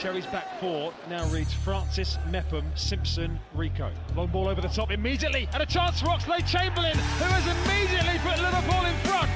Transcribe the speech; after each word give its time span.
Cherry's 0.00 0.24
back 0.26 0.58
four 0.58 0.94
now 1.10 1.28
reads 1.28 1.52
Francis, 1.52 2.16
Mepham, 2.30 2.64
Simpson, 2.74 3.38
Rico. 3.52 3.92
Long 4.16 4.28
ball 4.28 4.48
over 4.48 4.62
the 4.62 4.68
top 4.68 4.90
immediately, 4.90 5.46
and 5.52 5.62
a 5.62 5.66
chance 5.66 6.00
for 6.00 6.06
Oxlade 6.06 6.48
Chamberlain, 6.48 6.96
who 6.96 7.28
has 7.28 7.44
immediately 7.44 8.16
put 8.24 8.40
Liverpool 8.40 8.80
in 8.88 8.96
front. 9.04 9.28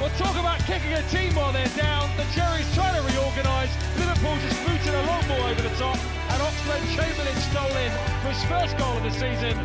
Well, 0.00 0.08
talk 0.16 0.32
about 0.40 0.64
kicking 0.64 0.96
a 0.96 1.02
team 1.12 1.36
while 1.36 1.52
they're 1.52 1.68
down. 1.76 2.08
The 2.16 2.24
Cherries 2.32 2.64
trying 2.72 2.96
to 2.96 3.04
reorganise. 3.04 3.68
Liverpool 4.00 4.32
just 4.48 4.56
booted 4.64 4.96
a 4.96 5.04
long 5.04 5.20
ball 5.28 5.44
over 5.44 5.60
the 5.60 5.76
top, 5.76 6.00
and 6.00 6.40
Oxlade 6.40 6.88
Chamberlain 6.96 7.36
stole 7.52 7.76
in 7.76 7.92
for 8.24 8.32
his 8.32 8.40
first 8.48 8.80
goal 8.80 8.96
of 8.96 9.04
the 9.04 9.12
season. 9.12 9.60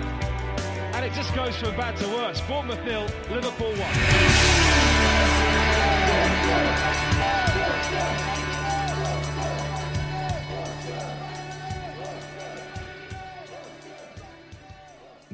And 0.91 1.07
it 1.07 1.15
just 1.15 1.33
goes 1.33 1.55
from 1.55 1.71
bad 1.79 1.95
to 2.03 2.07
worse. 2.11 2.43
Bournemouth 2.51 2.83
nil, 2.83 3.07
Liverpool 3.31 3.71
one. 3.79 3.95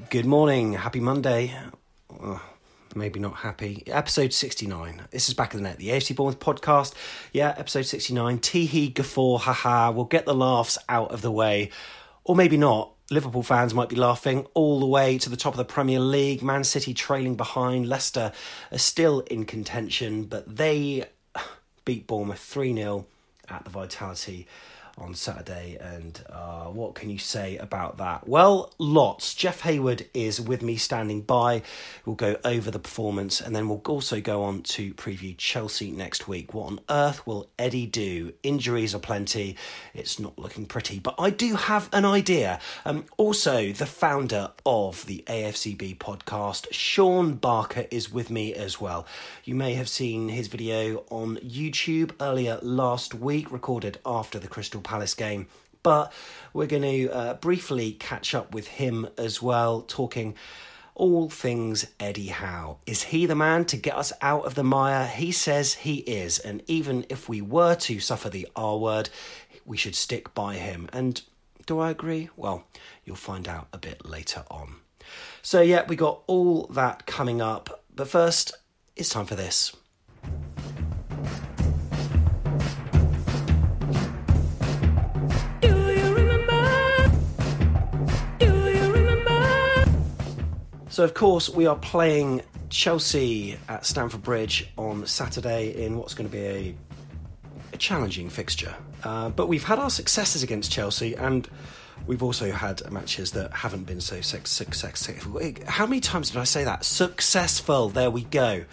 Good 0.09 0.25
morning, 0.25 0.71
happy 0.71 1.01
Monday. 1.01 1.53
Oh, 2.09 2.41
maybe 2.95 3.19
not 3.19 3.35
happy. 3.35 3.83
Episode 3.87 4.31
69. 4.31 5.01
This 5.11 5.27
is 5.27 5.33
back 5.33 5.53
of 5.53 5.59
the 5.59 5.63
net, 5.65 5.79
the 5.79 5.89
AFC 5.89 6.15
Bournemouth 6.15 6.39
podcast. 6.39 6.93
Yeah, 7.33 7.53
episode 7.57 7.87
69. 7.87 8.39
Teehee, 8.39 8.93
guffaw, 8.93 9.37
haha. 9.37 9.91
We'll 9.91 10.05
get 10.05 10.25
the 10.25 10.33
laughs 10.33 10.77
out 10.87 11.11
of 11.11 11.21
the 11.21 11.31
way. 11.31 11.71
Or 12.23 12.37
maybe 12.37 12.55
not. 12.55 12.93
Liverpool 13.11 13.43
fans 13.43 13.73
might 13.73 13.89
be 13.89 13.97
laughing 13.97 14.47
all 14.53 14.79
the 14.79 14.85
way 14.85 15.17
to 15.17 15.29
the 15.29 15.35
top 15.35 15.53
of 15.53 15.57
the 15.57 15.65
Premier 15.65 15.99
League. 15.99 16.41
Man 16.41 16.63
City 16.63 16.93
trailing 16.93 17.35
behind. 17.35 17.89
Leicester 17.89 18.31
are 18.71 18.77
still 18.77 19.19
in 19.21 19.43
contention, 19.43 20.23
but 20.23 20.55
they 20.55 21.03
beat 21.83 22.07
Bournemouth 22.07 22.39
3 22.39 22.73
0 22.73 23.05
at 23.49 23.65
the 23.65 23.69
Vitality 23.69 24.47
on 24.97 25.13
Saturday. 25.15 25.77
And 25.79 26.21
uh, 26.29 26.65
what 26.65 26.95
can 26.95 27.09
you 27.09 27.17
say 27.17 27.57
about 27.57 27.97
that? 27.97 28.27
Well, 28.27 28.73
lots. 28.77 29.33
Jeff 29.33 29.61
Hayward 29.61 30.05
is 30.13 30.41
with 30.41 30.61
me 30.61 30.75
standing 30.75 31.21
by. 31.21 31.61
We'll 32.05 32.15
go 32.15 32.37
over 32.43 32.71
the 32.71 32.79
performance 32.79 33.41
and 33.41 33.55
then 33.55 33.69
we'll 33.69 33.81
also 33.87 34.19
go 34.21 34.43
on 34.43 34.63
to 34.63 34.93
preview 34.95 35.35
Chelsea 35.37 35.91
next 35.91 36.27
week. 36.27 36.53
What 36.53 36.67
on 36.67 36.79
earth 36.89 37.25
will 37.27 37.49
Eddie 37.59 37.85
do? 37.85 38.33
Injuries 38.43 38.95
are 38.95 38.99
plenty. 38.99 39.55
It's 39.93 40.19
not 40.19 40.37
looking 40.37 40.65
pretty, 40.65 40.99
but 40.99 41.15
I 41.19 41.29
do 41.29 41.55
have 41.55 41.89
an 41.93 42.05
idea. 42.05 42.59
Um, 42.85 43.05
also, 43.17 43.71
the 43.71 43.85
founder 43.85 44.51
of 44.65 45.05
the 45.05 45.23
AFCB 45.27 45.97
podcast, 45.97 46.67
Sean 46.71 47.33
Barker, 47.33 47.85
is 47.91 48.11
with 48.11 48.29
me 48.29 48.53
as 48.53 48.81
well. 48.81 49.05
You 49.43 49.55
may 49.55 49.73
have 49.73 49.89
seen 49.89 50.29
his 50.29 50.47
video 50.47 51.03
on 51.09 51.37
YouTube 51.37 52.11
earlier 52.19 52.59
last 52.61 53.13
week, 53.13 53.51
recorded 53.51 53.99
after 54.05 54.39
the 54.39 54.47
Crystal 54.47 54.81
Palace 54.87 55.13
game. 55.13 55.47
But 55.83 56.11
we're 56.53 56.67
going 56.67 56.81
to 56.83 57.09
uh, 57.09 57.33
briefly 57.35 57.93
catch 57.93 58.33
up 58.33 58.53
with 58.53 58.67
him 58.67 59.07
as 59.17 59.41
well, 59.41 59.81
talking 59.81 60.35
all 60.95 61.29
things 61.29 61.85
Eddie 61.99 62.27
Howe. 62.27 62.79
Is 62.85 63.03
he 63.03 63.25
the 63.25 63.35
man 63.35 63.65
to 63.65 63.77
get 63.77 63.95
us 63.95 64.11
out 64.21 64.45
of 64.45 64.55
the 64.55 64.63
mire? 64.63 65.05
He 65.07 65.31
says 65.31 65.75
he 65.75 65.97
is. 65.97 66.39
And 66.39 66.63
even 66.67 67.05
if 67.09 67.29
we 67.29 67.41
were 67.41 67.75
to 67.75 67.99
suffer 67.99 68.29
the 68.29 68.47
R 68.55 68.77
word, 68.77 69.09
we 69.65 69.77
should 69.77 69.95
stick 69.95 70.33
by 70.33 70.55
him. 70.55 70.89
And 70.91 71.21
do 71.67 71.79
I 71.79 71.91
agree? 71.91 72.29
Well, 72.35 72.63
you'll 73.05 73.15
find 73.15 73.47
out 73.47 73.67
a 73.71 73.77
bit 73.77 74.05
later 74.05 74.43
on. 74.49 74.77
So, 75.41 75.61
yeah, 75.61 75.85
we 75.87 75.95
got 75.95 76.23
all 76.27 76.67
that 76.67 77.05
coming 77.05 77.41
up. 77.41 77.83
But 77.95 78.07
first, 78.07 78.53
it's 78.95 79.09
time 79.09 79.25
for 79.25 79.35
this. 79.35 79.75
So, 90.97 91.03
of 91.03 91.13
course, 91.13 91.47
we 91.47 91.67
are 91.67 91.75
playing 91.75 92.41
Chelsea 92.71 93.55
at 93.69 93.85
Stamford 93.85 94.23
Bridge 94.23 94.67
on 94.79 95.05
Saturday 95.05 95.85
in 95.85 95.95
what's 95.95 96.15
going 96.15 96.27
to 96.27 96.35
be 96.35 96.43
a, 96.43 96.75
a 97.73 97.77
challenging 97.77 98.31
fixture. 98.31 98.73
Uh, 99.03 99.29
but 99.29 99.47
we've 99.47 99.63
had 99.63 99.77
our 99.77 99.91
successes 99.91 100.41
against 100.41 100.71
Chelsea, 100.71 101.15
and 101.15 101.47
we've 102.07 102.23
also 102.23 102.51
had 102.51 102.91
matches 102.91 103.29
that 103.33 103.53
haven't 103.53 103.83
been 103.83 104.01
so 104.01 104.21
successful. 104.21 105.39
How 105.67 105.85
many 105.85 105.99
times 105.99 106.31
did 106.31 106.39
I 106.39 106.45
say 106.45 106.63
that? 106.63 106.83
Successful. 106.83 107.89
There 107.89 108.09
we 108.09 108.23
go. 108.23 108.65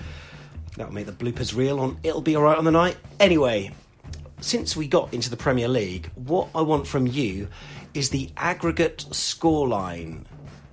That'll 0.79 0.95
make 0.95 1.05
the 1.05 1.13
bloopers 1.13 1.55
real 1.55 1.79
on 1.79 1.99
It'll 2.03 2.23
Be 2.23 2.39
Alright 2.39 2.57
on 2.57 2.65
the 2.65 2.71
Night. 2.71 2.97
Anyway, 3.21 3.71
since 4.41 4.75
we 4.75 4.89
got 4.89 5.13
into 5.13 5.29
the 5.29 5.37
Premier 5.37 5.69
League, 5.69 6.09
what 6.15 6.49
I 6.55 6.63
want 6.63 6.87
from 6.87 7.07
you 7.07 7.49
is 7.93 8.09
the 8.09 8.31
aggregate 8.39 9.05
scoreline 9.11 10.25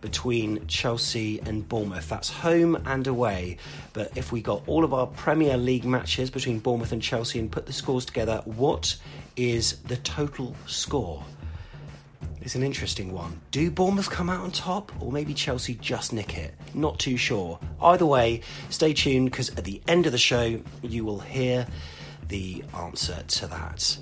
between 0.02 0.66
Chelsea 0.68 1.40
and 1.42 1.68
Bournemouth. 1.68 2.10
That's 2.10 2.30
home 2.30 2.76
and 2.86 3.08
away. 3.08 3.58
But 3.94 4.18
if 4.18 4.32
we 4.32 4.42
got 4.42 4.68
all 4.68 4.84
of 4.84 4.94
our 4.94 5.08
Premier 5.08 5.58
League 5.58 5.86
matches 5.86 6.30
between 6.30 6.60
Bournemouth 6.60 6.92
and 6.92 7.02
Chelsea 7.02 7.40
and 7.40 7.52
put 7.52 7.66
the 7.66 7.74
scores 7.74 8.06
together, 8.06 8.42
what 8.46 8.98
is 9.36 9.78
the 9.84 9.98
total 9.98 10.56
score? 10.66 11.24
It's 12.42 12.56
an 12.56 12.64
interesting 12.64 13.14
one. 13.14 13.40
Do 13.52 13.70
Bournemouth 13.70 14.10
come 14.10 14.28
out 14.28 14.42
on 14.42 14.52
top, 14.52 14.92
or 15.00 15.12
maybe 15.12 15.34
Chelsea 15.34 15.76
just 15.76 16.12
nick 16.12 16.38
it? 16.38 16.56
Not 16.74 16.98
too 16.98 17.16
sure. 17.16 17.60
Either 17.80 18.06
way, 18.06 18.42
stay 18.70 18.94
tuned 18.94 19.30
because 19.30 19.50
at 19.52 19.64
the 19.64 19.80
end 19.88 20.08
of 20.08 20.12
the 20.12 20.18
show, 20.18 20.60
you 20.82 21.06
will 21.06 21.20
hear 21.20 21.68
the 22.30 22.64
answer 22.76 23.24
to 23.28 23.48
that. 23.48 23.98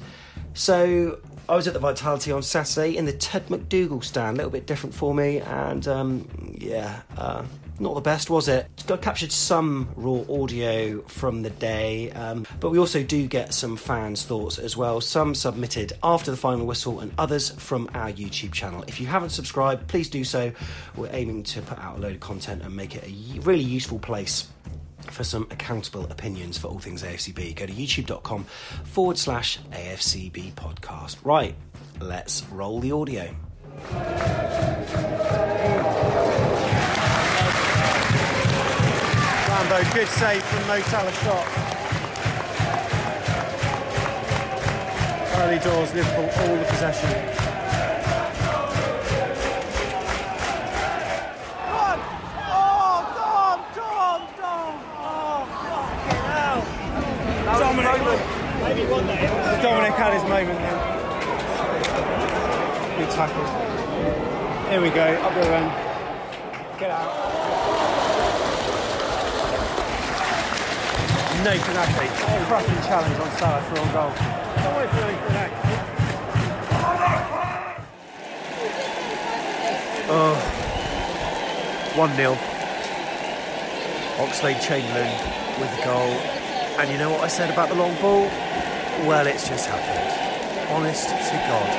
So, 0.54 1.20
I 1.50 1.56
was 1.56 1.68
at 1.68 1.74
the 1.74 1.80
Vitality 1.80 2.32
on 2.32 2.44
Saturday 2.44 2.96
in 2.96 3.06
the 3.06 3.12
Ted 3.12 3.50
MacDougall 3.50 4.04
stand, 4.04 4.36
a 4.36 4.38
little 4.38 4.52
bit 4.52 4.68
different 4.68 4.94
for 4.94 5.16
me, 5.16 5.40
and 5.40 5.88
um, 5.88 6.28
yeah, 6.60 7.02
uh, 7.18 7.44
not 7.80 7.96
the 7.96 8.02
best, 8.02 8.30
was 8.30 8.48
it? 8.48 8.68
Got 8.86 9.02
captured 9.02 9.32
some 9.32 9.90
raw 9.96 10.22
audio 10.30 11.02
from 11.08 11.42
the 11.42 11.50
day, 11.50 12.12
um, 12.12 12.46
but 12.60 12.70
we 12.70 12.78
also 12.78 13.02
do 13.02 13.26
get 13.26 13.52
some 13.52 13.78
fans' 13.78 14.24
thoughts 14.26 14.60
as 14.60 14.78
well. 14.78 15.02
Some 15.02 15.34
submitted 15.34 15.94
after 16.04 16.30
the 16.30 16.38
final 16.38 16.68
whistle, 16.68 17.00
and 17.00 17.12
others 17.18 17.50
from 17.50 17.90
our 17.96 18.12
YouTube 18.12 18.52
channel. 18.52 18.84
If 18.88 19.02
you 19.02 19.08
haven't 19.08 19.32
subscribed, 19.32 19.88
please 19.88 20.08
do 20.08 20.24
so. 20.24 20.52
We're 20.96 21.10
aiming 21.12 21.44
to 21.46 21.64
put 21.64 21.80
out 21.80 21.98
a 21.98 22.00
load 22.00 22.14
of 22.14 22.20
content 22.20 22.62
and 22.62 22.76
make 22.76 22.96
it 22.96 23.06
a 23.06 23.40
really 23.40 23.64
useful 23.64 23.98
place 23.98 24.46
for 25.12 25.24
some 25.24 25.48
accountable 25.52 26.06
opinions 26.06 26.58
for 26.58 26.68
all 26.68 26.80
things 26.80 27.04
AFCB. 27.04 27.56
Go 27.56 27.66
to 27.66 27.74
youtube.com 27.74 28.44
forward 28.84 29.18
slash 29.18 29.60
AFCB 29.72 30.54
podcast. 30.54 31.18
Right, 31.24 31.56
let's 32.00 32.44
roll 32.52 32.80
the 32.80 32.92
audio. 32.92 33.36
Rambo, 39.48 39.94
good 39.94 40.08
save 40.08 40.44
from 40.44 40.68
Mo 40.68 40.82
Salah 40.82 41.12
shot. 41.12 41.48
Early 45.40 45.60
doors, 45.60 45.94
Liverpool, 45.94 46.30
all 46.44 46.56
the 46.58 46.66
possession. 46.66 47.39
Dominic 59.62 59.94
had 59.94 60.14
his 60.14 60.24
moment 60.24 60.58
then. 60.58 60.78
Good 62.98 63.12
tackle. 63.12 63.44
Here 64.70 64.82
we 64.82 64.90
go, 64.90 65.04
up 65.04 65.34
the 65.34 65.42
end. 65.54 65.72
Get 66.80 66.90
out. 66.92 67.12
Nathan 71.44 71.76
Ake, 71.76 72.10
crushing 72.48 72.82
challenge 72.88 73.20
on 73.20 73.32
Salah 73.38 73.62
for 73.64 73.80
on 73.80 73.92
goal. 73.92 74.12
Don't 74.64 74.76
wait 74.78 74.90
for 74.90 75.02
Nathan 75.02 75.36
Ake. 75.44 75.58
Oh, 80.12 80.36
1 81.96 82.16
0. 82.16 82.38
Oxlade 84.20 84.62
Chamberlain 84.62 85.12
with 85.60 85.72
the 85.76 85.84
goal. 85.84 86.14
And 86.80 86.90
you 86.90 86.98
know 86.98 87.10
what 87.10 87.22
I 87.22 87.28
said 87.28 87.50
about 87.50 87.68
the 87.68 87.76
long 87.76 87.94
ball? 88.02 88.30
Well, 89.08 89.28
it's 89.28 89.48
just 89.48 89.68
happened. 89.68 90.72
Honest 90.72 91.08
to 91.08 91.16
God. 91.48 91.70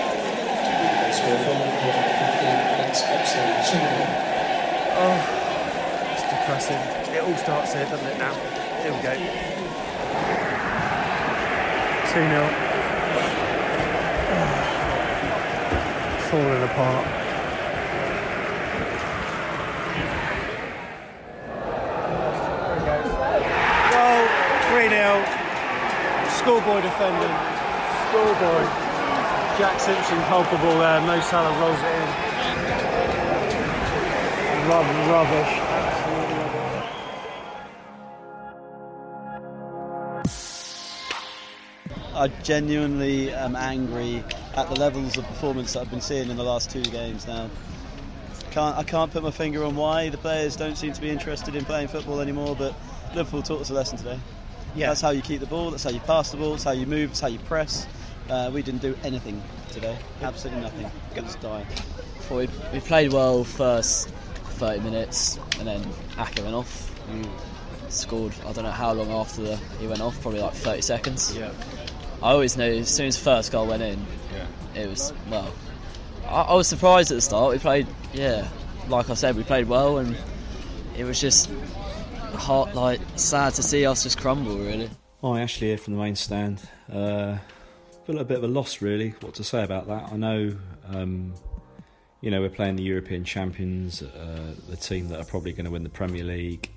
Oh, 4.96 5.19
it's 6.12 6.22
depressing. 6.22 6.81
It 7.14 7.22
all 7.22 7.37
starts 7.37 7.72
here, 7.75 7.84
doesn't 7.84 8.06
it, 8.06 8.19
now? 8.19 8.34
Here 8.82 8.93
we 8.93 9.00
go. 9.02 9.12
2 12.11 12.14
0. 12.14 12.49
Ah. 14.32 14.56
Falling 16.31 16.62
apart. 16.62 17.06
Goal, 23.93 24.25
3 24.72 24.88
0. 24.88 25.40
Schoolboy 26.40 26.81
defending. 26.81 27.37
Schoolboy. 28.08 28.64
Jack 29.58 29.78
Simpson 29.78 30.19
culpable 30.22 30.78
there. 30.78 31.00
Mo 31.02 31.20
Salah 31.20 31.52
rolls 31.60 31.78
it 31.78 31.84
in. 31.84 32.08
Rub, 34.66 34.87
rubbish. 35.10 35.52
Absolutely 35.69 36.37
rubbish. 36.37 36.88
I 42.14 42.28
genuinely 42.43 43.32
am 43.34 43.54
angry 43.54 44.25
at 44.56 44.66
the 44.70 44.81
levels 44.81 45.19
of 45.19 45.26
performance 45.26 45.75
that 45.75 45.81
I've 45.81 45.90
been 45.90 46.00
seeing 46.00 46.31
in 46.31 46.38
the 46.38 46.43
last 46.43 46.70
two 46.70 46.84
games 46.84 47.26
now. 47.26 47.50
Can't, 48.50 48.78
I 48.78 48.82
can't 48.82 49.12
put 49.12 49.22
my 49.22 49.31
finger 49.31 49.62
on 49.62 49.76
why 49.76 50.08
the 50.08 50.16
players 50.16 50.56
don't 50.56 50.78
seem 50.78 50.94
to 50.94 51.00
be 51.02 51.10
interested 51.10 51.54
in 51.54 51.66
playing 51.66 51.88
football 51.88 52.19
anymore, 52.20 52.56
but 52.56 52.75
Liverpool 53.14 53.43
taught 53.43 53.60
us 53.60 53.69
a 53.69 53.75
lesson 53.75 53.98
today. 53.98 54.19
Yeah. 54.75 54.88
That's 54.88 55.00
how 55.00 55.11
you 55.11 55.22
keep 55.22 55.40
the 55.40 55.46
ball, 55.46 55.70
that's 55.70 55.84
how 55.84 55.90
you 55.90 56.00
pass 56.00 56.31
the 56.31 56.37
ball, 56.37 56.52
that's 56.52 56.64
how 56.64 56.70
you 56.72 56.87
move, 56.87 57.11
that's 57.11 57.20
how 57.20 57.26
you 57.28 57.38
press. 57.40 57.87
Uh, 58.28 58.50
we 58.52 58.62
didn't 58.62 58.82
do 58.82 58.96
anything 59.02 59.43
today, 59.72 59.96
absolutely 60.22 60.62
nothing. 60.62 60.90
Just 61.14 61.40
die. 61.40 61.64
Thought 61.64 62.37
we, 62.37 62.49
we 62.72 62.81
played 62.81 63.12
well 63.12 63.43
first 63.44 64.08
30 64.08 64.81
minutes 64.81 65.38
and 65.58 65.67
then 65.67 65.81
Ake 66.19 66.43
went 66.43 66.55
off. 66.55 66.87
We 67.12 67.25
scored, 67.88 68.32
I 68.46 68.52
don't 68.52 68.62
know 68.64 68.70
how 68.70 68.93
long 68.93 69.11
after 69.11 69.43
the, 69.43 69.56
he 69.81 69.87
went 69.88 70.00
off, 70.00 70.20
probably 70.22 70.40
like 70.40 70.55
30 70.55 70.81
seconds. 70.82 71.37
Yeah. 71.37 71.50
I 72.22 72.31
always 72.32 72.56
knew 72.56 72.64
as 72.81 72.88
soon 72.88 73.06
as 73.06 73.17
the 73.17 73.25
first 73.25 73.50
goal 73.50 73.67
went 73.67 73.82
in, 73.82 74.06
Yeah. 74.32 74.82
it 74.82 74.88
was, 74.88 75.12
well, 75.28 75.52
I, 76.28 76.43
I 76.43 76.55
was 76.55 76.69
surprised 76.69 77.11
at 77.11 77.17
the 77.17 77.20
start. 77.22 77.52
We 77.52 77.58
played, 77.58 77.88
yeah, 78.12 78.46
like 78.88 79.11
I 79.11 79.14
said, 79.14 79.34
we 79.37 79.43
played 79.43 79.67
well 79.69 79.99
and 79.99 80.17
it 80.96 81.02
was 81.05 81.20
just 81.20 81.50
hot, 82.32 82.75
like 82.75 83.00
sad 83.17 83.55
to 83.55 83.62
see 83.62 83.87
us 83.87 84.03
just 84.03 84.19
crumble, 84.19 84.59
really. 84.59 84.91
Hi, 85.23 85.43
Ashley 85.43 85.69
here 85.69 85.79
from 85.79 85.94
the 85.94 86.00
main 86.00 86.17
stand. 86.17 86.62
Uh, 86.91 87.38
feel 88.06 88.19
a 88.19 88.25
bit 88.25 88.38
of 88.38 88.44
a 88.44 88.49
loss, 88.49 88.81
really. 88.81 89.11
What 89.21 89.35
to 89.35 89.44
say 89.44 89.62
about 89.62 89.87
that? 89.88 90.12
I 90.12 90.17
know, 90.17 90.56
um, 90.88 91.35
you 92.21 92.31
know, 92.31 92.41
we're 92.41 92.49
playing 92.49 92.77
the 92.77 92.82
European 92.82 93.25
champions, 93.25 94.03
uh, 94.03 94.55
the 94.69 94.77
team 94.77 95.09
that 95.09 95.21
are 95.21 95.25
probably 95.25 95.53
going 95.53 95.67
to 95.67 95.71
win 95.71 95.82
the 95.82 95.91
Premier 95.91 96.25
League, 96.25 96.71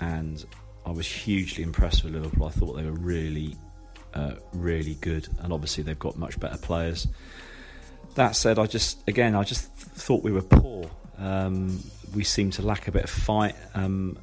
and 0.00 0.44
I 0.84 0.90
was 0.90 1.06
hugely 1.06 1.62
impressed 1.62 2.02
with 2.02 2.14
Liverpool. 2.14 2.46
I 2.46 2.50
thought 2.50 2.74
they 2.74 2.84
were 2.84 2.92
really, 2.92 3.56
uh, 4.14 4.36
really 4.52 4.94
good, 4.96 5.28
and 5.40 5.52
obviously 5.52 5.84
they've 5.84 5.98
got 5.98 6.16
much 6.16 6.40
better 6.40 6.58
players. 6.58 7.06
That 8.14 8.36
said, 8.36 8.58
I 8.58 8.66
just 8.66 8.98
again, 9.08 9.34
I 9.34 9.44
just 9.44 9.64
thought 9.72 10.22
we 10.22 10.32
were 10.32 10.42
poor. 10.42 10.90
Um, 11.18 11.82
we 12.14 12.24
seemed 12.24 12.54
to 12.54 12.62
lack 12.62 12.88
a 12.88 12.92
bit 12.92 13.04
of 13.04 13.10
fight. 13.10 13.54
Um, 13.74 14.18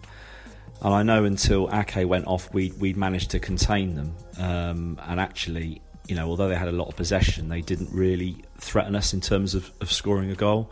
and 0.81 0.94
I 0.94 1.04
know 1.04 1.26
until 1.26 1.70
Ake 1.74 2.08
went 2.08 2.28
off, 2.28 2.54
we 2.54 2.72
we 2.80 2.94
managed 2.94 3.31
to 3.31 3.40
contain 3.40 3.96
them. 3.96 4.16
Um, 4.38 5.00
and 5.06 5.20
actually, 5.20 5.81
you 6.08 6.16
know, 6.16 6.28
although 6.28 6.48
they 6.48 6.56
had 6.56 6.70
a 6.70 6.74
lot 6.74 6.88
of 6.88 6.96
possession, 6.96 7.50
they 7.50 7.62
didn't 7.62 7.90
really 7.92 8.38
threaten 8.58 8.96
us 8.96 9.14
in 9.14 9.22
terms 9.22 9.56
of, 9.56 9.72
of 9.81 9.92
scoring 9.92 10.31
a 10.31 10.36
goal. 10.36 10.72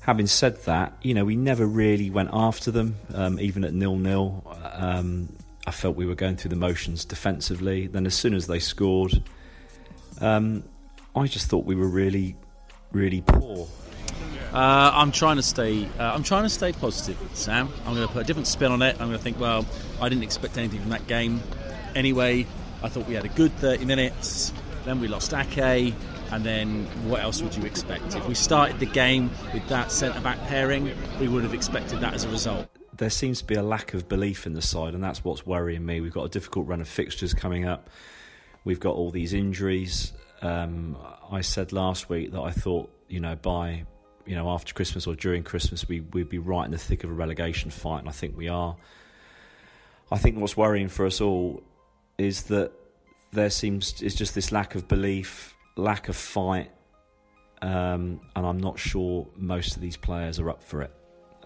Having 0.00 0.26
said 0.26 0.62
that, 0.64 0.96
you 1.02 1.14
know, 1.14 1.24
we 1.24 1.36
never 1.36 1.66
really 1.66 2.10
went 2.10 2.30
after 2.32 2.70
them, 2.70 2.96
um, 3.14 3.38
even 3.40 3.64
at 3.64 3.72
nil 3.72 3.96
nil. 3.96 4.44
Um, 4.74 5.34
I 5.66 5.72
felt 5.72 5.96
we 5.96 6.06
were 6.06 6.14
going 6.14 6.36
through 6.36 6.50
the 6.50 6.56
motions 6.56 7.04
defensively. 7.04 7.86
Then, 7.86 8.06
as 8.06 8.14
soon 8.14 8.34
as 8.34 8.46
they 8.46 8.58
scored, 8.58 9.22
um, 10.20 10.64
I 11.16 11.26
just 11.26 11.48
thought 11.48 11.64
we 11.64 11.74
were 11.74 11.88
really, 11.88 12.36
really 12.92 13.22
poor. 13.22 13.68
Uh, 14.52 14.90
I'm 14.94 15.12
trying 15.12 15.36
to 15.36 15.42
stay. 15.42 15.86
Uh, 15.98 16.12
I'm 16.12 16.24
trying 16.24 16.42
to 16.42 16.48
stay 16.48 16.72
positive, 16.72 17.16
Sam. 17.34 17.68
I'm 17.86 17.94
going 17.94 18.06
to 18.06 18.12
put 18.12 18.22
a 18.22 18.24
different 18.24 18.48
spin 18.48 18.72
on 18.72 18.82
it. 18.82 18.96
I'm 19.00 19.06
going 19.06 19.18
to 19.18 19.22
think, 19.22 19.38
well, 19.38 19.64
I 20.00 20.08
didn't 20.08 20.24
expect 20.24 20.58
anything 20.58 20.80
from 20.80 20.90
that 20.90 21.06
game. 21.06 21.40
Anyway, 21.94 22.46
I 22.82 22.88
thought 22.88 23.06
we 23.06 23.14
had 23.14 23.24
a 23.24 23.28
good 23.28 23.52
30 23.58 23.84
minutes. 23.84 24.52
Then 24.84 25.00
we 25.00 25.06
lost 25.08 25.32
Ake, 25.34 25.94
and 26.32 26.44
then 26.44 26.86
what 27.08 27.20
else 27.20 27.42
would 27.42 27.54
you 27.54 27.64
expect? 27.64 28.16
If 28.16 28.26
we 28.26 28.34
started 28.34 28.80
the 28.80 28.86
game 28.86 29.30
with 29.52 29.68
that 29.68 29.92
centre 29.92 30.20
back 30.20 30.38
pairing, 30.48 30.90
we 31.20 31.28
would 31.28 31.44
have 31.44 31.54
expected 31.54 32.00
that 32.00 32.14
as 32.14 32.24
a 32.24 32.28
result. 32.28 32.66
there 32.96 33.10
seems 33.10 33.38
to 33.40 33.46
be 33.46 33.54
a 33.54 33.62
lack 33.62 33.94
of 33.94 34.08
belief 34.08 34.46
in 34.46 34.54
the 34.54 34.62
side, 34.62 34.94
and 34.94 35.04
that's 35.04 35.22
what's 35.22 35.46
worrying 35.46 35.86
me. 35.86 36.00
We've 36.00 36.12
got 36.12 36.24
a 36.24 36.28
difficult 36.28 36.66
run 36.66 36.80
of 36.80 36.88
fixtures 36.88 37.34
coming 37.34 37.66
up. 37.66 37.88
We've 38.64 38.80
got 38.80 38.94
all 38.94 39.10
these 39.10 39.32
injuries. 39.32 40.12
Um, 40.42 40.96
I 41.30 41.42
said 41.42 41.72
last 41.72 42.08
week 42.08 42.32
that 42.32 42.40
I 42.40 42.50
thought, 42.50 42.90
you 43.08 43.20
know, 43.20 43.36
by 43.36 43.84
you 44.26 44.34
know 44.34 44.50
after 44.50 44.74
Christmas 44.74 45.06
or 45.06 45.14
during 45.14 45.42
Christmas, 45.42 45.88
we 45.88 46.00
we'd 46.00 46.28
be 46.28 46.38
right 46.38 46.64
in 46.64 46.70
the 46.70 46.78
thick 46.78 47.04
of 47.04 47.10
a 47.10 47.14
relegation 47.14 47.70
fight, 47.70 48.00
and 48.00 48.08
I 48.08 48.12
think 48.12 48.36
we 48.36 48.48
are. 48.48 48.76
I 50.12 50.18
think 50.18 50.38
what's 50.38 50.56
worrying 50.56 50.88
for 50.88 51.06
us 51.06 51.20
all 51.20 51.62
is 52.18 52.44
that 52.44 52.72
there 53.32 53.50
seems 53.50 54.02
is 54.02 54.14
just 54.14 54.34
this 54.34 54.50
lack 54.52 54.74
of 54.74 54.88
belief, 54.88 55.54
lack 55.76 56.08
of 56.08 56.16
fight, 56.16 56.70
um, 57.62 58.20
and 58.34 58.46
I'm 58.46 58.58
not 58.58 58.78
sure 58.78 59.26
most 59.36 59.76
of 59.76 59.82
these 59.82 59.96
players 59.96 60.38
are 60.38 60.50
up 60.50 60.62
for 60.62 60.82
it. 60.82 60.92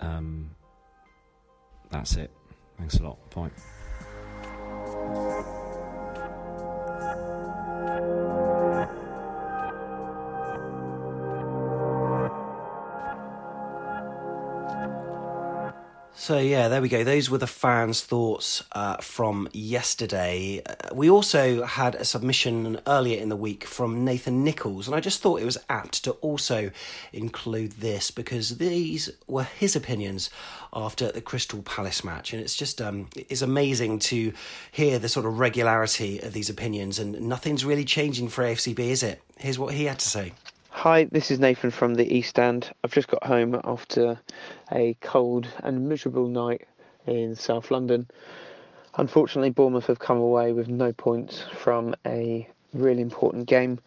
Um, 0.00 0.50
that's 1.90 2.16
it. 2.16 2.30
Thanks 2.78 2.96
a 2.98 3.02
lot. 3.04 3.18
Bye. 3.30 3.50
So 16.24 16.38
yeah, 16.38 16.68
there 16.68 16.80
we 16.80 16.88
go. 16.88 17.04
Those 17.04 17.28
were 17.28 17.36
the 17.36 17.46
fans' 17.46 18.00
thoughts 18.00 18.64
uh, 18.72 18.96
from 18.96 19.46
yesterday. 19.52 20.62
Uh, 20.64 20.94
we 20.94 21.10
also 21.10 21.64
had 21.64 21.96
a 21.96 22.04
submission 22.06 22.80
earlier 22.86 23.20
in 23.20 23.28
the 23.28 23.36
week 23.36 23.64
from 23.64 24.06
Nathan 24.06 24.42
Nichols, 24.42 24.86
and 24.86 24.96
I 24.96 25.00
just 25.00 25.20
thought 25.20 25.42
it 25.42 25.44
was 25.44 25.58
apt 25.68 26.02
to 26.04 26.12
also 26.22 26.70
include 27.12 27.72
this 27.72 28.10
because 28.10 28.56
these 28.56 29.10
were 29.26 29.42
his 29.42 29.76
opinions 29.76 30.30
after 30.72 31.12
the 31.12 31.20
Crystal 31.20 31.60
Palace 31.60 32.02
match, 32.02 32.32
and 32.32 32.40
it's 32.40 32.56
just 32.56 32.80
um, 32.80 33.10
it's 33.14 33.42
amazing 33.42 33.98
to 33.98 34.32
hear 34.72 34.98
the 34.98 35.10
sort 35.10 35.26
of 35.26 35.38
regularity 35.38 36.20
of 36.20 36.32
these 36.32 36.48
opinions, 36.48 36.98
and 36.98 37.20
nothing's 37.20 37.66
really 37.66 37.84
changing 37.84 38.28
for 38.28 38.44
AFCB, 38.44 38.78
is 38.78 39.02
it? 39.02 39.20
Here's 39.36 39.58
what 39.58 39.74
he 39.74 39.84
had 39.84 39.98
to 39.98 40.08
say. 40.08 40.32
Hi, 40.76 41.04
this 41.04 41.30
is 41.30 41.38
Nathan 41.38 41.70
from 41.70 41.94
the 41.94 42.14
East 42.14 42.30
Stand. 42.30 42.70
I've 42.82 42.92
just 42.92 43.08
got 43.08 43.24
home 43.24 43.58
after 43.64 44.20
a 44.70 44.94
cold 45.00 45.48
and 45.62 45.88
miserable 45.88 46.26
night 46.26 46.66
in 47.06 47.36
South 47.36 47.70
London. 47.70 48.08
Unfortunately, 48.96 49.50
Bournemouth 49.50 49.86
have 49.86 50.00
come 50.00 50.18
away 50.18 50.52
with 50.52 50.68
no 50.68 50.92
points 50.92 51.42
from 51.54 51.94
a 52.04 52.46
really 52.74 53.00
important 53.00 53.46
game. 53.46 53.78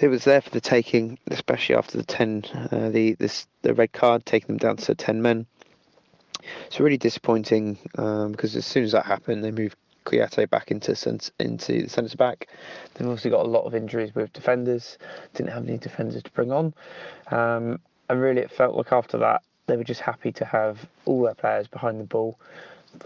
It 0.00 0.06
was 0.06 0.22
there 0.24 0.40
for 0.40 0.50
the 0.50 0.62
taking, 0.62 1.18
especially 1.26 1.74
after 1.74 1.98
the 1.98 2.04
ten, 2.04 2.44
uh, 2.70 2.88
the 2.88 3.14
this, 3.14 3.46
the 3.62 3.74
red 3.74 3.92
card 3.92 4.24
taking 4.24 4.46
them 4.46 4.58
down 4.58 4.76
to 4.76 4.94
ten 4.94 5.20
men. 5.20 5.46
It's 6.68 6.80
really 6.80 6.96
disappointing 6.96 7.76
um, 7.98 8.32
because 8.32 8.54
as 8.56 8.64
soon 8.64 8.84
as 8.84 8.92
that 8.92 9.04
happened, 9.04 9.44
they 9.44 9.50
moved 9.50 9.76
Kouyaté 10.04 10.48
back 10.48 10.70
into 10.70 10.92
into 11.38 11.72
the 11.82 11.88
centre 11.88 12.16
back. 12.16 12.48
They've 12.94 13.06
obviously 13.06 13.30
got 13.30 13.44
a 13.44 13.48
lot 13.48 13.64
of 13.64 13.74
injuries 13.74 14.14
with 14.14 14.32
defenders. 14.32 14.98
Didn't 15.34 15.50
have 15.52 15.68
any 15.68 15.78
defenders 15.78 16.22
to 16.22 16.30
bring 16.30 16.52
on, 16.52 16.74
um, 17.30 17.80
and 18.08 18.20
really 18.20 18.40
it 18.40 18.50
felt 18.50 18.74
like 18.74 18.92
after 18.92 19.18
that 19.18 19.42
they 19.70 19.76
were 19.76 19.84
just 19.84 20.00
happy 20.00 20.32
to 20.32 20.44
have 20.44 20.84
all 21.04 21.22
their 21.22 21.34
players 21.34 21.68
behind 21.68 22.00
the 22.00 22.04
ball. 22.04 22.38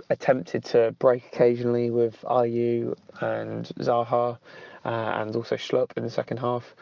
Attempted 0.08 0.64
to 0.64 0.94
break 0.98 1.26
occasionally 1.26 1.90
with 1.90 2.22
Ayew 2.22 2.96
and 3.20 3.66
Zaha, 3.78 4.38
uh, 4.84 4.88
and 4.88 5.36
also 5.36 5.56
Schlupp 5.56 5.90
in 5.96 6.04
the 6.04 6.10
second 6.10 6.38
half. 6.38 6.74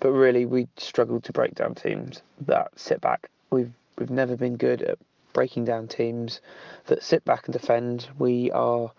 But 0.00 0.10
really, 0.12 0.44
we 0.44 0.68
struggled 0.76 1.24
to 1.24 1.32
break 1.32 1.54
down 1.54 1.74
teams 1.74 2.20
that 2.42 2.72
sit 2.76 3.00
back. 3.00 3.30
We've 3.50 3.72
we've 3.98 4.10
never 4.10 4.36
been 4.36 4.56
good 4.56 4.82
at 4.82 4.98
breaking 5.32 5.64
down 5.64 5.88
teams 5.88 6.40
that 6.86 7.02
sit 7.02 7.24
back 7.24 7.46
and 7.46 7.52
defend. 7.52 8.08
We 8.18 8.50
are 8.52 8.92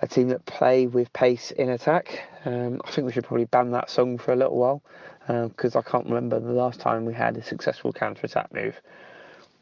a 0.00 0.08
team 0.08 0.28
that 0.28 0.44
play 0.46 0.86
with 0.86 1.12
pace 1.12 1.52
in 1.52 1.68
attack. 1.70 2.24
Um, 2.44 2.80
I 2.84 2.90
think 2.90 3.06
we 3.06 3.12
should 3.12 3.24
probably 3.24 3.44
ban 3.44 3.70
that 3.70 3.88
song 3.88 4.18
for 4.18 4.32
a 4.32 4.36
little 4.36 4.56
while 4.56 4.82
because 5.26 5.76
uh, 5.76 5.78
I 5.78 5.82
can't 5.82 6.06
remember 6.06 6.40
the 6.40 6.52
last 6.52 6.80
time 6.80 7.04
we 7.04 7.14
had 7.14 7.36
a 7.36 7.42
successful 7.42 7.92
counter 7.92 8.26
attack 8.26 8.52
move. 8.52 8.80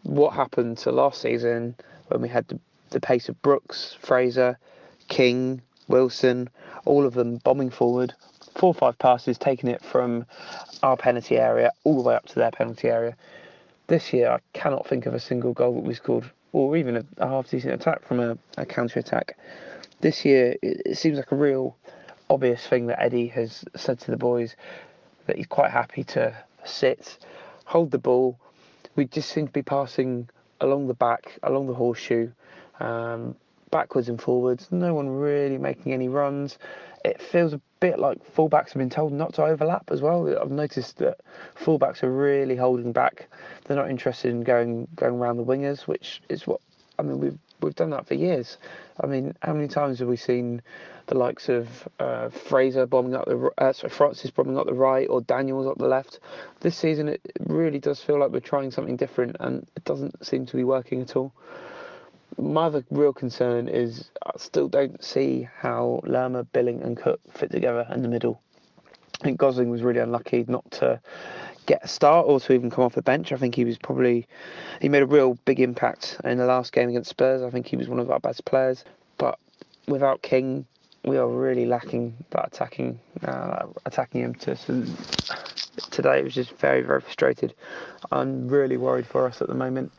What 0.02 0.32
happened 0.32 0.78
to 0.78 0.92
last 0.92 1.20
season 1.20 1.76
when 2.08 2.22
we 2.22 2.28
had 2.28 2.48
the, 2.48 2.58
the 2.88 3.00
pace 3.00 3.28
of 3.28 3.40
Brooks, 3.42 3.96
Fraser, 4.00 4.58
King, 5.08 5.60
Wilson, 5.88 6.48
all 6.86 7.04
of 7.04 7.12
them 7.12 7.36
bombing 7.38 7.68
forward, 7.68 8.14
four 8.54 8.68
or 8.68 8.74
five 8.74 8.98
passes, 8.98 9.36
taking 9.36 9.68
it 9.68 9.82
from 9.84 10.24
our 10.82 10.96
penalty 10.96 11.36
area 11.36 11.70
all 11.84 11.96
the 11.96 12.08
way 12.08 12.14
up 12.14 12.26
to 12.26 12.36
their 12.36 12.50
penalty 12.50 12.88
area. 12.88 13.16
This 13.90 14.12
year, 14.12 14.30
I 14.30 14.38
cannot 14.52 14.86
think 14.86 15.04
of 15.04 15.14
a 15.14 15.20
single 15.20 15.52
goal 15.52 15.74
that 15.74 15.84
we 15.84 15.94
scored, 15.94 16.30
or 16.52 16.76
even 16.76 16.96
a, 16.96 17.04
a 17.18 17.28
half 17.28 17.50
decent 17.50 17.74
attack 17.74 18.06
from 18.06 18.20
a, 18.20 18.38
a 18.56 18.64
counter 18.64 19.00
attack 19.00 19.36
this 20.00 20.24
year 20.24 20.56
it, 20.62 20.82
it 20.86 20.98
seems 20.98 21.16
like 21.16 21.32
a 21.32 21.36
real 21.36 21.76
obvious 22.28 22.66
thing 22.66 22.86
that 22.86 23.02
Eddie 23.02 23.28
has 23.28 23.64
said 23.76 23.98
to 24.00 24.10
the 24.10 24.16
boys 24.16 24.56
that 25.26 25.36
he's 25.36 25.46
quite 25.46 25.70
happy 25.70 26.04
to 26.04 26.34
sit, 26.64 27.18
hold 27.64 27.90
the 27.90 27.98
ball. 27.98 28.38
We 28.96 29.06
just 29.06 29.30
seem 29.30 29.46
to 29.46 29.52
be 29.52 29.62
passing 29.62 30.28
along 30.60 30.88
the 30.88 30.94
back, 30.94 31.38
along 31.42 31.66
the 31.66 31.74
horseshoe, 31.74 32.30
um, 32.80 33.36
backwards 33.70 34.08
and 34.08 34.20
forwards. 34.20 34.68
No 34.70 34.94
one 34.94 35.08
really 35.08 35.58
making 35.58 35.92
any 35.92 36.08
runs. 36.08 36.58
It 37.04 37.20
feels 37.20 37.52
a 37.52 37.60
bit 37.80 37.98
like 37.98 38.18
fullbacks 38.34 38.68
have 38.68 38.78
been 38.78 38.90
told 38.90 39.12
not 39.12 39.34
to 39.34 39.42
overlap 39.42 39.90
as 39.90 40.00
well. 40.00 40.28
I've 40.38 40.50
noticed 40.50 40.98
that 40.98 41.18
fullbacks 41.58 42.02
are 42.02 42.12
really 42.12 42.56
holding 42.56 42.92
back. 42.92 43.28
They're 43.64 43.76
not 43.76 43.90
interested 43.90 44.30
in 44.30 44.42
going 44.42 44.86
going 44.94 45.14
around 45.14 45.38
the 45.38 45.44
wingers, 45.44 45.86
which 45.86 46.22
is 46.28 46.46
what 46.46 46.60
I 46.98 47.02
mean. 47.02 47.20
We've 47.20 47.38
we've 47.60 47.74
done 47.74 47.90
that 47.90 48.06
for 48.06 48.14
years. 48.14 48.58
I 49.02 49.06
mean, 49.06 49.34
how 49.42 49.54
many 49.54 49.68
times 49.68 49.98
have 49.98 50.08
we 50.08 50.16
seen 50.16 50.62
the 51.06 51.16
likes 51.16 51.48
of 51.48 51.88
uh, 51.98 52.28
Fraser 52.28 52.86
bombing 52.86 53.14
up 53.14 53.24
the 53.26 53.50
uh, 53.58 53.72
sorry, 53.72 53.90
Francis 53.90 54.30
bombing 54.30 54.58
up 54.58 54.66
the 54.66 54.74
right 54.74 55.08
or 55.08 55.22
Daniels 55.22 55.66
up 55.66 55.78
the 55.78 55.88
left? 55.88 56.20
This 56.60 56.76
season, 56.76 57.08
it 57.08 57.20
really 57.40 57.78
does 57.78 58.00
feel 58.00 58.18
like 58.18 58.30
we're 58.30 58.40
trying 58.40 58.70
something 58.70 58.96
different, 58.96 59.36
and 59.40 59.66
it 59.76 59.84
doesn't 59.84 60.24
seem 60.24 60.46
to 60.46 60.56
be 60.56 60.64
working 60.64 61.00
at 61.00 61.16
all. 61.16 61.32
My 62.38 62.66
other 62.66 62.84
real 62.90 63.12
concern 63.12 63.68
is 63.68 64.10
I 64.24 64.32
still 64.36 64.68
don't 64.68 65.02
see 65.02 65.48
how 65.58 66.00
Lerma, 66.04 66.44
Billing, 66.44 66.82
and 66.82 66.96
Cook 66.96 67.20
fit 67.32 67.50
together 67.50 67.86
in 67.92 68.02
the 68.02 68.08
middle. 68.08 68.40
I 69.20 69.24
think 69.24 69.38
Gosling 69.38 69.70
was 69.70 69.82
really 69.82 70.00
unlucky 70.00 70.44
not 70.48 70.70
to 70.72 71.00
get 71.66 71.84
a 71.84 71.88
start 71.88 72.26
or 72.26 72.40
to 72.40 72.52
even 72.52 72.70
come 72.70 72.84
off 72.84 72.94
the 72.94 73.02
bench. 73.02 73.32
I 73.32 73.36
think 73.36 73.54
he 73.54 73.64
was 73.64 73.76
probably 73.76 74.26
he 74.80 74.88
made 74.88 75.02
a 75.02 75.06
real 75.06 75.34
big 75.44 75.60
impact 75.60 76.18
in 76.24 76.38
the 76.38 76.46
last 76.46 76.72
game 76.72 76.88
against 76.88 77.10
Spurs. 77.10 77.42
I 77.42 77.50
think 77.50 77.66
he 77.66 77.76
was 77.76 77.88
one 77.88 78.00
of 78.00 78.10
our 78.10 78.20
best 78.20 78.44
players. 78.44 78.84
But 79.18 79.38
without 79.86 80.22
King, 80.22 80.66
we 81.04 81.18
are 81.18 81.28
really 81.28 81.66
lacking 81.66 82.16
that 82.30 82.46
attacking 82.46 82.98
uh, 83.22 83.66
attacking 83.84 84.22
impetus. 84.22 84.68
And 84.68 84.86
today 85.90 86.20
it 86.20 86.24
was 86.24 86.34
just 86.34 86.52
very 86.52 86.80
very 86.80 87.00
frustrated. 87.00 87.54
I'm 88.10 88.48
really 88.48 88.78
worried 88.78 89.06
for 89.06 89.26
us 89.26 89.42
at 89.42 89.48
the 89.48 89.54
moment. 89.54 89.92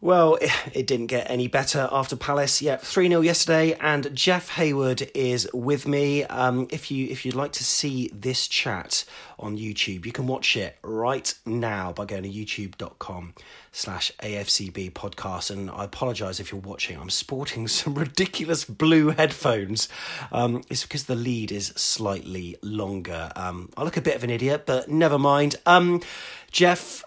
Well, 0.00 0.38
it 0.72 0.86
didn't 0.86 1.06
get 1.06 1.30
any 1.30 1.48
better 1.48 1.88
after 1.90 2.16
Palace. 2.16 2.60
Yeah, 2.60 2.76
3 2.76 3.08
0 3.08 3.20
yesterday, 3.22 3.74
and 3.80 4.14
Jeff 4.14 4.50
Hayward 4.50 5.10
is 5.14 5.48
with 5.54 5.88
me. 5.88 6.24
Um, 6.24 6.66
if, 6.70 6.90
you, 6.90 7.06
if 7.08 7.24
you'd 7.24 7.34
like 7.34 7.52
to 7.52 7.64
see 7.64 8.10
this 8.12 8.46
chat 8.46 9.04
on 9.38 9.56
YouTube, 9.56 10.04
you 10.04 10.12
can 10.12 10.26
watch 10.26 10.56
it 10.56 10.76
right 10.82 11.32
now 11.44 11.92
by 11.92 12.04
going 12.04 12.24
to 12.24 12.28
youtube.com 12.28 13.34
slash 13.72 14.12
AFCB 14.22 14.92
podcast. 14.92 15.50
And 15.50 15.70
I 15.70 15.84
apologise 15.84 16.40
if 16.40 16.52
you're 16.52 16.60
watching, 16.60 16.98
I'm 16.98 17.10
sporting 17.10 17.66
some 17.68 17.94
ridiculous 17.94 18.64
blue 18.64 19.10
headphones. 19.10 19.88
Um, 20.30 20.62
it's 20.68 20.82
because 20.82 21.04
the 21.04 21.14
lead 21.14 21.52
is 21.52 21.68
slightly 21.68 22.56
longer. 22.62 23.32
Um, 23.34 23.70
I 23.76 23.84
look 23.84 23.96
a 23.96 24.02
bit 24.02 24.16
of 24.16 24.24
an 24.24 24.30
idiot, 24.30 24.64
but 24.66 24.90
never 24.90 25.18
mind. 25.18 25.56
Um, 25.64 26.02
Jeff, 26.50 27.02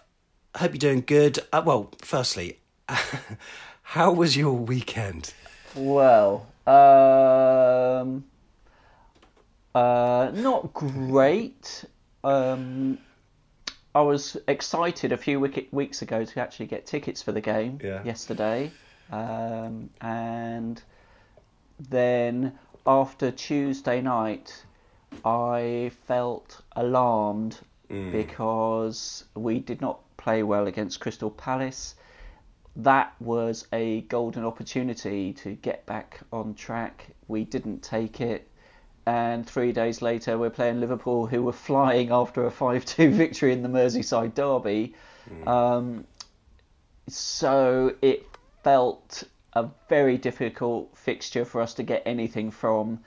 hope 0.55 0.72
you're 0.72 0.79
doing 0.79 1.03
good. 1.05 1.39
Uh, 1.53 1.62
well, 1.65 1.91
firstly, 2.01 2.60
How 3.84 4.12
was 4.12 4.36
your 4.36 4.53
weekend? 4.53 5.34
Well, 5.75 6.48
um, 6.65 8.24
uh, 9.75 10.31
not 10.34 10.74
great. 10.74 11.86
Um, 12.24 12.98
I 13.93 14.01
was 14.01 14.38
excited 14.48 15.12
a 15.12 15.17
few 15.17 15.39
weeks 15.72 16.01
ago 16.01 16.25
to 16.25 16.39
actually 16.39 16.67
get 16.67 16.86
tickets 16.86 17.22
for 17.22 17.31
the 17.31 17.41
game 17.41 17.79
yeah. 17.84 18.03
yesterday, 18.03 18.72
um, 19.12 19.89
and 20.01 20.81
then 21.89 22.53
after 22.86 23.31
Tuesday 23.31 24.01
night, 24.01 24.63
I 25.25 25.91
felt 26.08 26.62
alarmed 26.75 27.60
mm. 27.89 28.12
because 28.12 29.25
we 29.36 29.60
did 29.60 29.81
not 29.81 30.00
play 30.17 30.43
well 30.43 30.67
against 30.67 31.00
Crystal 31.00 31.31
Palace 31.31 31.96
that 32.75 33.13
was 33.19 33.67
a 33.73 34.01
golden 34.01 34.45
opportunity 34.45 35.33
to 35.33 35.55
get 35.55 35.85
back 35.85 36.21
on 36.31 36.53
track. 36.53 37.07
We 37.27 37.43
didn't 37.43 37.81
take 37.81 38.21
it. 38.21 38.47
And 39.05 39.47
three 39.47 39.71
days 39.71 40.01
later, 40.01 40.38
we're 40.38 40.49
playing 40.49 40.79
Liverpool, 40.79 41.25
who 41.25 41.41
were 41.43 41.53
flying 41.53 42.11
after 42.11 42.45
a 42.45 42.51
5 42.51 42.85
2 42.85 43.11
victory 43.23 43.53
in 43.53 43.63
the 43.63 43.69
Merseyside 43.69 44.35
Derby. 44.35 44.93
Mm. 45.29 45.47
Um, 45.47 46.07
so 47.07 47.95
it 48.01 48.25
felt 48.63 49.23
a 49.53 49.67
very 49.88 50.17
difficult 50.17 50.95
fixture 50.95 51.45
for 51.45 51.61
us 51.61 51.73
to 51.75 51.83
get 51.83 52.03
anything 52.05 52.51
from. 52.51 52.99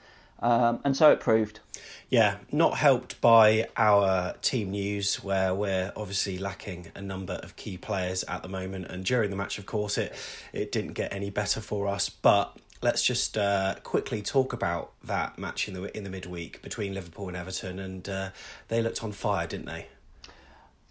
Um, 0.43 0.81
and 0.83 0.95
so 0.95 1.09
it 1.09 1.21
proved. 1.21 1.61
Yeah, 2.09 2.35
not 2.51 2.75
helped 2.77 3.21
by 3.21 3.69
our 3.77 4.33
team 4.41 4.71
news, 4.71 5.23
where 5.23 5.55
we're 5.55 5.93
obviously 5.95 6.37
lacking 6.37 6.91
a 6.93 7.01
number 7.01 7.35
of 7.35 7.55
key 7.55 7.77
players 7.77 8.23
at 8.25 8.43
the 8.43 8.49
moment. 8.49 8.87
And 8.87 9.05
during 9.05 9.29
the 9.29 9.37
match, 9.37 9.57
of 9.57 9.65
course, 9.65 9.97
it 9.97 10.13
it 10.51 10.71
didn't 10.71 10.93
get 10.93 11.13
any 11.13 11.29
better 11.29 11.61
for 11.61 11.87
us. 11.87 12.09
But 12.09 12.55
let's 12.81 13.03
just 13.03 13.37
uh, 13.37 13.75
quickly 13.83 14.21
talk 14.21 14.51
about 14.51 14.91
that 15.05 15.39
match 15.39 15.69
in 15.69 15.73
the 15.75 15.97
in 15.97 16.03
the 16.03 16.09
midweek 16.09 16.61
between 16.61 16.93
Liverpool 16.93 17.29
and 17.29 17.37
Everton, 17.37 17.79
and 17.79 18.07
uh, 18.09 18.29
they 18.67 18.81
looked 18.81 19.01
on 19.01 19.13
fire, 19.13 19.47
didn't 19.47 19.67
they? 19.67 19.87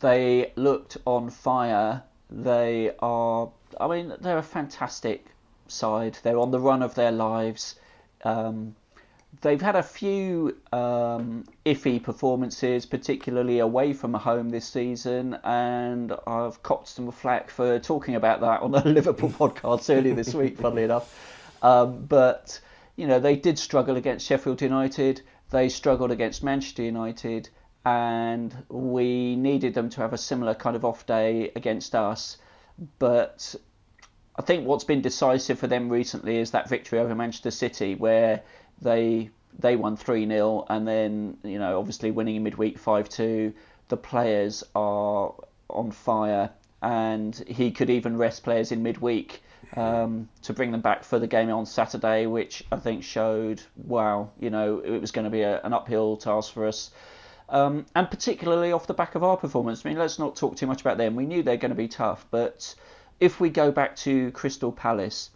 They 0.00 0.52
looked 0.56 0.96
on 1.04 1.28
fire. 1.28 2.02
They 2.30 2.92
are. 3.00 3.50
I 3.78 3.86
mean, 3.86 4.14
they're 4.18 4.38
a 4.38 4.42
fantastic 4.42 5.26
side. 5.68 6.18
They're 6.22 6.38
on 6.38 6.52
the 6.52 6.58
run 6.58 6.82
of 6.82 6.94
their 6.94 7.12
lives. 7.12 7.74
Um, 8.24 8.76
they've 9.40 9.60
had 9.60 9.76
a 9.76 9.82
few 9.82 10.56
um, 10.72 11.44
iffy 11.64 12.02
performances, 12.02 12.84
particularly 12.84 13.60
away 13.60 13.92
from 13.92 14.14
home 14.14 14.50
this 14.50 14.66
season, 14.66 15.38
and 15.44 16.12
I've 16.26 16.62
copped 16.62 16.88
some 16.88 17.10
flack 17.10 17.50
for 17.50 17.78
talking 17.78 18.14
about 18.14 18.40
that 18.40 18.62
on 18.62 18.72
the 18.72 18.80
Liverpool 18.84 19.30
podcast 19.30 19.94
earlier 19.94 20.14
this 20.14 20.34
week, 20.34 20.58
funnily 20.58 20.82
enough. 20.84 21.18
Um, 21.62 22.04
but 22.04 22.60
you 22.96 23.06
know 23.06 23.20
they 23.20 23.36
did 23.36 23.58
struggle 23.58 23.96
against 23.96 24.26
Sheffield 24.26 24.60
United. 24.60 25.22
They 25.50 25.68
struggled 25.68 26.10
against 26.10 26.42
Manchester 26.42 26.82
United, 26.82 27.48
and 27.84 28.54
we 28.68 29.36
needed 29.36 29.74
them 29.74 29.88
to 29.90 30.00
have 30.02 30.12
a 30.12 30.18
similar 30.18 30.54
kind 30.54 30.76
of 30.76 30.84
off 30.84 31.06
day 31.06 31.52
against 31.56 31.94
us. 31.94 32.36
But 32.98 33.54
I 34.36 34.42
think 34.42 34.66
what's 34.66 34.84
been 34.84 35.02
decisive 35.02 35.58
for 35.58 35.66
them 35.66 35.90
recently 35.90 36.38
is 36.38 36.52
that 36.52 36.68
victory 36.68 36.98
over 36.98 37.14
Manchester 37.14 37.50
City, 37.50 37.94
where 37.94 38.42
they 38.80 39.30
they 39.58 39.76
won 39.76 39.96
3 39.96 40.26
0, 40.26 40.66
and 40.68 40.86
then, 40.86 41.36
you 41.42 41.58
know, 41.58 41.78
obviously 41.78 42.10
winning 42.10 42.36
in 42.36 42.42
midweek 42.42 42.78
5 42.78 43.08
2. 43.08 43.52
The 43.88 43.96
players 43.96 44.64
are 44.74 45.34
on 45.68 45.90
fire, 45.90 46.50
and 46.80 47.36
he 47.46 47.70
could 47.70 47.90
even 47.90 48.16
rest 48.16 48.42
players 48.44 48.72
in 48.72 48.82
midweek 48.82 49.42
um, 49.76 50.28
to 50.42 50.52
bring 50.52 50.72
them 50.72 50.80
back 50.80 51.04
for 51.04 51.18
the 51.18 51.26
game 51.26 51.50
on 51.50 51.66
Saturday, 51.66 52.26
which 52.26 52.64
I 52.72 52.76
think 52.76 53.04
showed, 53.04 53.62
wow, 53.76 54.30
you 54.40 54.50
know, 54.50 54.78
it 54.78 55.00
was 55.00 55.10
going 55.10 55.24
to 55.24 55.30
be 55.30 55.42
a, 55.42 55.60
an 55.62 55.72
uphill 55.72 56.16
task 56.16 56.52
for 56.52 56.66
us. 56.66 56.90
Um, 57.48 57.84
and 57.94 58.10
particularly 58.10 58.72
off 58.72 58.86
the 58.86 58.94
back 58.94 59.14
of 59.14 59.22
our 59.22 59.36
performance. 59.36 59.84
I 59.84 59.90
mean, 59.90 59.98
let's 59.98 60.18
not 60.18 60.36
talk 60.36 60.56
too 60.56 60.66
much 60.66 60.80
about 60.80 60.96
them. 60.96 61.14
We 61.14 61.26
knew 61.26 61.42
they're 61.42 61.58
going 61.58 61.70
to 61.70 61.76
be 61.76 61.88
tough, 61.88 62.26
but 62.30 62.74
if 63.20 63.40
we 63.40 63.50
go 63.50 63.70
back 63.70 63.94
to 63.96 64.30
Crystal 64.32 64.72
Palace, 64.72 65.30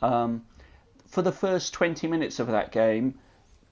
um, 0.00 0.44
for 1.08 1.22
the 1.22 1.32
first 1.32 1.72
20 1.74 2.06
minutes 2.06 2.38
of 2.38 2.48
that 2.48 2.72
game, 2.72 3.14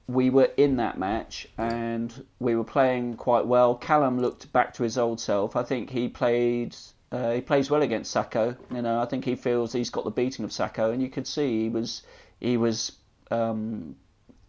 we 0.07 0.31
were 0.31 0.51
in 0.57 0.77
that 0.77 0.99
match 0.99 1.49
and 1.57 2.25
we 2.39 2.55
were 2.55 2.65
playing 2.65 3.17
quite 3.17 3.47
well. 3.47 3.75
Callum 3.75 4.21
looked 4.21 4.53
back 4.53 4.75
to 4.75 4.83
his 4.83 4.99
old 4.99 5.21
self. 5.21 5.57
I 5.57 5.63
think 5.63 5.91
he 5.91 6.09
played. 6.09 6.77
Uh, 7.11 7.33
he 7.33 7.41
plays 7.41 7.71
well 7.71 7.83
against 7.83 8.15
Sakho. 8.15 8.57
You 8.71 8.83
know, 8.83 9.01
I 9.01 9.07
think 9.07 9.25
he 9.25 9.37
feels 9.37 9.73
he's 9.73 9.91
got 9.91 10.05
the 10.05 10.11
beating 10.11 10.45
of 10.45 10.51
Sakho, 10.51 10.93
and 10.93 11.03
you 11.03 11.09
could 11.09 11.27
see 11.27 11.63
he 11.63 11.69
was 11.69 12.03
he 12.41 12.57
was 12.57 12.93
um, 13.31 13.97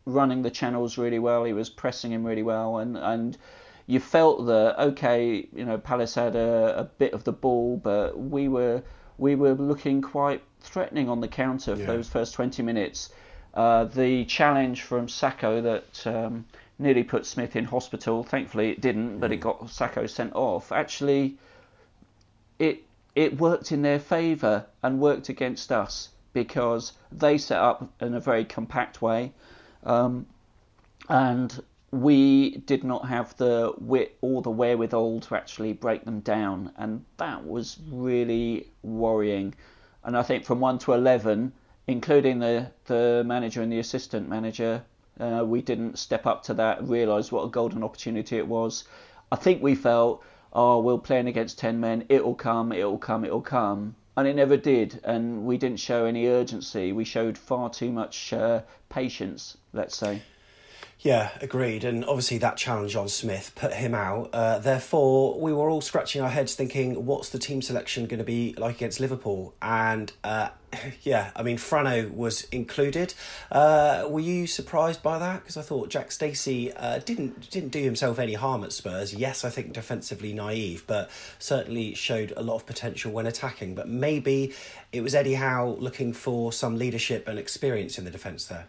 running 0.06 0.42
the 0.42 0.52
channels 0.52 0.98
really 0.98 1.20
well. 1.20 1.44
He 1.44 1.54
was 1.54 1.70
pressing 1.70 2.12
him 2.12 2.26
really 2.26 2.44
well, 2.44 2.80
and 2.80 2.98
and 2.98 3.38
you 3.88 4.00
felt 4.00 4.48
that 4.48 4.80
okay, 4.80 5.48
you 5.54 5.64
know, 5.64 5.78
Palace 5.78 6.16
had 6.16 6.36
a, 6.36 6.80
a 6.80 6.84
bit 6.84 7.14
of 7.14 7.24
the 7.24 7.32
ball, 7.32 7.78
but 7.78 8.18
we 8.18 8.48
were 8.48 8.84
we 9.18 9.36
were 9.36 9.54
looking 9.54 10.02
quite 10.02 10.42
threatening 10.60 11.10
on 11.10 11.22
the 11.22 11.28
counter 11.28 11.76
for 11.76 11.82
yeah. 11.82 11.88
those 11.88 12.10
first 12.10 12.34
20 12.34 12.64
minutes. 12.64 13.10
Uh, 13.54 13.86
the 13.86 14.26
challenge 14.26 14.82
from 14.82 15.08
Sakho 15.08 15.64
that 15.64 16.08
um, 16.08 16.46
nearly 16.78 17.04
put 17.04 17.26
Smith 17.26 17.56
in 17.56 17.66
hospital. 17.66 18.24
Thankfully, 18.24 18.72
it 18.72 18.82
didn't, 18.82 19.20
but 19.20 19.32
it 19.32 19.40
mm. 19.40 19.44
got 19.44 19.62
Sakho 19.68 20.10
sent 20.10 20.34
off. 20.36 20.72
Actually, 20.72 21.38
it 22.60 22.84
it 23.16 23.40
worked 23.40 23.72
in 23.72 23.82
their 23.82 24.00
favour 24.00 24.66
and 24.84 25.00
worked 25.00 25.30
against 25.30 25.72
us 25.72 26.10
because 26.34 26.92
they 27.14 27.38
set 27.38 27.60
up 27.60 27.90
in 28.02 28.14
a 28.14 28.20
very 28.20 28.44
compact 28.44 29.02
way, 29.02 29.32
um, 29.86 30.26
and 31.08 31.64
we 32.02 32.58
did 32.66 32.84
not 32.84 33.08
have 33.08 33.36
the 33.38 33.74
wit 33.78 34.18
or 34.22 34.42
the 34.42 34.50
wherewithal 34.50 35.20
to 35.22 35.36
actually 35.36 35.74
break 35.74 36.04
them 36.06 36.20
down, 36.20 36.72
and 36.78 37.04
that 37.18 37.46
was 37.46 37.80
really 37.92 38.68
worrying. 38.84 39.56
And 40.04 40.18
I 40.18 40.24
think 40.24 40.46
from 40.46 40.60
one 40.60 40.78
to 40.80 40.94
eleven, 40.94 41.54
including 41.88 42.40
the 42.40 42.72
the 42.86 43.24
manager 43.26 43.62
and 43.62 43.72
the 43.72 43.80
assistant 43.80 44.30
manager, 44.30 44.84
uh, 45.20 45.44
we 45.46 45.62
didn't 45.62 45.98
step 45.98 46.26
up 46.26 46.44
to 46.44 46.54
that, 46.56 46.88
realise 46.88 47.32
what 47.32 47.46
a 47.46 47.50
golden 47.50 47.84
opportunity 47.84 48.38
it 48.38 48.48
was. 48.48 48.84
I 49.32 49.36
think 49.36 49.64
we 49.64 49.76
felt, 49.76 50.24
oh, 50.54 50.82
we're 50.82 50.98
playing 50.98 51.28
against 51.28 51.60
ten 51.60 51.80
men, 51.80 52.06
it'll 52.10 52.36
come, 52.36 52.72
it'll 52.72 52.98
come, 52.98 53.26
it'll 53.26 53.42
come. 53.42 53.96
And 54.18 54.28
it 54.28 54.36
never 54.36 54.56
did, 54.58 55.02
and 55.04 55.46
we 55.46 55.58
didn't 55.58 55.80
show 55.80 56.06
any 56.06 56.28
urgency. 56.28 56.94
We 56.94 57.04
showed 57.04 57.38
far 57.38 57.70
too 57.70 57.92
much 57.92 58.32
uh, 58.32 58.62
patience, 58.88 59.58
let's 59.74 59.98
say. 59.98 60.22
Yeah, 61.00 61.30
agreed. 61.42 61.84
And 61.84 62.04
obviously, 62.06 62.40
that 62.40 62.58
challenge 62.58 62.96
on 62.96 63.10
Smith 63.10 63.52
put 63.54 63.74
him 63.74 63.94
out. 63.94 64.30
Uh, 64.34 64.60
therefore, 64.60 65.40
we 65.40 65.54
were 65.54 65.70
all 65.70 65.82
scratching 65.82 66.22
our 66.22 66.30
heads 66.30 66.56
thinking, 66.56 67.06
what's 67.06 67.30
the 67.30 67.38
team 67.38 67.62
selection 67.62 68.08
going 68.08 68.18
to 68.18 68.24
be 68.24 68.56
like 68.58 68.78
against 68.78 69.00
Liverpool? 69.00 69.54
And 69.62 70.12
uh, 70.24 70.50
yeah, 71.04 71.32
I 71.36 71.44
mean, 71.44 71.58
Frano 71.58 72.12
was 72.12 72.46
included. 72.46 73.14
Uh, 73.52 74.08
were 74.10 74.22
you 74.22 74.48
surprised 74.48 75.04
by 75.04 75.20
that? 75.20 75.42
Because 75.42 75.58
I 75.58 75.62
thought 75.62 75.90
Jack 75.90 76.12
Stacey 76.12 76.74
uh, 76.74 77.00
didn't 77.00 77.52
didn't 77.52 77.70
do 77.70 77.84
himself 77.84 78.18
any 78.18 78.34
harm 78.34 78.64
at 78.64 78.72
Spurs. 78.72 79.14
Yes, 79.14 79.44
I 79.44 79.50
think 79.50 79.74
defensively 79.74 80.34
naive, 80.34 80.86
but 80.88 81.12
certainly 81.40 81.94
showed 81.94 82.34
a 82.36 82.42
lot 82.42 82.56
of 82.56 82.66
potential 82.66 83.12
when 83.12 83.26
attacking. 83.26 83.76
But 83.76 83.90
maybe 83.90 84.54
it 84.92 85.02
was 85.02 85.14
Eddie 85.14 85.36
Howe 85.36 85.76
looking 85.78 86.14
for 86.14 86.54
some 86.54 86.78
leadership 86.78 87.28
and 87.28 87.38
experience 87.38 87.98
in 87.98 88.06
the 88.06 88.12
defence 88.12 88.46
there 88.46 88.66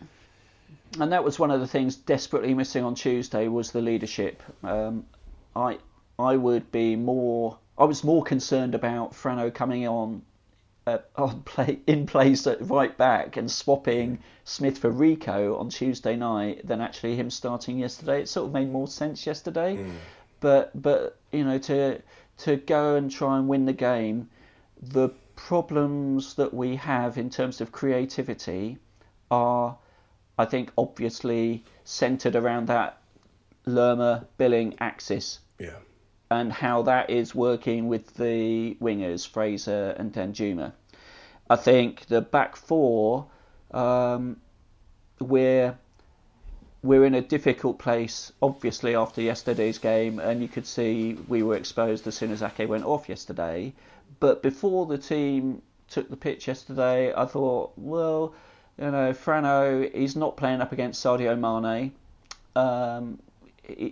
and 1.00 1.12
that 1.12 1.24
was 1.24 1.38
one 1.38 1.50
of 1.50 1.60
the 1.60 1.66
things 1.66 1.96
desperately 1.96 2.54
missing 2.54 2.84
on 2.84 2.94
Tuesday 2.94 3.48
was 3.48 3.72
the 3.72 3.80
leadership. 3.80 4.42
Um, 4.62 5.06
I 5.54 5.78
I 6.18 6.36
would 6.36 6.70
be 6.72 6.96
more. 6.96 7.58
I 7.78 7.84
was 7.84 8.02
more 8.02 8.22
concerned 8.22 8.74
about 8.74 9.12
Frano 9.12 9.52
coming 9.52 9.86
on 9.86 10.22
uh, 10.86 10.98
on 11.16 11.42
play 11.42 11.80
in 11.86 12.06
place 12.06 12.46
at 12.46 12.68
right 12.68 12.96
back 12.96 13.36
and 13.36 13.50
swapping 13.50 14.18
Smith 14.44 14.78
for 14.78 14.90
Rico 14.90 15.56
on 15.56 15.68
Tuesday 15.68 16.16
night 16.16 16.66
than 16.66 16.80
actually 16.80 17.16
him 17.16 17.30
starting 17.30 17.78
yesterday. 17.78 18.22
It 18.22 18.28
sort 18.28 18.46
of 18.48 18.52
made 18.52 18.70
more 18.70 18.88
sense 18.88 19.26
yesterday, 19.26 19.76
mm. 19.76 19.92
but 20.40 20.70
but 20.80 21.18
you 21.32 21.44
know 21.44 21.58
to 21.58 22.00
to 22.38 22.56
go 22.56 22.96
and 22.96 23.10
try 23.10 23.38
and 23.38 23.48
win 23.48 23.64
the 23.64 23.72
game, 23.72 24.28
the 24.80 25.08
problems 25.34 26.34
that 26.34 26.52
we 26.52 26.76
have 26.76 27.18
in 27.18 27.28
terms 27.28 27.60
of 27.60 27.72
creativity 27.72 28.78
are 29.30 29.76
I 30.38 30.44
think 30.44 30.70
obviously 30.76 31.64
centered 31.84 32.36
around 32.36 32.68
that 32.68 33.00
Lerma 33.64 34.26
Billing 34.38 34.74
axis. 34.80 35.40
Yeah. 35.58 35.78
And 36.30 36.52
how 36.52 36.82
that 36.82 37.10
is 37.10 37.34
working 37.34 37.86
with 37.88 38.14
the 38.14 38.76
wingers, 38.80 39.26
Fraser 39.26 39.94
and 39.96 40.12
Danjuma. 40.12 40.72
I 41.48 41.56
think 41.56 42.06
the 42.06 42.20
back 42.20 42.56
four, 42.56 43.26
um, 43.70 44.40
we're 45.20 45.78
we're 46.82 47.04
in 47.04 47.14
a 47.14 47.20
difficult 47.20 47.78
place, 47.78 48.32
obviously 48.42 48.94
after 48.94 49.20
yesterday's 49.20 49.78
game, 49.78 50.18
and 50.18 50.40
you 50.40 50.48
could 50.48 50.66
see 50.66 51.14
we 51.28 51.42
were 51.42 51.56
exposed 51.56 52.06
as 52.06 52.14
soon 52.14 52.30
as 52.30 52.42
Ake 52.42 52.68
went 52.68 52.84
off 52.84 53.08
yesterday. 53.08 53.72
But 54.20 54.42
before 54.42 54.86
the 54.86 54.98
team 54.98 55.62
took 55.88 56.08
the 56.08 56.16
pitch 56.16 56.46
yesterday, 56.46 57.12
I 57.14 57.24
thought, 57.24 57.72
well, 57.76 58.34
you 58.78 58.90
know, 58.90 59.12
Frano, 59.12 59.90
is 59.90 60.16
not 60.16 60.36
playing 60.36 60.60
up 60.60 60.72
against 60.72 61.04
Sadio 61.04 61.38
Mane. 61.38 61.92
Um, 62.54 63.18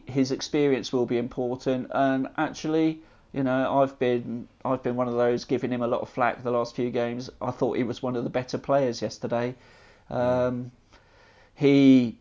his 0.06 0.30
experience 0.30 0.92
will 0.92 1.06
be 1.06 1.18
important, 1.18 1.90
and 1.92 2.28
actually, 2.36 3.00
you 3.32 3.42
know, 3.42 3.80
I've 3.80 3.98
been 3.98 4.48
I've 4.64 4.82
been 4.82 4.96
one 4.96 5.08
of 5.08 5.14
those 5.14 5.44
giving 5.44 5.70
him 5.70 5.82
a 5.82 5.86
lot 5.86 6.00
of 6.00 6.08
flack 6.08 6.42
the 6.42 6.50
last 6.50 6.76
few 6.76 6.90
games. 6.90 7.30
I 7.40 7.50
thought 7.50 7.76
he 7.76 7.82
was 7.82 8.02
one 8.02 8.14
of 8.14 8.24
the 8.24 8.30
better 8.30 8.58
players 8.58 9.02
yesterday. 9.02 9.54
Um, 10.10 10.70
he 11.54 12.18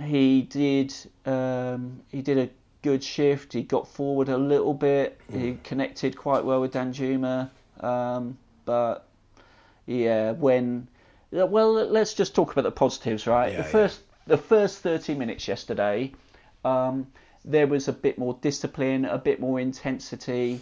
he 0.00 0.42
did 0.42 0.94
um, 1.26 2.00
he 2.10 2.22
did 2.22 2.38
a 2.38 2.50
good 2.82 3.02
shift. 3.02 3.52
He 3.52 3.62
got 3.62 3.88
forward 3.88 4.28
a 4.28 4.38
little 4.38 4.74
bit. 4.74 5.20
He 5.32 5.58
connected 5.64 6.16
quite 6.16 6.44
well 6.44 6.60
with 6.60 6.74
Danjuma, 6.74 7.50
um, 7.80 8.38
but 8.64 9.06
yeah, 9.86 10.32
when 10.32 10.86
well, 11.34 11.72
let's 11.72 12.14
just 12.14 12.34
talk 12.34 12.52
about 12.52 12.62
the 12.62 12.70
positives, 12.70 13.26
right? 13.26 13.52
Yeah, 13.52 13.58
the 13.58 13.64
first 13.64 14.00
yeah. 14.00 14.36
the 14.36 14.42
first 14.42 14.78
thirty 14.78 15.14
minutes 15.14 15.48
yesterday, 15.48 16.12
um, 16.64 17.08
there 17.44 17.66
was 17.66 17.88
a 17.88 17.92
bit 17.92 18.18
more 18.18 18.38
discipline, 18.40 19.04
a 19.04 19.18
bit 19.18 19.40
more 19.40 19.58
intensity, 19.58 20.60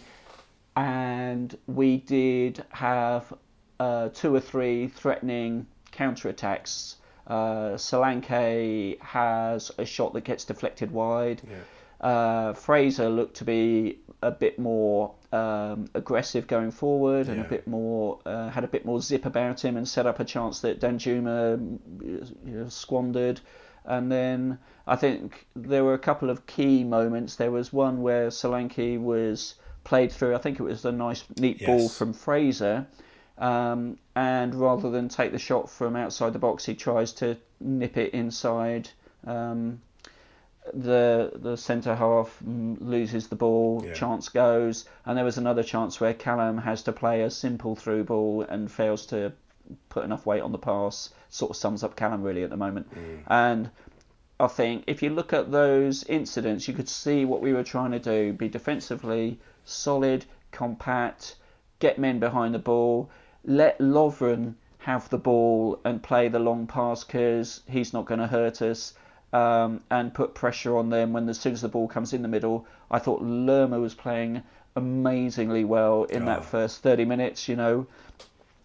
and 0.75 1.55
we 1.67 1.97
did 1.97 2.63
have 2.69 3.31
uh, 3.79 4.09
two 4.09 4.33
or 4.33 4.39
three 4.39 4.87
threatening 4.87 5.67
counter 5.91 6.29
attacks. 6.29 6.97
Uh, 7.27 7.77
Solanke 7.77 8.99
has 9.01 9.71
a 9.77 9.85
shot 9.85 10.13
that 10.13 10.23
gets 10.25 10.43
deflected 10.43 10.91
wide. 10.91 11.41
Yeah. 11.49 11.57
Uh, 12.03 12.53
Fraser 12.53 13.09
looked 13.09 13.37
to 13.37 13.45
be 13.45 13.99
a 14.21 14.29
bit 14.29 14.59
more 14.59 15.15
um, 15.31 15.87
aggressive 15.93 16.47
going 16.47 16.69
forward 16.69 17.29
and 17.29 17.37
yeah. 17.37 17.45
a 17.45 17.49
bit 17.49 17.65
more 17.65 18.19
uh, 18.25 18.49
had 18.49 18.65
a 18.65 18.67
bit 18.67 18.85
more 18.85 18.99
zip 18.99 19.25
about 19.25 19.63
him 19.63 19.77
and 19.77 19.87
set 19.87 20.05
up 20.05 20.19
a 20.19 20.25
chance 20.25 20.59
that 20.59 20.81
Danjuma 20.81 21.79
you 22.01 22.27
know, 22.45 22.67
squandered. 22.67 23.39
And 23.85 24.11
then 24.11 24.59
I 24.85 24.97
think 24.97 25.47
there 25.55 25.85
were 25.85 25.93
a 25.93 25.99
couple 25.99 26.29
of 26.29 26.45
key 26.45 26.83
moments. 26.83 27.37
There 27.37 27.51
was 27.51 27.71
one 27.71 28.01
where 28.01 28.27
Solanke 28.27 28.99
was 28.99 29.55
played 29.85 30.11
through. 30.11 30.35
I 30.35 30.39
think 30.39 30.59
it 30.59 30.63
was 30.63 30.83
a 30.83 30.91
nice 30.91 31.23
neat 31.37 31.61
yes. 31.61 31.67
ball 31.67 31.87
from 31.87 32.11
Fraser. 32.11 32.85
Um, 33.37 33.97
and 34.15 34.53
rather 34.55 34.91
than 34.91 35.07
take 35.07 35.31
the 35.31 35.39
shot 35.39 35.69
from 35.69 35.95
outside 35.95 36.33
the 36.33 36.39
box, 36.39 36.65
he 36.65 36.75
tries 36.75 37.13
to 37.13 37.37
nip 37.61 37.95
it 37.97 38.13
inside 38.13 38.89
Um, 39.25 39.81
the 40.73 41.31
the 41.35 41.57
centre 41.57 41.95
half 41.95 42.37
mm, 42.45 42.77
loses 42.79 43.27
the 43.27 43.35
ball, 43.35 43.83
Yeah. 43.85 43.93
chance 43.93 44.29
goes, 44.29 44.85
and 45.05 45.17
there 45.17 45.25
was 45.25 45.37
another 45.37 45.63
chance 45.63 45.99
where 45.99 46.13
Callum 46.13 46.57
has 46.59 46.83
to 46.83 46.91
play 46.91 47.21
a 47.23 47.29
simple 47.29 47.75
through 47.75 48.05
ball 48.05 48.41
and 48.43 48.71
fails 48.71 49.05
to 49.07 49.33
put 49.89 50.03
enough 50.03 50.25
weight 50.25 50.41
on 50.41 50.51
the 50.51 50.57
pass. 50.57 51.09
Sort 51.29 51.51
of 51.51 51.57
sums 51.57 51.83
up 51.83 51.95
Callum 51.95 52.21
really 52.23 52.43
at 52.43 52.49
the 52.49 52.57
moment. 52.57 52.87
And 53.27 53.69
I 54.39 54.47
think 54.47 54.83
if 54.87 55.01
you 55.03 55.09
look 55.09 55.33
at 55.33 55.51
those 55.51 56.03
incidents, 56.05 56.67
you 56.67 56.73
could 56.73 56.89
see 56.89 57.25
what 57.25 57.41
we 57.41 57.53
were 57.53 57.63
trying 57.63 57.91
to 57.91 57.99
do: 57.99 58.33
be 58.33 58.47
defensively 58.49 59.39
solid, 59.65 60.25
compact, 60.51 61.35
get 61.79 61.97
men 61.97 62.19
behind 62.19 62.53
the 62.53 62.59
ball, 62.59 63.09
let 63.45 63.79
Lovren 63.79 64.55
have 64.79 65.09
the 65.09 65.17
ball 65.17 65.79
and 65.85 66.03
play 66.03 66.27
the 66.27 66.39
long 66.39 66.67
pass 66.67 67.03
because 67.03 67.61
he's 67.69 67.93
not 67.93 68.05
going 68.05 68.19
to 68.19 68.27
hurt 68.27 68.61
us. 68.61 68.93
Um, 69.33 69.81
and 69.89 70.13
put 70.13 70.35
pressure 70.35 70.77
on 70.77 70.91
them 70.91 71.11
when 71.11 71.27
as 71.27 71.39
soon 71.39 71.53
as 71.53 71.61
the 71.61 71.67
ball 71.67 71.87
comes 71.87 72.13
in 72.13 72.21
the 72.21 72.27
middle. 72.27 72.67
I 72.91 72.99
thought 72.99 73.23
Lerma 73.23 73.79
was 73.79 73.95
playing 73.95 74.43
amazingly 74.75 75.63
well 75.65 76.03
in 76.03 76.25
that 76.25 76.45
first 76.45 76.83
30 76.83 77.05
minutes. 77.05 77.47
You 77.47 77.55
know, 77.55 77.87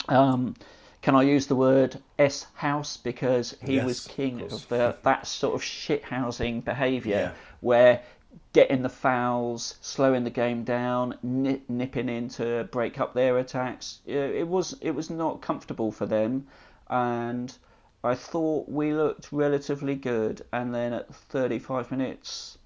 um, 0.08 0.54
can 1.00 1.14
I 1.14 1.22
use 1.22 1.46
the 1.46 1.56
word 1.56 1.98
S 2.18 2.46
house 2.54 2.98
because 2.98 3.56
he 3.62 3.74
Yes, 3.76 3.86
was 3.86 4.06
king 4.06 4.42
of 4.42 4.52
of, 4.52 4.68
the, 4.68 4.96
that 5.04 5.26
sort 5.26 5.54
of 5.54 5.62
shit 5.62 6.04
housing 6.04 6.60
behaviour 6.60 7.16
Yeah. 7.16 7.32
where 7.60 8.02
getting 8.52 8.82
the 8.82 8.88
fouls, 8.90 9.76
slowing 9.80 10.24
the 10.24 10.30
game 10.30 10.64
down, 10.64 11.16
nip, 11.22 11.62
nipping 11.68 12.08
in 12.10 12.28
to 12.28 12.68
break 12.70 13.00
up 13.00 13.14
their 13.14 13.38
attacks. 13.38 14.00
It 14.06 14.46
was 14.46 14.76
it 14.82 14.90
was 14.90 15.08
not 15.10 15.40
comfortable 15.40 15.92
for 15.92 16.06
them, 16.06 16.46
and 16.90 17.56
I 18.04 18.14
thought 18.14 18.68
we 18.68 18.92
looked 18.92 19.32
relatively 19.32 19.94
good. 19.94 20.42
And 20.52 20.74
then 20.74 20.92
at 20.92 21.14
35 21.14 21.90
minutes, 21.90 22.58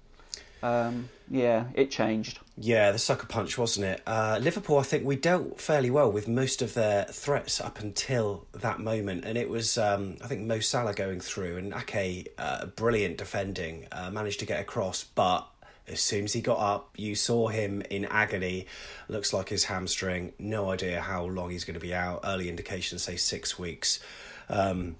um, 0.63 1.09
yeah, 1.29 1.65
it 1.73 1.91
changed. 1.91 2.39
Yeah, 2.57 2.91
the 2.91 2.99
sucker 2.99 3.27
punch, 3.27 3.57
wasn't 3.57 3.85
it? 3.85 4.01
Uh, 4.07 4.39
Liverpool, 4.41 4.77
I 4.77 4.83
think 4.83 5.05
we 5.05 5.17
dealt 5.17 5.59
fairly 5.59 5.91
well 5.91 6.09
with 6.09 6.27
most 6.27 6.61
of 6.61 6.73
their 6.73 7.03
threats 7.05 7.59
up 7.59 7.79
until 7.79 8.45
that 8.53 8.79
moment, 8.79 9.25
and 9.25 9.37
it 9.37 9.49
was 9.49 9.77
um, 9.77 10.17
I 10.23 10.27
think 10.27 10.41
Mo 10.41 10.61
Salah 10.61 10.93
going 10.93 11.19
through 11.19 11.57
and 11.57 11.73
Ake, 11.73 12.29
uh, 12.37 12.67
brilliant 12.67 13.17
defending, 13.17 13.87
uh, 13.91 14.09
managed 14.09 14.39
to 14.39 14.45
get 14.45 14.61
across, 14.61 15.03
but 15.03 15.47
as 15.85 15.99
soon 15.99 16.23
as 16.23 16.33
he 16.33 16.39
got 16.39 16.59
up, 16.59 16.91
you 16.95 17.13
saw 17.13 17.49
him 17.49 17.81
in 17.89 18.05
agony. 18.05 18.67
Looks 19.09 19.33
like 19.33 19.49
his 19.49 19.65
hamstring. 19.65 20.31
No 20.39 20.71
idea 20.71 21.01
how 21.01 21.25
long 21.25 21.49
he's 21.49 21.65
going 21.65 21.73
to 21.73 21.79
be 21.79 21.93
out. 21.93 22.21
Early 22.23 22.47
indications 22.47 23.03
say 23.03 23.17
six 23.17 23.59
weeks. 23.59 23.99
Um, 24.47 24.95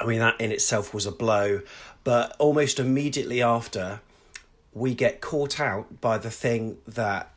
I 0.00 0.06
mean, 0.06 0.18
that 0.18 0.40
in 0.40 0.50
itself 0.50 0.92
was 0.92 1.06
a 1.06 1.12
blow, 1.12 1.62
but 2.02 2.34
almost 2.38 2.80
immediately 2.80 3.42
after, 3.42 4.00
we 4.72 4.94
get 4.94 5.20
caught 5.20 5.60
out 5.60 6.00
by 6.00 6.18
the 6.18 6.30
thing 6.30 6.78
that 6.86 7.30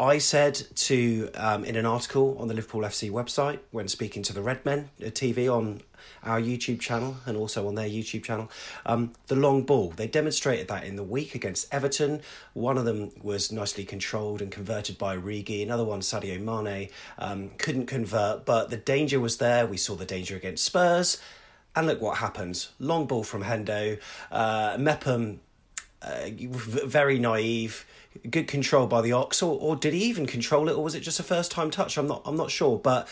I 0.00 0.16
said 0.16 0.54
to 0.76 1.30
um, 1.34 1.62
in 1.62 1.76
an 1.76 1.84
article 1.84 2.36
on 2.38 2.48
the 2.48 2.54
Liverpool 2.54 2.80
FC 2.80 3.10
website 3.10 3.58
when 3.70 3.86
speaking 3.86 4.22
to 4.24 4.32
the 4.32 4.40
Redmen 4.40 4.88
uh, 5.00 5.06
TV 5.06 5.46
on 5.54 5.82
our 6.24 6.40
YouTube 6.40 6.80
channel 6.80 7.18
and 7.26 7.36
also 7.36 7.68
on 7.68 7.74
their 7.74 7.88
YouTube 7.88 8.24
channel. 8.24 8.50
Um, 8.86 9.12
the 9.26 9.36
long 9.36 9.64
ball. 9.64 9.90
They 9.90 10.06
demonstrated 10.06 10.68
that 10.68 10.84
in 10.84 10.96
the 10.96 11.02
week 11.02 11.34
against 11.34 11.72
Everton. 11.72 12.22
One 12.54 12.78
of 12.78 12.86
them 12.86 13.10
was 13.22 13.52
nicely 13.52 13.84
controlled 13.84 14.40
and 14.40 14.50
converted 14.50 14.96
by 14.96 15.18
Origi. 15.18 15.62
Another 15.62 15.84
one, 15.84 16.00
Sadio 16.00 16.40
Mane, 16.40 16.88
um, 17.18 17.50
couldn't 17.58 17.86
convert, 17.86 18.46
but 18.46 18.70
the 18.70 18.78
danger 18.78 19.20
was 19.20 19.36
there. 19.36 19.66
We 19.66 19.76
saw 19.76 19.96
the 19.96 20.06
danger 20.06 20.34
against 20.34 20.64
Spurs. 20.64 21.20
And 21.76 21.86
look 21.86 22.00
what 22.00 22.18
happens. 22.18 22.70
Long 22.78 23.06
ball 23.06 23.22
from 23.22 23.44
Hendo. 23.44 24.00
Uh, 24.30 24.76
Mepham 24.78 25.40
uh, 26.02 26.30
very 26.86 27.18
naive, 27.18 27.84
good 28.28 28.46
control 28.46 28.86
by 28.86 29.02
the 29.02 29.12
Ox, 29.12 29.42
or, 29.42 29.58
or 29.60 29.76
did 29.76 29.92
he 29.92 30.04
even 30.04 30.26
control 30.26 30.68
it, 30.68 30.72
or 30.72 30.82
was 30.82 30.94
it 30.94 31.00
just 31.00 31.20
a 31.20 31.22
first 31.22 31.50
time 31.50 31.70
touch? 31.70 31.96
I'm 31.98 32.06
not 32.06 32.22
I'm 32.24 32.36
not 32.36 32.50
sure, 32.50 32.78
but 32.78 33.06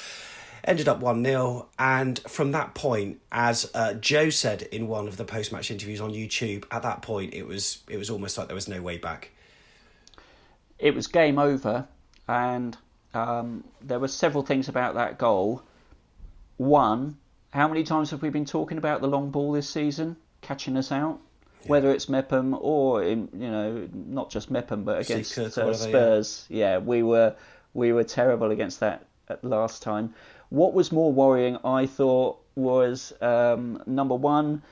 ended 0.65 0.89
up 0.89 1.01
one 1.01 1.25
0 1.25 1.69
and 1.79 2.19
from 2.21 2.53
that 2.53 2.75
point, 2.75 3.21
as 3.31 3.71
uh, 3.75 3.95
Joe 3.95 4.31
said 4.31 4.63
in 4.63 4.89
one 4.89 5.07
of 5.07 5.17
the 5.17 5.25
post 5.25 5.53
match 5.53 5.71
interviews 5.71 6.01
on 6.01 6.13
YouTube, 6.13 6.65
at 6.71 6.83
that 6.83 7.03
point 7.03 7.35
it 7.35 7.47
was 7.47 7.83
it 7.89 7.99
was 7.99 8.11
almost 8.11 8.39
like 8.39 8.49
there 8.49 8.55
was 8.55 8.69
no 8.69 8.81
way 8.83 8.97
back. 8.99 9.31
it 10.79 10.95
was 10.95 11.07
game 11.07 11.39
over, 11.39 11.87
and 12.27 12.77
um, 13.15 13.65
there 13.83 13.99
were 13.99 14.09
several 14.09 14.43
things 14.43 14.69
about 14.69 14.95
that 14.95 15.19
goal. 15.19 15.63
One, 16.57 17.19
how 17.51 17.69
many 17.69 17.83
times 17.83 18.11
have 18.11 18.23
we 18.23 18.31
been 18.31 18.45
talking 18.45 18.79
about 18.79 19.01
the 19.01 19.09
long 19.09 19.31
ball 19.31 19.53
this 19.53 19.69
season 19.69 20.17
catching 20.43 20.77
us 20.77 20.93
out? 20.93 21.21
Whether 21.67 21.91
it's 21.91 22.09
Mepham 22.09 22.57
or 22.61 23.03
in, 23.03 23.29
you 23.33 23.51
know 23.51 23.89
not 23.93 24.31
just 24.31 24.51
Mepham 24.51 24.85
but 24.85 25.01
against 25.01 25.37
uh, 25.39 25.43
whatever, 25.43 25.71
yeah. 25.71 25.77
Spurs, 25.77 26.47
yeah. 26.49 26.79
we 26.79 27.03
were 27.03 27.35
we 27.75 27.93
were 27.93 28.05
terrible 28.05 28.51
against 28.51 28.81
that 28.81 29.07
at 29.29 29.43
last 29.45 29.83
time. 29.83 30.15
What 30.51 30.73
was 30.73 30.93
more 30.93 31.13
worrying, 31.13 31.59
I 31.65 31.87
thought, 31.87 32.41
was 32.55 33.13
um, 33.21 33.83
number 33.87 34.15
one, 34.15 34.63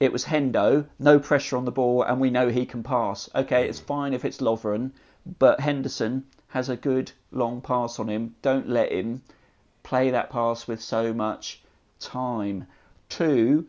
it 0.00 0.12
was 0.12 0.24
Hendo, 0.24 0.86
no 0.98 1.18
pressure 1.18 1.56
on 1.56 1.64
the 1.64 1.72
ball, 1.72 2.02
and 2.02 2.20
we 2.20 2.30
know 2.30 2.48
he 2.48 2.66
can 2.66 2.82
pass. 2.82 3.28
Okay, 3.34 3.68
it's 3.68 3.80
fine 3.80 4.12
if 4.12 4.24
it's 4.24 4.38
Lovren, 4.38 4.92
but 5.38 5.60
Henderson 5.60 6.24
has 6.48 6.68
a 6.68 6.76
good 6.76 7.10
long 7.32 7.60
pass 7.60 7.98
on 7.98 8.08
him. 8.08 8.34
Don't 8.42 8.68
let 8.68 8.92
him 8.92 9.22
play 9.82 10.10
that 10.10 10.30
pass 10.30 10.68
with 10.68 10.80
so 10.80 11.12
much 11.12 11.62
time. 12.00 12.66
Two, 13.08 13.66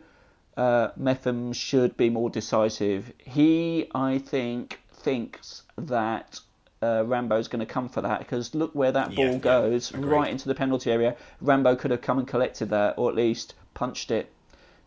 uh, 0.58 0.90
Mepham 0.98 1.54
should 1.54 1.96
be 1.98 2.10
more 2.10 2.30
decisive. 2.30 3.12
He, 3.18 3.88
I 3.96 4.18
think, 4.18 4.80
thinks 4.92 5.64
that 5.78 6.40
uh, 6.82 7.04
Rambo's 7.06 7.48
going 7.48 7.60
to 7.60 7.66
come 7.66 7.90
for 7.90 8.02
that 8.02 8.20
because 8.20 8.54
look 8.56 8.74
where 8.74 8.92
that 8.92 9.16
ball 9.16 9.26
yeah, 9.26 9.38
goes, 9.38 9.92
agreed. 9.92 10.06
right 10.06 10.32
into 10.32 10.48
the 10.48 10.56
penalty 10.56 10.92
area. 10.92 11.16
Rambo 11.42 11.76
could 11.76 11.92
have 11.92 12.02
come 12.02 12.20
and 12.20 12.28
collected 12.28 12.70
that, 12.70 12.96
or 12.98 13.10
at 13.10 13.16
least 13.16 13.56
punched 13.74 14.12
it. 14.12 14.32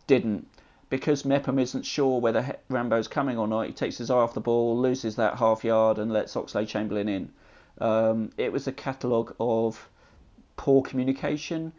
Didn't. 0.07 0.47
Because 0.91 1.25
Mepham 1.25 1.59
isn't 1.59 1.85
sure 1.87 2.21
whether 2.21 2.43
He- 2.43 2.53
Rambo's 2.69 3.09
coming 3.09 3.39
or 3.39 3.49
not, 3.49 3.67
he 3.67 3.73
takes 3.73 3.97
his 3.97 4.11
eye 4.11 4.17
off 4.17 4.35
the 4.35 4.41
ball, 4.41 4.79
loses 4.79 5.17
that 5.17 5.39
half 5.39 5.65
yard, 5.65 5.99
and 5.99 6.13
lets 6.13 6.35
Oxlade 6.35 6.69
Chamberlain 6.69 7.09
in. 7.09 7.31
Um, 7.79 8.31
it 8.37 8.53
was 8.53 8.67
a 8.67 8.73
catalogue 8.73 9.35
of 9.41 9.89
poor 10.57 10.83
communication, 10.83 11.73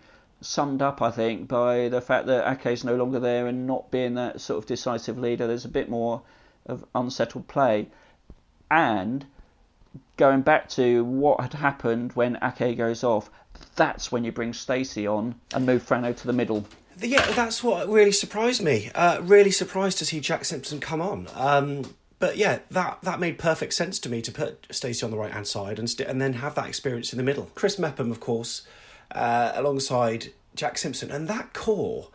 summed 0.44 0.82
up, 0.82 1.02
I 1.02 1.12
think, 1.12 1.48
by 1.48 1.90
the 1.90 2.02
fact 2.02 2.28
that 2.28 2.50
Ake 2.52 2.74
is 2.74 2.84
no 2.84 2.96
longer 2.96 3.20
there 3.20 3.48
and 3.48 3.66
not 3.66 3.92
being 3.92 4.14
that 4.16 4.42
sort 4.42 4.60
of 4.60 4.66
decisive 4.66 5.18
leader. 5.18 5.48
There's 5.48 5.66
a 5.66 5.70
bit 5.70 5.90
more 5.90 6.22
of 6.66 6.86
unsettled 6.94 7.48
play. 7.48 7.88
And 8.70 9.26
going 10.18 10.42
back 10.42 10.70
to 10.70 11.04
what 11.04 11.40
had 11.42 11.54
happened 11.54 12.14
when 12.14 12.38
Ake 12.42 12.78
goes 12.78 13.04
off, 13.04 13.30
that's 13.76 14.12
when 14.12 14.24
you 14.24 14.32
bring 14.32 14.54
Stacey 14.54 15.08
on 15.08 15.36
and 15.54 15.66
move 15.66 15.86
Frano 15.86 16.16
to 16.16 16.28
the 16.28 16.34
middle. 16.34 16.66
Yeah, 17.00 17.26
that's 17.32 17.64
what 17.64 17.90
really 17.90 18.12
surprised 18.12 18.62
me. 18.62 18.92
Uh, 18.94 19.20
really 19.22 19.52
surprised 19.52 19.98
to 20.00 20.06
see 20.06 20.20
Jack 20.20 20.46
Simpson 20.46 20.80
come 20.80 21.02
on. 21.02 21.28
Um, 21.34 21.96
but 22.20 22.38
yeah, 22.38 22.60
that 22.72 23.00
that 23.02 23.20
made 23.20 23.38
perfect 23.38 23.74
sense 23.74 24.00
to 24.00 24.10
me 24.10 24.22
to 24.22 24.32
put 24.32 24.68
Stacey 24.72 25.04
on 25.04 25.12
the 25.12 25.18
right 25.18 25.32
hand 25.32 25.48
side 25.48 25.80
and 25.80 25.90
st- 25.90 26.08
and 26.08 26.22
then 26.22 26.34
have 26.34 26.56
that 26.56 26.68
experience 26.68 27.12
in 27.12 27.18
the 27.18 27.24
middle. 27.24 27.50
Chris 27.56 27.78
Mepham, 27.78 28.12
of 28.12 28.20
course, 28.20 28.62
uh, 29.12 29.52
alongside 29.56 30.34
Jack 30.56 30.78
Simpson, 30.78 31.12
and 31.12 31.28
that 31.28 31.54
core 31.54 32.10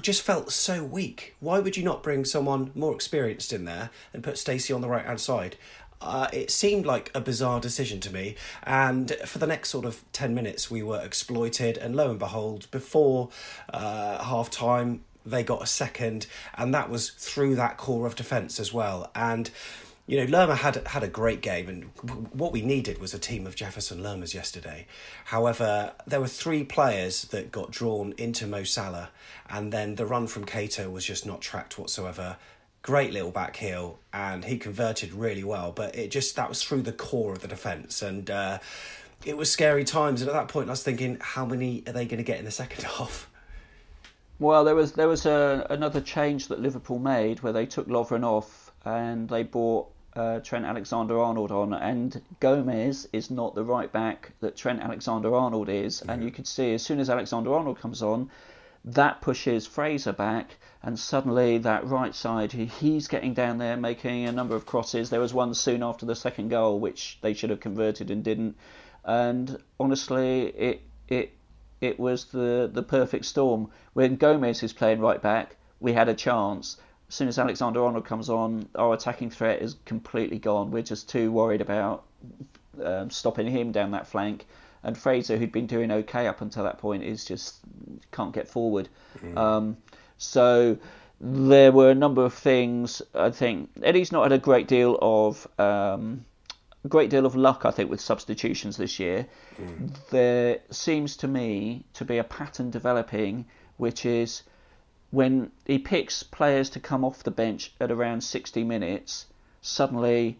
just 0.00 0.22
felt 0.22 0.50
so 0.50 0.82
weak. 0.82 1.34
Why 1.40 1.58
would 1.58 1.76
you 1.76 1.82
not 1.82 2.02
bring 2.02 2.24
someone 2.24 2.70
more 2.74 2.94
experienced 2.94 3.52
in 3.52 3.64
there 3.64 3.90
and 4.12 4.22
put 4.22 4.38
Stacey 4.38 4.72
on 4.72 4.80
the 4.80 4.88
right 4.88 5.04
hand 5.04 5.20
side? 5.20 5.56
Uh, 6.00 6.28
it 6.32 6.50
seemed 6.50 6.84
like 6.84 7.10
a 7.14 7.20
bizarre 7.20 7.60
decision 7.60 7.98
to 8.00 8.12
me, 8.12 8.36
and 8.64 9.12
for 9.24 9.38
the 9.38 9.46
next 9.46 9.70
sort 9.70 9.86
of 9.86 10.04
10 10.12 10.34
minutes, 10.34 10.70
we 10.70 10.82
were 10.82 11.00
exploited. 11.00 11.78
And 11.78 11.96
lo 11.96 12.10
and 12.10 12.18
behold, 12.18 12.70
before 12.70 13.30
uh, 13.72 14.22
half 14.22 14.50
time, 14.50 15.02
they 15.24 15.42
got 15.42 15.62
a 15.62 15.66
second, 15.66 16.26
and 16.56 16.74
that 16.74 16.90
was 16.90 17.10
through 17.10 17.54
that 17.56 17.78
core 17.78 18.06
of 18.06 18.16
defence 18.16 18.60
as 18.60 18.72
well. 18.72 19.10
And 19.14 19.50
you 20.06 20.18
know, 20.18 20.24
Lerma 20.24 20.54
had 20.54 20.86
had 20.88 21.02
a 21.02 21.08
great 21.08 21.40
game, 21.40 21.68
and 21.68 21.84
what 22.32 22.52
we 22.52 22.60
needed 22.60 22.98
was 22.98 23.14
a 23.14 23.18
team 23.18 23.46
of 23.46 23.56
Jefferson 23.56 24.02
Lermas 24.02 24.34
yesterday. 24.34 24.86
However, 25.26 25.92
there 26.06 26.20
were 26.20 26.28
three 26.28 26.62
players 26.62 27.22
that 27.26 27.50
got 27.50 27.70
drawn 27.70 28.12
into 28.18 28.46
Mo 28.46 28.64
Salah, 28.64 29.10
and 29.48 29.72
then 29.72 29.94
the 29.94 30.04
run 30.04 30.26
from 30.26 30.44
Keita 30.44 30.92
was 30.92 31.06
just 31.06 31.24
not 31.24 31.40
tracked 31.40 31.78
whatsoever. 31.78 32.36
Great 32.82 33.14
little 33.14 33.30
back 33.30 33.56
heel, 33.56 33.98
and 34.12 34.44
he 34.44 34.58
converted 34.58 35.14
really 35.14 35.42
well, 35.42 35.72
but 35.72 35.96
it 35.96 36.10
just 36.10 36.36
that 36.36 36.50
was 36.50 36.62
through 36.62 36.82
the 36.82 36.92
core 36.92 37.32
of 37.32 37.40
the 37.40 37.48
defence, 37.48 38.02
and 38.02 38.30
uh, 38.30 38.58
it 39.24 39.38
was 39.38 39.50
scary 39.50 39.84
times. 39.84 40.20
And 40.20 40.28
at 40.28 40.34
that 40.34 40.48
point, 40.48 40.68
I 40.68 40.72
was 40.72 40.82
thinking, 40.82 41.16
how 41.18 41.46
many 41.46 41.82
are 41.86 41.94
they 41.94 42.04
going 42.04 42.18
to 42.18 42.24
get 42.24 42.38
in 42.38 42.44
the 42.44 42.50
second 42.50 42.84
half? 42.98 43.30
Well, 44.38 44.64
there 44.64 44.74
was 44.74 44.92
there 44.92 45.08
was 45.08 45.24
a, 45.24 45.66
another 45.70 46.02
change 46.02 46.48
that 46.48 46.60
Liverpool 46.60 46.98
made 46.98 47.42
where 47.42 47.54
they 47.54 47.64
took 47.64 47.88
Lovren 47.88 48.22
off 48.22 48.70
and 48.84 49.28
they 49.28 49.42
brought 49.42 49.93
uh, 50.16 50.40
Trent 50.40 50.64
Alexander-Arnold 50.64 51.50
on, 51.50 51.74
and 51.74 52.22
Gomez 52.40 53.08
is 53.12 53.30
not 53.30 53.54
the 53.54 53.64
right 53.64 53.90
back 53.90 54.32
that 54.40 54.56
Trent 54.56 54.80
Alexander-Arnold 54.80 55.68
is, 55.68 56.02
and 56.02 56.22
you 56.22 56.30
could 56.30 56.46
see 56.46 56.74
as 56.74 56.82
soon 56.82 57.00
as 57.00 57.10
Alexander-Arnold 57.10 57.80
comes 57.80 58.02
on, 58.02 58.30
that 58.84 59.22
pushes 59.22 59.66
Fraser 59.66 60.12
back, 60.12 60.56
and 60.82 60.98
suddenly 60.98 61.58
that 61.58 61.86
right 61.86 62.14
side, 62.14 62.52
he's 62.52 63.08
getting 63.08 63.32
down 63.32 63.58
there 63.58 63.76
making 63.76 64.26
a 64.26 64.32
number 64.32 64.54
of 64.54 64.66
crosses. 64.66 65.08
There 65.08 65.20
was 65.20 65.32
one 65.32 65.54
soon 65.54 65.82
after 65.82 66.04
the 66.04 66.14
second 66.14 66.50
goal 66.50 66.78
which 66.78 67.18
they 67.22 67.32
should 67.32 67.50
have 67.50 67.60
converted 67.60 68.10
and 68.10 68.22
didn't. 68.22 68.56
And 69.04 69.58
honestly, 69.80 70.42
it 70.48 70.82
it 71.08 71.32
it 71.80 71.98
was 71.98 72.26
the 72.26 72.70
the 72.70 72.82
perfect 72.82 73.24
storm. 73.24 73.70
When 73.94 74.16
Gomez 74.16 74.62
is 74.62 74.74
playing 74.74 75.00
right 75.00 75.20
back, 75.20 75.56
we 75.80 75.94
had 75.94 76.08
a 76.08 76.14
chance. 76.14 76.76
As 77.08 77.14
soon 77.14 77.28
as 77.28 77.38
Alexander 77.38 77.84
Arnold 77.84 78.04
comes 78.04 78.30
on, 78.30 78.68
our 78.74 78.94
attacking 78.94 79.30
threat 79.30 79.62
is 79.62 79.76
completely 79.84 80.38
gone. 80.38 80.70
We're 80.70 80.82
just 80.82 81.08
too 81.08 81.30
worried 81.30 81.60
about 81.60 82.04
um, 82.82 83.10
stopping 83.10 83.46
him 83.46 83.72
down 83.72 83.92
that 83.92 84.06
flank 84.06 84.46
and 84.84 84.96
Fraser, 84.96 85.36
who'd 85.36 85.50
been 85.50 85.66
doing 85.66 85.90
okay 85.90 86.26
up 86.26 86.42
until 86.42 86.64
that 86.64 86.78
point, 86.78 87.02
is 87.02 87.24
just 87.24 87.58
can't 88.12 88.32
get 88.32 88.46
forward. 88.46 88.88
Mm. 89.24 89.36
Um, 89.36 89.76
so 90.18 90.78
there 91.20 91.72
were 91.72 91.90
a 91.90 91.94
number 91.94 92.24
of 92.24 92.34
things. 92.34 93.00
I 93.14 93.30
think 93.30 93.70
Eddie's 93.82 94.12
not 94.12 94.24
had 94.24 94.32
a 94.32 94.38
great 94.38 94.68
deal 94.68 94.98
of 95.00 95.48
um, 95.58 96.26
great 96.86 97.08
deal 97.08 97.24
of 97.24 97.34
luck. 97.34 97.62
I 97.64 97.70
think 97.70 97.90
with 97.90 98.00
substitutions 98.00 98.76
this 98.76 99.00
year, 99.00 99.26
mm. 99.58 99.90
there 100.10 100.60
seems 100.70 101.16
to 101.18 101.28
me 101.28 101.84
to 101.94 102.04
be 102.04 102.18
a 102.18 102.24
pattern 102.24 102.70
developing, 102.70 103.46
which 103.78 104.04
is 104.04 104.42
when 105.14 105.50
he 105.66 105.78
picks 105.78 106.22
players 106.22 106.68
to 106.70 106.80
come 106.80 107.04
off 107.04 107.22
the 107.22 107.30
bench 107.30 107.72
at 107.80 107.90
around 107.90 108.22
60 108.22 108.64
minutes, 108.64 109.26
suddenly 109.62 110.38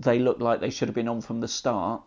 they 0.00 0.18
look 0.18 0.40
like 0.40 0.60
they 0.60 0.70
should 0.70 0.88
have 0.88 0.94
been 0.94 1.08
on 1.08 1.20
from 1.20 1.40
the 1.40 1.48
start 1.48 2.02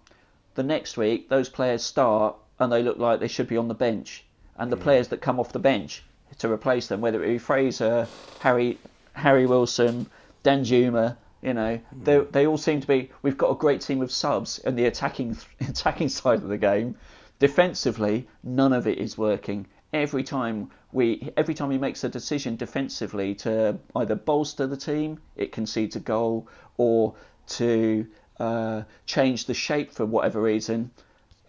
the 0.55 0.63
next 0.63 0.97
week 0.97 1.29
those 1.29 1.47
players 1.47 1.81
start 1.81 2.35
and 2.59 2.71
they 2.71 2.83
look 2.83 2.97
like 2.97 3.19
they 3.19 3.27
should 3.27 3.47
be 3.47 3.55
on 3.55 3.69
the 3.69 3.73
bench, 3.73 4.25
and 4.57 4.69
the 4.69 4.77
players 4.77 5.07
that 5.07 5.21
come 5.21 5.39
off 5.39 5.53
the 5.53 5.59
bench 5.59 6.03
to 6.37 6.51
replace 6.51 6.87
them, 6.87 6.99
whether 6.99 7.23
it 7.23 7.27
be 7.27 7.37
Fraser, 7.37 8.07
Harry, 8.41 8.77
Harry 9.13 9.45
Wilson, 9.45 10.05
Danjuma, 10.43 11.15
you 11.41 11.53
know, 11.53 11.79
mm. 11.79 12.03
they 12.03 12.19
they 12.19 12.47
all 12.47 12.57
seem 12.57 12.81
to 12.81 12.87
be. 12.87 13.09
We've 13.21 13.37
got 13.37 13.51
a 13.51 13.55
great 13.55 13.79
team 13.79 14.01
of 14.01 14.11
subs 14.11 14.59
in 14.59 14.75
the 14.75 14.85
attacking 14.85 15.37
attacking 15.61 16.09
side 16.09 16.39
of 16.39 16.49
the 16.49 16.57
game. 16.57 16.95
Defensively, 17.39 18.27
none 18.43 18.73
of 18.73 18.85
it 18.85 18.97
is 18.97 19.17
working. 19.17 19.65
Every 19.91 20.23
time 20.23 20.69
we, 20.91 21.31
every 21.35 21.53
time 21.53 21.71
he 21.71 21.77
makes 21.77 22.03
a 22.03 22.09
decision 22.09 22.55
defensively 22.55 23.35
to 23.35 23.79
either 23.95 24.15
bolster 24.15 24.67
the 24.67 24.77
team, 24.77 25.19
it 25.35 25.51
concedes 25.51 25.95
a 25.95 25.99
goal, 25.99 26.47
or 26.77 27.15
to 27.47 28.05
uh, 28.39 28.83
change 29.05 29.45
the 29.45 29.53
shape 29.53 29.91
for 29.91 30.05
whatever 30.05 30.41
reason, 30.41 30.91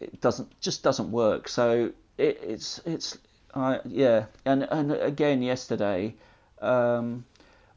it 0.01 0.21
doesn't 0.21 0.59
just 0.61 0.83
doesn't 0.83 1.11
work. 1.11 1.49
So 1.49 1.93
it, 2.17 2.41
it's 2.43 2.81
it's 2.87 3.19
uh, 3.55 3.79
yeah, 3.85 4.27
and 4.45 4.63
and 4.71 4.93
again 4.93 5.43
yesterday, 5.43 6.15
um, 6.61 7.25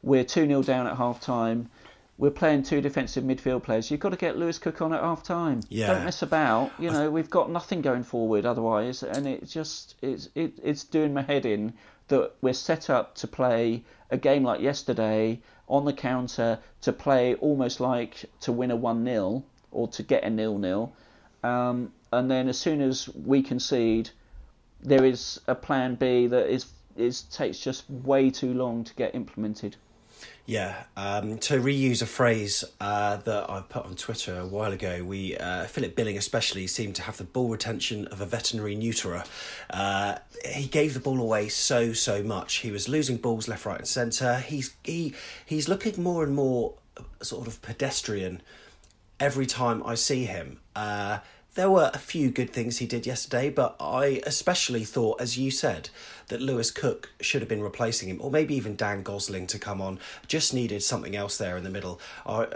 we're 0.02 0.24
two 0.24 0.46
0 0.46 0.62
down 0.62 0.86
at 0.86 0.96
half 0.96 1.20
time. 1.20 1.70
We're 2.16 2.30
playing 2.30 2.62
two 2.62 2.80
defensive 2.80 3.24
midfield 3.24 3.64
players. 3.64 3.90
You've 3.90 4.00
got 4.00 4.10
to 4.10 4.16
get 4.16 4.38
Lewis 4.38 4.58
Cook 4.58 4.80
on 4.80 4.92
at 4.92 5.00
half 5.00 5.24
time. 5.24 5.60
Yeah. 5.68 5.94
Don't 5.94 6.04
mess 6.04 6.22
about. 6.22 6.72
You 6.78 6.90
know 6.90 7.10
we've 7.10 7.30
got 7.30 7.50
nothing 7.50 7.82
going 7.82 8.04
forward 8.04 8.46
otherwise, 8.46 9.02
and 9.02 9.26
it 9.26 9.48
just 9.48 9.96
it's 10.00 10.28
it, 10.34 10.58
it's 10.62 10.84
doing 10.84 11.12
my 11.12 11.22
head 11.22 11.44
in 11.44 11.74
that 12.08 12.32
we're 12.40 12.52
set 12.52 12.90
up 12.90 13.14
to 13.16 13.26
play 13.26 13.82
a 14.10 14.16
game 14.16 14.44
like 14.44 14.60
yesterday 14.60 15.40
on 15.68 15.84
the 15.84 15.92
counter 15.92 16.58
to 16.82 16.92
play 16.92 17.34
almost 17.36 17.80
like 17.80 18.24
to 18.40 18.52
win 18.52 18.70
a 18.70 18.76
1 18.76 19.04
0 19.04 19.42
or 19.72 19.88
to 19.88 20.02
get 20.02 20.22
a 20.24 20.30
nil 20.30 20.58
nil. 20.58 20.92
Um, 21.42 21.92
and 22.12 22.30
then 22.30 22.48
as 22.48 22.58
soon 22.58 22.80
as 22.80 23.08
we 23.08 23.42
concede, 23.42 24.10
there 24.82 25.04
is 25.04 25.40
a 25.46 25.54
plan 25.54 25.94
B 25.94 26.26
that 26.26 26.48
is, 26.48 26.66
is 26.96 27.22
takes 27.22 27.58
just 27.58 27.88
way 27.90 28.30
too 28.30 28.54
long 28.54 28.84
to 28.84 28.94
get 28.94 29.14
implemented. 29.14 29.76
Yeah, 30.46 30.84
um, 30.94 31.38
to 31.38 31.58
reuse 31.58 32.02
a 32.02 32.06
phrase 32.06 32.64
uh, 32.78 33.16
that 33.16 33.48
I 33.48 33.62
put 33.62 33.86
on 33.86 33.94
Twitter 33.94 34.38
a 34.38 34.46
while 34.46 34.72
ago, 34.72 35.02
we 35.02 35.38
uh, 35.38 35.64
Philip 35.64 35.96
Billing 35.96 36.18
especially 36.18 36.66
seemed 36.66 36.96
to 36.96 37.02
have 37.02 37.16
the 37.16 37.24
ball 37.24 37.48
retention 37.48 38.06
of 38.08 38.20
a 38.20 38.26
veterinary 38.26 38.76
neuterer. 38.76 39.26
Uh, 39.70 40.16
he 40.44 40.66
gave 40.66 40.92
the 40.92 41.00
ball 41.00 41.18
away 41.18 41.48
so 41.48 41.94
so 41.94 42.22
much. 42.22 42.56
He 42.56 42.70
was 42.70 42.90
losing 42.90 43.16
balls 43.16 43.48
left, 43.48 43.64
right, 43.64 43.78
and 43.78 43.88
centre. 43.88 44.38
He's 44.40 44.74
he 44.84 45.14
he's 45.46 45.66
looking 45.66 46.02
more 46.02 46.22
and 46.22 46.34
more 46.34 46.74
sort 47.22 47.46
of 47.46 47.62
pedestrian 47.62 48.42
every 49.18 49.46
time 49.46 49.82
I 49.86 49.94
see 49.94 50.26
him. 50.26 50.60
There 51.54 51.70
were 51.70 51.90
a 51.94 51.98
few 51.98 52.30
good 52.30 52.50
things 52.50 52.78
he 52.78 52.86
did 52.86 53.06
yesterday, 53.06 53.48
but 53.48 53.76
I 53.78 54.20
especially 54.26 54.84
thought, 54.84 55.20
as 55.20 55.38
you 55.38 55.52
said, 55.52 55.88
that 56.26 56.40
Lewis 56.40 56.72
Cook 56.72 57.10
should 57.20 57.42
have 57.42 57.48
been 57.48 57.62
replacing 57.62 58.08
him, 58.08 58.18
or 58.20 58.30
maybe 58.30 58.56
even 58.56 58.74
Dan 58.74 59.02
Gosling 59.02 59.46
to 59.48 59.58
come 59.58 59.80
on. 59.80 60.00
Just 60.26 60.52
needed 60.52 60.82
something 60.82 61.14
else 61.14 61.38
there 61.38 61.56
in 61.56 61.62
the 61.62 61.70
middle. 61.70 62.00
Uh, 62.26 62.46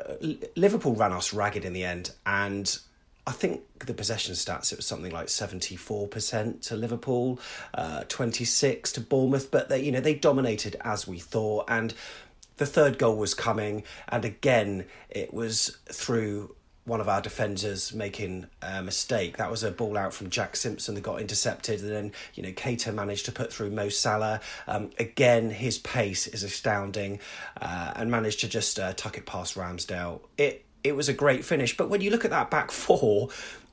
Liverpool 0.57 0.97
ran 0.97 1.13
us 1.13 1.33
ragged 1.33 1.65
in 1.65 1.75
the 1.75 1.85
end, 1.85 2.11
and 2.27 2.77
I 3.25 3.31
think 3.31 3.61
the 3.79 3.95
possession 3.95 4.35
stats, 4.35 4.73
it 4.73 4.79
was 4.79 4.87
something 4.87 5.13
like 5.13 5.27
74% 5.29 6.63
to 6.63 6.77
Liverpool, 6.77 7.39
uh, 7.75 8.03
26 8.09 8.91
to 8.93 9.01
Bournemouth, 9.01 9.51
but 9.51 9.69
they, 9.69 9.81
you 9.81 9.93
know, 9.93 10.01
they 10.01 10.15
dominated 10.15 10.75
as 10.81 11.07
we 11.07 11.21
thought. 11.21 11.67
And 11.69 11.95
the 12.57 12.67
third 12.67 12.99
goal 12.99 13.17
was 13.17 13.35
coming, 13.35 13.85
and 14.09 14.25
again, 14.25 14.87
it 15.09 15.33
was 15.33 15.79
through 15.93 16.57
one 16.89 17.01
of 17.01 17.09
our 17.09 17.21
defenders 17.21 17.95
making 17.95 18.47
a 18.63 18.83
mistake. 18.83 19.37
That 19.37 19.51
was 19.51 19.63
a 19.63 19.71
ball 19.71 19.97
out 19.97 20.15
from 20.15 20.31
Jack 20.31 20.57
Simpson 20.57 20.95
that 20.95 21.03
got 21.03 21.21
intercepted, 21.21 21.81
and 21.81 21.91
then 21.91 22.13
you 22.35 22.43
know 22.43 22.51
Keita 22.51 22.93
managed 22.93 23.27
to 23.27 23.33
put 23.33 23.53
through 23.53 23.71
Mo 23.71 23.89
Salah. 23.89 24.41
Um, 24.67 24.91
again, 24.99 25.51
his 25.51 25.79
pace 25.79 26.27
is 26.27 26.43
astounding, 26.43 27.21
uh, 27.61 27.93
and 27.95 28.11
managed 28.11 28.41
to 28.41 28.49
just 28.49 28.81
uh, 28.81 28.95
tuck 28.95 29.17
it 29.19 29.27
past 29.27 29.55
Ramsdale. 29.55 30.21
It 30.37 30.65
it 30.83 30.97
was 30.97 31.09
a 31.09 31.13
great 31.13 31.45
finish, 31.45 31.77
but 31.77 31.91
when 31.91 32.01
you 32.01 32.11
look 32.11 32.25
at 32.25 32.31
that 32.31 32.51
back 32.51 32.71
four, 32.71 33.29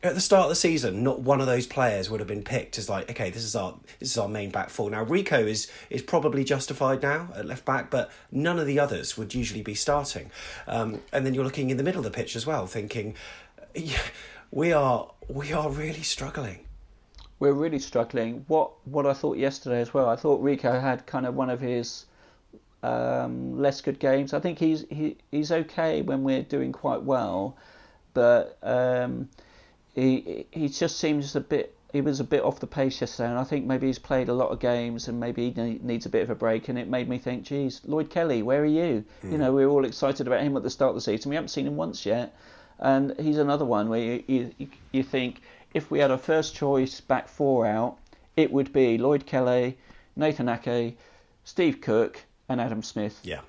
at 0.06 0.15
the 0.15 0.22
start 0.22 0.44
of 0.44 0.50
the 0.50 0.56
season, 0.56 1.04
not 1.04 1.22
one 1.22 1.41
of 1.41 1.48
those 1.48 1.68
players 1.68 2.10
would 2.10 2.20
have 2.20 2.28
been 2.28 2.44
picked 2.44 2.78
as 2.78 2.89
like, 2.89 3.10
okay, 3.10 3.30
this 3.30 3.44
is 3.44 3.56
our 3.56 3.76
this 4.00 4.12
is 4.12 4.18
our 4.18 4.28
main 4.28 4.52
back 4.52 4.70
four. 4.70 4.89
Now 4.89 5.04
Rico 5.04 5.46
is 5.46 5.72
is 5.89 6.02
probably 6.02 6.44
justified 6.44 7.02
now 7.02 7.30
at 7.36 7.46
left 7.46 7.65
back, 7.65 7.89
but 7.89 8.12
none 8.32 8.60
of 8.60 8.68
the 8.68 8.80
others 8.80 9.18
would 9.18 9.34
usually 9.34 9.62
be 9.62 9.76
starting. 9.76 10.32
Um, 10.68 11.02
and 11.12 11.26
then 11.26 11.34
you're 11.34 11.44
looking 11.44 11.70
in 11.70 11.78
the 11.78 11.84
middle 11.84 12.00
of 12.00 12.06
the 12.06 12.15
pitch 12.15 12.36
as 12.36 12.46
well, 12.46 12.68
thinking, 12.68 13.15
yeah, 13.74 14.02
we 14.52 14.72
are 14.72 15.12
we 15.28 15.54
are 15.54 15.70
really 15.70 16.04
struggling. 16.04 16.60
We're 17.39 17.54
really 17.54 17.80
struggling. 17.80 18.46
What 18.48 18.72
what 18.86 19.06
I 19.06 19.13
thought 19.13 19.38
yesterday 19.38 19.82
as 19.82 19.94
well. 19.94 20.10
I 20.10 20.15
thought 20.15 20.41
Rico 20.41 20.80
had 20.80 21.06
kind 21.06 21.26
of 21.26 21.36
one 21.36 21.50
of 21.50 21.60
his 21.60 22.06
um, 22.84 23.60
less 23.60 23.82
good 23.82 24.00
games. 24.00 24.34
I 24.34 24.39
think 24.39 24.60
he's 24.60 24.86
he, 24.89 25.18
he's 25.32 25.52
okay 25.52 26.02
when 26.02 26.24
we're 26.24 26.44
doing 26.44 26.72
quite 26.72 27.02
well, 27.02 27.58
but. 28.13 28.58
Um, 28.62 29.30
he 29.95 30.45
he 30.51 30.67
just 30.67 30.97
seems 30.99 31.36
a 31.36 31.41
bit 31.41 31.75
he 31.95 32.01
was 32.01 32.19
a 32.19 32.25
bit 32.25 32.43
off 32.43 32.60
the 32.60 32.67
pace 32.67 32.99
yesterday, 32.99 33.29
and 33.29 33.39
I 33.39 33.45
think 33.45 33.65
maybe 33.65 33.88
he's 33.88 33.99
played 33.99 34.27
a 34.27 34.34
lot 34.34 34.49
of 34.49 34.60
games 34.60 35.08
and 35.08 35.17
maybe 35.17 35.49
he 35.49 35.79
needs 35.81 36.05
a 36.05 36.10
bit 36.10 36.23
of 36.23 36.29
a 36.29 36.36
break. 36.36 36.67
And 36.67 36.77
it 36.77 36.89
made 36.89 37.08
me 37.08 37.17
think, 37.17 37.43
geez, 37.43 37.79
Lloyd 37.86 38.10
Kelly, 38.10 38.43
where 38.43 38.62
are 38.62 38.65
you? 38.65 39.05
Mm. 39.23 39.31
You 39.31 39.38
know, 39.38 39.53
we 39.53 39.65
were 39.65 39.71
all 39.71 39.86
excited 39.86 40.27
about 40.27 40.41
him 40.41 40.58
at 40.58 40.63
the 40.63 40.69
start 40.69 40.89
of 40.89 40.95
the 40.95 41.01
season. 41.01 41.29
We 41.29 41.36
haven't 41.36 41.49
seen 41.49 41.65
him 41.65 41.77
once 41.77 42.05
yet, 42.05 42.36
and 42.79 43.17
he's 43.17 43.38
another 43.38 43.63
one 43.63 43.88
where 43.88 43.99
you 43.99 44.53
you, 44.58 44.67
you 44.91 45.03
think 45.03 45.41
if 45.73 45.89
we 45.89 45.99
had 45.99 46.12
a 46.12 46.17
first 46.17 46.53
choice 46.53 46.99
back 46.99 47.29
four 47.29 47.65
out, 47.65 47.97
it 48.36 48.51
would 48.51 48.73
be 48.73 48.97
Lloyd 48.97 49.25
Kelly, 49.25 49.77
Nathan 50.17 50.49
Ake, 50.49 50.97
Steve 51.45 51.79
Cook, 51.79 52.21
and 52.49 52.60
Adam 52.60 52.84
Smith. 52.84 53.21
Yeah, 53.23 53.41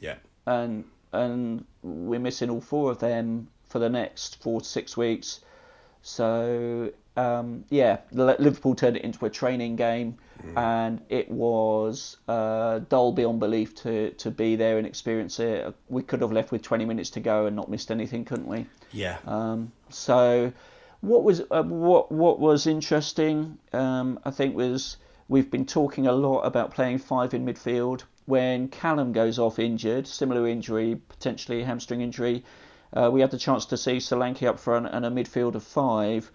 yeah. 0.00 0.16
And 0.46 0.84
and 1.12 1.64
we're 1.82 2.20
missing 2.20 2.48
all 2.48 2.60
four 2.60 2.92
of 2.92 3.00
them 3.00 3.48
for 3.68 3.80
the 3.80 3.88
next 3.88 4.40
four 4.40 4.60
to 4.60 4.66
six 4.66 4.96
weeks 4.96 5.40
so 6.06 6.92
um, 7.16 7.64
yeah, 7.68 7.98
Liverpool 8.12 8.76
turned 8.76 8.96
it 8.96 9.02
into 9.02 9.24
a 9.26 9.30
training 9.30 9.74
game, 9.74 10.18
mm. 10.40 10.56
and 10.56 11.00
it 11.08 11.28
was 11.28 12.18
uh, 12.28 12.78
dull 12.88 13.10
beyond 13.10 13.40
belief 13.40 13.74
to 13.76 14.10
to 14.10 14.30
be 14.30 14.54
there 14.54 14.78
and 14.78 14.86
experience 14.86 15.40
it. 15.40 15.74
We 15.88 16.04
could 16.04 16.20
have 16.20 16.30
left 16.30 16.52
with 16.52 16.62
20 16.62 16.84
minutes 16.84 17.10
to 17.10 17.20
go 17.20 17.46
and 17.46 17.56
not 17.56 17.68
missed 17.68 17.90
anything, 17.90 18.24
couldn't 18.24 18.46
we? 18.46 18.66
Yeah. 18.92 19.18
Um, 19.26 19.72
so 19.88 20.52
what 21.00 21.24
was 21.24 21.42
uh, 21.50 21.64
what 21.64 22.12
what 22.12 22.38
was 22.38 22.68
interesting, 22.68 23.58
um, 23.72 24.20
I 24.24 24.30
think, 24.30 24.54
was 24.54 24.98
we've 25.28 25.50
been 25.50 25.66
talking 25.66 26.06
a 26.06 26.12
lot 26.12 26.42
about 26.42 26.70
playing 26.72 26.98
five 26.98 27.34
in 27.34 27.44
midfield. 27.44 28.04
When 28.26 28.68
Callum 28.68 29.12
goes 29.12 29.40
off 29.40 29.58
injured, 29.58 30.06
similar 30.06 30.46
injury, 30.46 31.00
potentially 31.08 31.64
hamstring 31.64 32.00
injury, 32.00 32.44
uh, 32.92 33.10
we 33.12 33.20
had 33.20 33.30
the 33.30 33.38
chance 33.38 33.66
to 33.66 33.76
see 33.76 33.96
Solanke 33.96 34.46
up 34.46 34.58
front 34.58 34.86
and 34.86 35.04
a 35.04 35.10
midfield 35.10 35.54
of 35.54 35.62
five. 35.62 36.30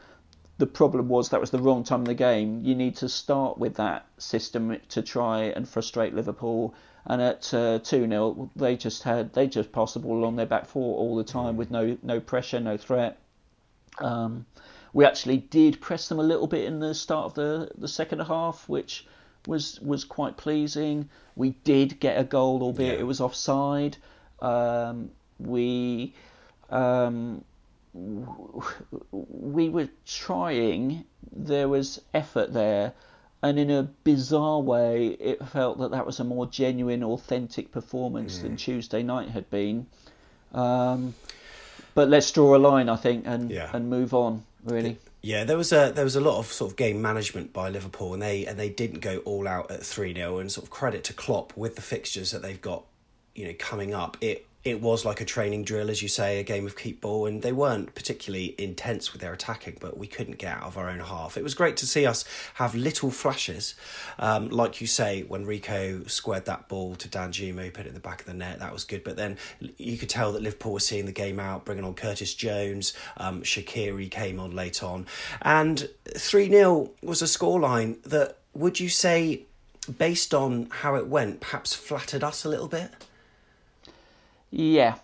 The 0.57 0.67
problem 0.67 1.07
was 1.07 1.29
that 1.29 1.41
was 1.41 1.51
the 1.51 1.59
wrong 1.59 1.83
time 1.83 2.01
in 2.01 2.05
the 2.05 2.13
game. 2.13 2.63
You 2.63 2.75
need 2.75 2.97
to 2.97 3.09
start 3.09 3.57
with 3.57 3.75
that 3.75 4.05
system 4.17 4.77
to 4.89 5.01
try 5.01 5.43
and 5.43 5.67
frustrate 5.67 6.13
Liverpool. 6.13 6.73
And 7.05 7.21
at 7.21 7.51
uh, 7.53 7.79
two 7.79 8.07
0 8.07 8.51
they 8.55 8.75
just 8.75 9.01
had 9.03 9.33
they 9.33 9.47
just 9.47 9.71
passed 9.71 9.95
the 9.95 9.99
ball 9.99 10.17
along 10.17 10.35
their 10.35 10.45
back 10.45 10.67
four 10.67 10.97
all 10.99 11.15
the 11.15 11.23
time 11.23 11.57
with 11.57 11.71
no 11.71 11.97
no 12.03 12.19
pressure, 12.19 12.59
no 12.59 12.77
threat. 12.77 13.17
Um, 13.99 14.45
we 14.93 15.05
actually 15.05 15.37
did 15.37 15.81
press 15.81 16.09
them 16.09 16.19
a 16.19 16.23
little 16.23 16.47
bit 16.47 16.65
in 16.65 16.79
the 16.79 16.93
start 16.93 17.25
of 17.25 17.33
the 17.33 17.71
the 17.75 17.87
second 17.87 18.19
half, 18.19 18.69
which 18.69 19.07
was 19.47 19.79
was 19.81 20.03
quite 20.03 20.37
pleasing. 20.37 21.09
We 21.35 21.51
did 21.63 21.99
get 21.99 22.19
a 22.19 22.23
goal, 22.23 22.61
albeit 22.61 22.95
yeah. 22.95 22.99
it 22.99 23.07
was 23.07 23.19
offside. 23.19 23.97
Um, 24.39 25.09
we 25.39 26.13
um, 26.71 27.43
we 27.93 29.69
were 29.69 29.89
trying. 30.05 31.05
There 31.31 31.67
was 31.67 32.01
effort 32.13 32.53
there, 32.53 32.93
and 33.43 33.59
in 33.59 33.69
a 33.69 33.83
bizarre 33.83 34.59
way, 34.61 35.07
it 35.07 35.45
felt 35.47 35.79
that 35.79 35.91
that 35.91 36.05
was 36.05 36.19
a 36.19 36.23
more 36.23 36.45
genuine, 36.45 37.03
authentic 37.03 37.71
performance 37.71 38.39
mm. 38.39 38.43
than 38.43 38.57
Tuesday 38.57 39.03
night 39.03 39.29
had 39.29 39.49
been. 39.49 39.87
Um, 40.53 41.13
but 41.93 42.07
let's 42.07 42.31
draw 42.31 42.55
a 42.55 42.59
line, 42.59 42.89
I 42.89 42.95
think, 42.95 43.25
and 43.27 43.49
yeah. 43.49 43.69
and 43.73 43.89
move 43.89 44.13
on. 44.13 44.43
Really. 44.63 44.97
Yeah, 45.21 45.43
there 45.43 45.57
was 45.57 45.71
a 45.71 45.91
there 45.93 46.03
was 46.03 46.15
a 46.15 46.21
lot 46.21 46.39
of 46.39 46.47
sort 46.47 46.71
of 46.71 46.77
game 46.77 47.01
management 47.01 47.53
by 47.53 47.69
Liverpool, 47.69 48.13
and 48.13 48.21
they 48.21 48.45
and 48.45 48.57
they 48.57 48.69
didn't 48.69 49.01
go 49.01 49.17
all 49.19 49.47
out 49.47 49.69
at 49.69 49.83
three 49.83 50.13
0 50.13 50.39
And 50.39 50.51
sort 50.51 50.65
of 50.65 50.71
credit 50.71 51.03
to 51.05 51.13
Klopp 51.13 51.55
with 51.55 51.75
the 51.75 51.81
fixtures 51.81 52.31
that 52.31 52.41
they've 52.41 52.61
got, 52.61 52.85
you 53.35 53.45
know, 53.45 53.53
coming 53.59 53.93
up. 53.93 54.17
It 54.21 54.47
it 54.63 54.79
was 54.79 55.05
like 55.05 55.21
a 55.21 55.25
training 55.25 55.63
drill, 55.63 55.89
as 55.89 56.03
you 56.03 56.07
say, 56.07 56.39
a 56.39 56.43
game 56.43 56.67
of 56.67 56.77
keep 56.77 57.01
ball, 57.01 57.25
and 57.25 57.41
they 57.41 57.51
weren't 57.51 57.95
particularly 57.95 58.53
intense 58.59 59.11
with 59.11 59.21
their 59.21 59.33
attacking, 59.33 59.77
but 59.79 59.97
we 59.97 60.05
couldn't 60.05 60.37
get 60.37 60.57
out 60.57 60.63
of 60.63 60.77
our 60.77 60.89
own 60.89 60.99
half. 60.99 61.35
It 61.35 61.43
was 61.43 61.55
great 61.55 61.77
to 61.77 61.87
see 61.87 62.05
us 62.05 62.25
have 62.55 62.75
little 62.75 63.09
flashes, 63.09 63.73
um, 64.19 64.49
like 64.49 64.79
you 64.79 64.85
say, 64.85 65.23
when 65.23 65.45
Rico 65.45 66.03
squared 66.05 66.45
that 66.45 66.69
ball 66.69 66.95
to 66.95 67.07
Dan 67.07 67.31
Danjuma, 67.31 67.73
put 67.73 67.85
it 67.85 67.89
in 67.89 67.93
the 67.93 67.99
back 67.99 68.21
of 68.21 68.27
the 68.27 68.33
net, 68.33 68.59
that 68.59 68.71
was 68.73 68.83
good. 68.83 69.03
But 69.03 69.15
then 69.15 69.37
you 69.77 69.97
could 69.97 70.09
tell 70.09 70.31
that 70.33 70.41
Liverpool 70.41 70.73
was 70.73 70.85
seeing 70.85 71.05
the 71.05 71.11
game 71.11 71.39
out, 71.39 71.65
bringing 71.65 71.83
on 71.83 71.93
Curtis 71.93 72.33
Jones, 72.33 72.93
um, 73.17 73.41
Shaqiri 73.41 74.11
came 74.11 74.39
on 74.39 74.51
late 74.51 74.83
on, 74.83 75.07
and 75.41 75.89
3 76.15 76.49
0 76.49 76.91
was 77.01 77.21
a 77.21 77.25
scoreline 77.25 78.01
that, 78.03 78.37
would 78.53 78.79
you 78.79 78.89
say, 78.89 79.43
based 79.97 80.33
on 80.33 80.67
how 80.69 80.95
it 80.95 81.07
went, 81.07 81.39
perhaps 81.39 81.73
flattered 81.73 82.23
us 82.23 82.45
a 82.45 82.49
little 82.49 82.67
bit? 82.67 82.91
Yeah. 84.51 84.95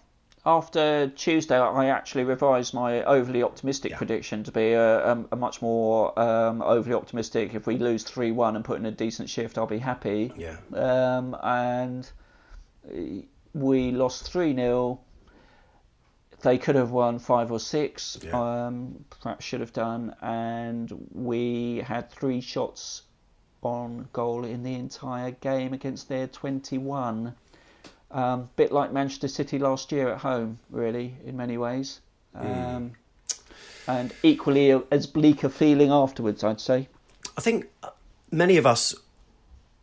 After 0.45 1.09
Tuesday, 1.09 1.57
I 1.57 1.87
actually 1.87 2.23
revised 2.23 2.73
my 2.73 3.03
overly 3.03 3.43
optimistic 3.43 3.91
yeah. 3.91 3.97
prediction 3.97 4.43
to 4.45 4.51
be 4.51 4.71
a, 4.71 5.11
a, 5.11 5.25
a 5.33 5.35
much 5.35 5.61
more 5.61 6.17
um, 6.17 6.61
overly 6.61 6.95
optimistic. 6.95 7.53
If 7.53 7.67
we 7.67 7.77
lose 7.77 8.03
3 8.03 8.31
1 8.31 8.55
and 8.55 8.63
put 8.63 8.79
in 8.79 8.85
a 8.85 8.91
decent 8.91 9.29
shift, 9.29 9.57
I'll 9.57 9.67
be 9.67 9.79
happy. 9.79 10.31
Yeah. 10.37 10.55
Um, 10.73 11.35
and 11.43 12.09
we 13.53 13.91
lost 13.91 14.31
3 14.31 14.55
0. 14.55 15.01
They 16.43 16.57
could 16.57 16.75
have 16.75 16.91
won 16.91 17.19
5 17.19 17.51
or 17.51 17.59
6, 17.59 18.19
yeah. 18.23 18.67
um, 18.67 19.03
perhaps 19.09 19.43
should 19.43 19.59
have 19.59 19.73
done. 19.73 20.15
And 20.21 21.09
we 21.11 21.77
had 21.77 22.11
three 22.11 22.41
shots 22.41 23.01
on 23.63 24.07
goal 24.13 24.45
in 24.45 24.63
the 24.63 24.75
entire 24.75 25.31
game 25.31 25.73
against 25.73 26.07
their 26.07 26.27
21. 26.27 27.35
Um, 28.09 28.49
bit 28.55 28.71
like 28.71 28.93
Manchester 28.93 29.27
City 29.27 29.59
last 29.59 29.91
year 29.91 30.09
at 30.09 30.19
home, 30.19 30.59
really, 30.69 31.15
in 31.25 31.35
many 31.35 31.57
ways. 31.57 31.99
Hmm. 32.35 32.47
Um, 32.47 32.91
mm. 32.91 32.91
And 33.87 34.13
equally 34.23 34.81
as 34.91 35.07
bleak 35.07 35.43
a 35.43 35.49
feeling 35.49 35.91
afterwards, 35.91 36.43
I'd 36.43 36.59
say. 36.59 36.87
I 37.37 37.41
think 37.41 37.69
many 38.31 38.57
of 38.57 38.65
us 38.65 38.93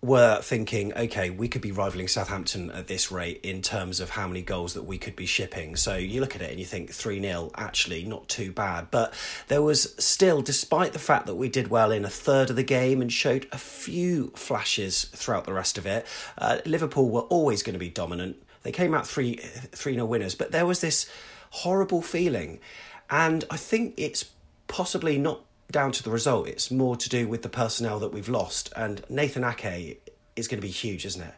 were 0.05 0.41
thinking, 0.43 0.93
okay, 0.95 1.31
we 1.31 1.49
could 1.49 1.63
be 1.63 1.73
rivaling 1.73 2.09
Southampton 2.09 2.71
at 2.73 2.89
this 2.89 3.11
rate 3.11 3.41
in 3.43 3.63
terms 3.63 4.01
of 4.01 4.11
how 4.11 4.29
many 4.29 4.43
goals 4.43 4.75
that 4.75 4.83
we 4.83 4.99
could 4.99 5.17
be 5.17 5.25
shipping. 5.25 5.77
So 5.77 5.97
you 5.97 6.21
look 6.21 6.37
at 6.37 6.43
it 6.43 6.51
and 6.51 6.59
you 6.59 6.67
think 6.67 6.91
3 6.91 7.21
0, 7.23 7.51
actually, 7.57 8.05
not 8.05 8.29
too 8.29 8.53
bad. 8.53 8.91
But 8.91 9.15
there 9.49 9.63
was 9.63 9.95
still, 9.99 10.43
despite 10.43 10.93
the 10.93 10.99
fact 10.99 11.25
that 11.27 11.37
we 11.37 11.49
did 11.49 11.69
well 11.69 11.91
in 11.91 12.05
a 12.05 12.11
third 12.11 12.51
of 12.51 12.57
the 12.57 12.63
game 12.63 13.01
and 13.01 13.11
showed 13.11 13.47
a 13.51 13.59
few 13.59 14.31
flashes 14.37 15.05
throughout 15.05 15.45
the 15.47 15.55
rest 15.55 15.79
of 15.79 15.87
it, 15.87 16.07
uh, 16.37 16.59
Liverpool 16.67 17.09
were 17.09 17.23
always 17.23 17.63
going 17.63 17.73
to 17.73 17.79
be 17.79 17.89
dominant. 17.89 18.37
They 18.63 18.73
came 18.73 18.95
out 18.95 19.07
3 19.07 19.37
3 19.37 19.95
0 19.95 20.05
winners, 20.05 20.35
but 20.35 20.53
there 20.53 20.67
was 20.67 20.83
this 20.83 21.11
horrible 21.51 22.03
feeling. 22.03 22.61
And 23.09 23.45
I 23.51 23.57
think 23.57 23.95
it's 23.97 24.27
possibly 24.67 25.19
not 25.19 25.41
down 25.71 25.93
to 25.93 26.03
the 26.03 26.11
result. 26.11 26.49
It's 26.49 26.71
more 26.71 26.97
to 26.97 27.09
do 27.09 27.29
with 27.29 27.43
the 27.43 27.49
personnel 27.49 27.99
that 28.01 28.13
we've 28.13 28.29
lost. 28.29 28.73
And 28.77 29.03
Nathan 29.09 29.45
Ake 29.45 30.01
is 30.37 30.49
going 30.49 30.61
to 30.61 30.67
be 30.67 30.73
huge, 30.73 31.05
isn't 31.05 31.23
it? 31.23 31.35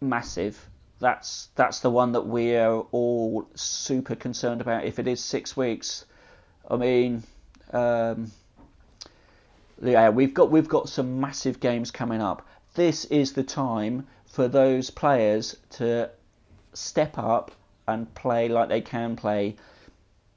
Massive. 0.00 0.68
That's 1.00 1.48
that's 1.56 1.80
the 1.80 1.90
one 1.90 2.12
that 2.12 2.26
we're 2.26 2.78
all 2.92 3.48
super 3.54 4.14
concerned 4.14 4.60
about. 4.60 4.84
If 4.84 4.98
it 4.98 5.08
is 5.08 5.20
six 5.20 5.56
weeks, 5.56 6.04
I 6.70 6.76
mean, 6.76 7.24
um, 7.72 8.30
yeah, 9.82 10.10
we've 10.10 10.32
got 10.32 10.50
we've 10.50 10.68
got 10.68 10.88
some 10.88 11.20
massive 11.20 11.60
games 11.60 11.90
coming 11.90 12.20
up. 12.22 12.46
This 12.74 13.04
is 13.06 13.32
the 13.32 13.42
time 13.42 14.06
for 14.26 14.48
those 14.48 14.90
players 14.90 15.56
to 15.70 16.10
step 16.72 17.18
up 17.18 17.52
and 17.86 18.12
play 18.14 18.48
like 18.48 18.68
they 18.68 18.80
can 18.80 19.16
play 19.16 19.56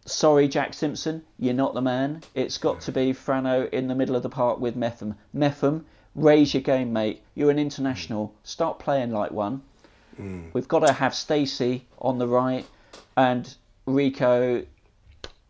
sorry, 0.08 0.48
Jack 0.48 0.74
Simpson, 0.74 1.24
you're 1.38 1.54
not 1.54 1.74
the 1.74 1.82
man. 1.82 2.24
It's 2.34 2.58
got 2.58 2.82
to 2.82 2.92
be 2.92 3.14
Frano 3.14 3.70
in 3.70 3.88
the 3.88 3.96
middle 3.96 4.16
of 4.16 4.24
the 4.24 4.30
park 4.30 4.60
with 4.60 4.76
Mepham. 4.76 5.16
Mepham, 5.34 5.86
raise 6.16 6.54
your 6.54 6.64
game, 6.64 6.92
mate. 6.92 7.22
You're 7.36 7.52
an 7.52 7.60
international. 7.60 8.34
Start 8.44 8.80
playing 8.80 9.12
like 9.12 9.32
one. 9.32 9.62
Mm. 10.20 10.50
We've 10.54 10.68
got 10.68 10.80
to 10.80 10.94
have 10.94 11.14
Stacey 11.14 11.86
on 12.00 12.18
the 12.18 12.28
right 12.28 12.66
and 13.16 13.54
Rico. 13.86 14.66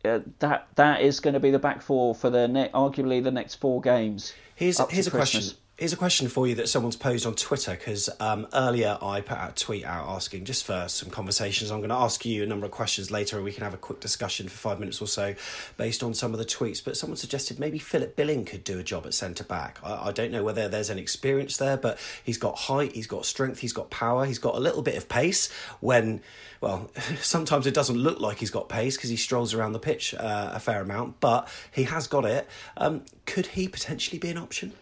Uh, 0.03 0.19
that 0.39 0.67
that 0.75 1.01
is 1.01 1.19
going 1.19 1.33
to 1.33 1.39
be 1.39 1.51
the 1.51 1.59
back 1.59 1.81
four 1.81 2.13
for 2.13 2.29
the 2.29 2.47
ne- 2.47 2.69
arguably 2.69 3.23
the 3.23 3.31
next 3.31 3.55
four 3.55 3.81
games. 3.81 4.33
Here's 4.55 4.79
here's 4.89 5.07
a 5.07 5.11
question. 5.11 5.43
Here's 5.77 5.93
a 5.93 5.97
question 5.97 6.27
for 6.27 6.47
you 6.47 6.55
that 6.55 6.69
someone's 6.69 6.95
posed 6.95 7.27
on 7.27 7.35
Twitter 7.35 7.75
because 7.75 8.09
um, 8.19 8.47
earlier 8.51 8.97
I 8.99 9.21
put 9.21 9.37
out 9.37 9.51
a 9.51 9.63
tweet 9.63 9.85
out 9.85 10.09
asking 10.09 10.45
just 10.45 10.65
for 10.65 10.85
some 10.87 11.11
conversations. 11.11 11.69
I'm 11.69 11.81
going 11.81 11.91
to 11.91 11.95
ask 11.95 12.25
you 12.25 12.41
a 12.41 12.47
number 12.47 12.65
of 12.65 12.71
questions 12.71 13.11
later 13.11 13.35
and 13.35 13.45
we 13.45 13.51
can 13.51 13.63
have 13.63 13.75
a 13.75 13.77
quick 13.77 13.99
discussion 13.99 14.47
for 14.47 14.57
five 14.57 14.79
minutes 14.79 15.03
or 15.03 15.07
so 15.07 15.35
based 15.77 16.01
on 16.01 16.15
some 16.15 16.33
of 16.33 16.39
the 16.39 16.45
tweets. 16.45 16.83
But 16.83 16.97
someone 16.97 17.15
suggested 17.15 17.59
maybe 17.59 17.77
Philip 17.77 18.15
Billing 18.15 18.43
could 18.43 18.63
do 18.63 18.79
a 18.79 18.83
job 18.83 19.05
at 19.05 19.13
centre 19.13 19.43
back. 19.43 19.77
I, 19.83 20.07
I 20.07 20.11
don't 20.11 20.31
know 20.31 20.43
whether 20.43 20.67
there's 20.67 20.89
any 20.89 20.99
experience 20.99 21.57
there, 21.57 21.77
but 21.77 21.99
he's 22.23 22.39
got 22.39 22.57
height, 22.57 22.93
he's 22.93 23.05
got 23.05 23.27
strength, 23.27 23.59
he's 23.59 23.73
got 23.73 23.91
power, 23.91 24.25
he's 24.25 24.39
got 24.39 24.55
a 24.55 24.59
little 24.59 24.81
bit 24.81 24.95
of 24.95 25.07
pace 25.07 25.47
when, 25.79 26.21
well, 26.59 26.89
sometimes 27.21 27.67
it 27.67 27.75
doesn't 27.75 27.97
look 27.99 28.19
like 28.19 28.39
he's 28.39 28.49
got 28.49 28.67
pace 28.67 28.97
because 28.97 29.11
he 29.11 29.15
strolls 29.15 29.53
around 29.53 29.73
the 29.73 29.79
pitch 29.79 30.15
uh, 30.15 30.49
a 30.53 30.59
fair 30.59 30.81
amount, 30.81 31.19
but 31.19 31.47
he 31.71 31.83
has 31.83 32.07
got 32.07 32.25
it. 32.25 32.47
Um, 32.77 33.03
could 33.27 33.45
he 33.45 33.67
potentially 33.67 34.17
be 34.17 34.31
an 34.31 34.39
option? 34.39 34.73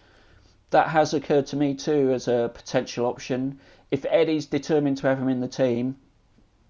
That 0.75 0.89
has 0.89 1.13
occurred 1.13 1.47
to 1.47 1.55
me 1.55 1.73
too 1.73 2.11
as 2.11 2.27
a 2.27 2.51
potential 2.53 3.05
option. 3.05 3.61
If 3.91 4.05
Eddie's 4.09 4.45
determined 4.45 4.97
to 4.97 5.07
have 5.07 5.19
him 5.19 5.29
in 5.29 5.39
the 5.39 5.47
team, 5.47 5.95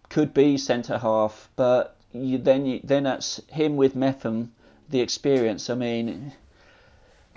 could 0.09 0.31
be 0.31 0.59
centre 0.59 0.99
half, 0.99 1.49
but 1.55 1.97
you, 2.13 2.37
then 2.37 2.67
you, 2.67 2.81
then 2.83 3.05
that's 3.05 3.41
him 3.47 3.77
with 3.77 3.95
Mepham, 3.95 4.53
the 4.89 5.01
experience. 5.01 5.71
I 5.71 5.73
mean, 5.73 6.33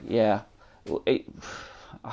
yeah, 0.07 0.43
it, 1.07 1.25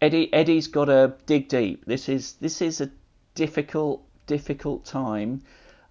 Eddie 0.00 0.32
Eddie's 0.32 0.68
got 0.68 0.84
to 0.84 1.14
dig 1.26 1.48
deep. 1.48 1.84
This 1.84 2.08
is 2.08 2.34
this 2.34 2.62
is 2.62 2.80
a 2.80 2.92
difficult 3.34 4.04
difficult 4.28 4.84
time. 4.84 5.42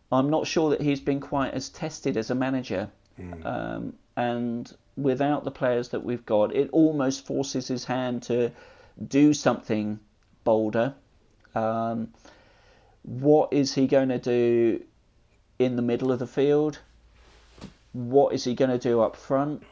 I'm 0.09 0.29
not 0.29 0.47
sure 0.47 0.69
that 0.69 0.79
he's 0.79 1.01
been 1.01 1.19
quite 1.19 1.53
as 1.53 1.67
tested 1.67 2.15
as 2.15 2.29
a 2.29 2.35
manager, 2.35 2.89
mm. 3.19 3.45
um, 3.45 3.93
and 4.15 4.73
without 4.97 5.43
the 5.43 5.51
players 5.51 5.89
that 5.89 6.03
we've 6.03 6.25
got, 6.25 6.55
it 6.55 6.69
almost 6.71 7.25
forces 7.25 7.67
his 7.67 7.85
hand 7.85 8.23
to 8.23 8.51
do 9.07 9.33
something 9.33 9.99
bolder. 10.43 10.93
Um, 11.55 12.09
what 13.03 13.51
is 13.51 13.73
he 13.73 13.87
going 13.87 14.09
to 14.09 14.19
do 14.19 14.83
in 15.59 15.75
the 15.75 15.81
middle 15.81 16.11
of 16.11 16.19
the 16.19 16.27
field? 16.27 16.79
What 17.93 18.33
is 18.33 18.43
he 18.43 18.53
going 18.53 18.71
to 18.71 18.77
do 18.77 19.01
up 19.01 19.15
front? 19.15 19.63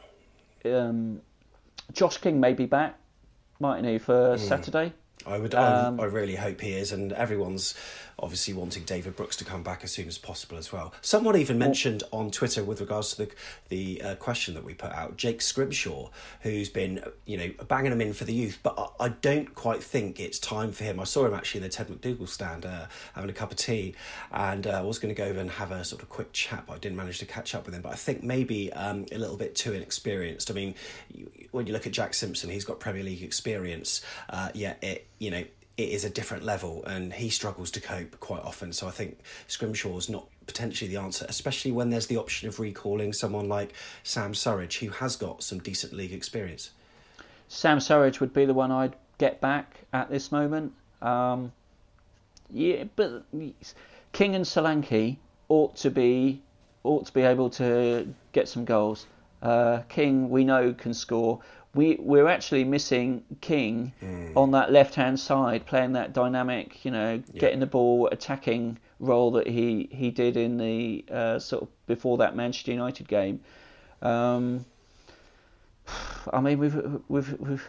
Um, 0.66 1.22
Josh 1.94 2.18
King 2.18 2.40
may 2.40 2.54
be 2.54 2.66
back, 2.66 2.98
mightn't 3.60 3.88
he, 3.88 3.98
for 3.98 4.36
mm. 4.36 4.40
Saturday? 4.40 4.94
I 5.26 5.38
would. 5.38 5.54
Um, 5.54 6.00
I, 6.00 6.04
I 6.04 6.06
really 6.08 6.36
hope 6.36 6.62
he 6.62 6.72
is, 6.72 6.92
and 6.92 7.12
everyone's 7.14 7.76
obviously 8.22 8.54
wanting 8.54 8.84
David 8.84 9.16
Brooks 9.16 9.36
to 9.38 9.46
come 9.46 9.64
back 9.64 9.84
as 9.84 9.92
soon 9.92 10.08
as 10.08 10.18
possible 10.18 10.58
as 10.58 10.72
well. 10.72 10.94
Someone 11.02 11.36
even 11.36 11.58
mentioned 11.58 12.04
on 12.12 12.32
Twitter 12.32 12.64
with 12.64 12.82
regards 12.82 13.16
to 13.16 13.26
the 13.26 13.32
the 13.70 14.02
uh, 14.02 14.16
question 14.16 14.54
that 14.54 14.64
we 14.64 14.74
put 14.74 14.92
out, 14.92 15.18
Jake 15.18 15.42
Scrimshaw, 15.42 16.10
who's 16.42 16.70
been 16.70 17.04
you 17.26 17.38
know 17.38 17.52
banging 17.68 17.92
him 17.92 18.02
in 18.02 18.14
for 18.14 18.26
the 18.26 18.34
youth, 18.34 18.60
but 18.64 18.76
I, 18.78 19.06
I 19.06 19.10
don't 19.10 19.54
quite 19.56 19.84
think 19.84 20.20
it's 20.20 20.40
time 20.40 20.72
for 20.72 20.84
him. 20.84 21.00
I 21.00 21.04
saw 21.04 21.26
him 21.26 21.34
actually 21.34 21.60
in 21.60 21.64
the 21.64 21.70
Ted 21.70 21.90
MacDougall 21.90 22.28
stand 22.28 22.66
uh, 22.66 22.86
having 23.14 23.30
a 23.30 23.34
cup 23.34 23.52
of 23.52 23.58
tea, 23.58 23.96
and 24.32 24.68
uh, 24.68 24.72
I 24.72 24.82
was 24.82 25.00
going 25.00 25.14
to 25.14 25.20
go 25.20 25.28
over 25.28 25.40
and 25.40 25.50
have 25.52 25.72
a 25.72 25.84
sort 25.84 26.02
of 26.02 26.10
quick 26.10 26.34
chat, 26.34 26.64
but 26.68 26.74
I 26.74 26.78
didn't 26.78 26.98
manage 26.98 27.20
to 27.20 27.26
catch 27.26 27.56
up 27.56 27.66
with 27.66 27.76
him. 27.76 27.82
But 27.82 27.94
I 27.94 27.96
think 27.96 28.24
maybe 28.24 28.72
um, 28.74 29.06
a 29.12 29.18
little 29.18 29.38
bit 29.38 29.56
too 29.56 29.74
inexperienced. 29.74 30.50
I 30.52 30.54
mean, 30.54 30.76
when 31.52 31.68
you 31.68 31.74
look 31.74 31.88
at 31.88 31.94
Jack 31.94 32.14
Simpson, 32.14 32.50
he's 32.50 32.66
got 32.66 32.80
Premier 32.80 33.04
League 33.04 33.24
experience, 33.24 34.02
uh, 34.30 34.50
yet 34.54 34.80
it 34.84 35.08
you 35.20 35.32
know 35.32 35.44
it 35.80 35.94
is 35.94 36.04
a 36.04 36.10
different 36.10 36.44
level 36.44 36.84
and 36.84 37.14
he 37.14 37.30
struggles 37.30 37.72
to 37.72 37.80
cope 37.80 38.20
quite 38.20 38.44
often. 38.44 38.74
So 38.74 38.86
I 38.86 38.92
think 38.92 39.18
Scrimshaw's 39.48 40.10
not 40.10 40.28
potentially 40.46 40.90
the 40.90 41.00
answer, 41.00 41.26
especially 41.30 41.72
when 41.72 41.90
there's 41.90 42.08
the 42.08 42.18
option 42.18 42.50
of 42.50 42.60
recalling 42.60 43.14
someone 43.14 43.48
like 43.48 43.74
Sam 44.04 44.34
Surridge, 44.34 44.80
who 44.80 44.90
has 44.90 45.16
got 45.16 45.42
some 45.42 45.60
decent 45.60 45.94
league 45.94 46.12
experience. 46.12 46.72
Sam 47.48 47.78
Surridge 47.80 48.20
would 48.20 48.34
be 48.34 48.44
the 48.44 48.54
one 48.54 48.72
I'd 48.72 48.94
get 49.20 49.40
back 49.40 49.74
at 49.94 50.10
this 50.10 50.34
moment. 50.34 50.74
Um, 51.02 51.54
yeah, 52.52 52.84
but 52.98 53.24
King 54.12 54.36
and 54.36 54.44
Solanke 54.44 55.16
ought 55.48 55.78
to 55.78 55.90
be 55.90 56.42
ought 56.84 57.06
to 57.06 57.14
be 57.14 57.22
able 57.22 57.50
to 57.52 58.14
get 58.34 58.50
some 58.50 58.66
goals. 58.66 59.06
Uh, 59.42 59.84
King, 59.88 60.30
we 60.30 60.44
know, 60.44 60.74
can 60.74 60.94
score. 60.94 61.40
We 61.76 61.98
we're 62.00 62.28
actually 62.28 62.64
missing 62.64 63.24
King 63.42 63.94
mm. 64.02 64.36
on 64.36 64.52
that 64.52 64.72
left 64.72 64.96
hand 64.96 65.20
side, 65.20 65.66
playing 65.66 65.94
that 65.94 66.14
dynamic, 66.14 66.84
you 66.84 66.92
know, 66.92 67.22
yeah. 67.32 67.40
getting 67.40 67.60
the 67.60 67.68
ball, 67.68 68.08
attacking 68.12 68.80
role 69.00 69.32
that 69.32 69.48
he 69.48 69.88
he 69.92 70.12
did 70.12 70.36
in 70.36 70.58
the 70.58 71.06
uh, 71.12 71.40
sort 71.40 71.64
of 71.64 71.70
before 71.86 72.18
that 72.18 72.36
Manchester 72.36 72.72
United 72.72 73.08
game. 73.08 73.40
Um, 74.02 74.66
I 76.34 76.42
mean, 76.42 76.58
we've 76.58 77.02
we've 77.08 77.40
we've 77.40 77.68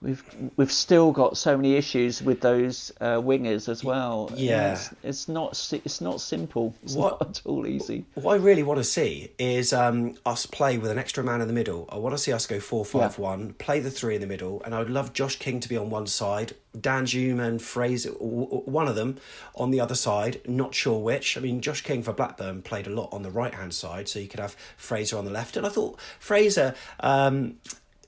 we've 0.00 0.22
we've 0.56 0.72
still 0.72 1.12
got 1.12 1.36
so 1.36 1.56
many 1.56 1.76
issues 1.76 2.22
with 2.22 2.40
those 2.40 2.92
uh, 3.00 3.16
wingers 3.16 3.68
as 3.68 3.82
well. 3.84 4.30
Yeah, 4.34 4.72
it's, 4.72 4.94
it's, 5.02 5.28
not 5.28 5.72
it's 5.84 6.00
not 6.00 6.20
simple. 6.20 6.74
It's 6.82 6.94
what, 6.94 7.20
not 7.20 7.30
at 7.30 7.42
all 7.44 7.66
easy. 7.66 8.04
What 8.14 8.34
I 8.34 8.36
really 8.36 8.62
want 8.62 8.78
to 8.78 8.84
see 8.84 9.32
is 9.38 9.72
um, 9.72 10.14
us 10.24 10.46
play 10.46 10.78
with 10.78 10.90
an 10.90 10.98
extra 10.98 11.24
man 11.24 11.40
in 11.40 11.48
the 11.48 11.54
middle. 11.54 11.88
I 11.90 11.96
want 11.96 12.14
to 12.14 12.18
see 12.18 12.32
us 12.32 12.46
go 12.46 12.60
four 12.60 12.84
five 12.84 13.18
yeah. 13.18 13.22
one, 13.22 13.52
play 13.54 13.80
the 13.80 13.90
three 13.90 14.14
in 14.14 14.20
the 14.20 14.26
middle, 14.26 14.62
and 14.64 14.74
I 14.74 14.78
would 14.78 14.90
love 14.90 15.12
Josh 15.12 15.36
King 15.36 15.60
to 15.60 15.68
be 15.68 15.76
on 15.76 15.90
one 15.90 16.06
side, 16.06 16.54
Danjuma 16.76 17.46
and 17.46 17.62
Fraser, 17.62 18.10
one 18.10 18.88
of 18.88 18.94
them 18.94 19.18
on 19.54 19.70
the 19.70 19.80
other 19.80 19.94
side. 19.94 20.40
Not 20.46 20.74
sure 20.74 20.98
which. 20.98 21.36
I 21.36 21.40
mean, 21.40 21.60
Josh 21.60 21.82
King 21.82 22.02
for 22.02 22.12
Blackburn 22.12 22.62
played 22.62 22.86
a 22.86 22.90
lot 22.90 23.08
on 23.12 23.22
the 23.22 23.30
right 23.30 23.54
hand 23.54 23.74
side, 23.74 24.08
so 24.08 24.18
you 24.18 24.28
could 24.28 24.40
have 24.40 24.56
Fraser 24.76 25.18
on 25.18 25.24
the 25.24 25.30
left, 25.30 25.56
and 25.56 25.66
I 25.66 25.70
thought 25.70 25.98
Fraser. 26.18 26.74
Um, 27.00 27.56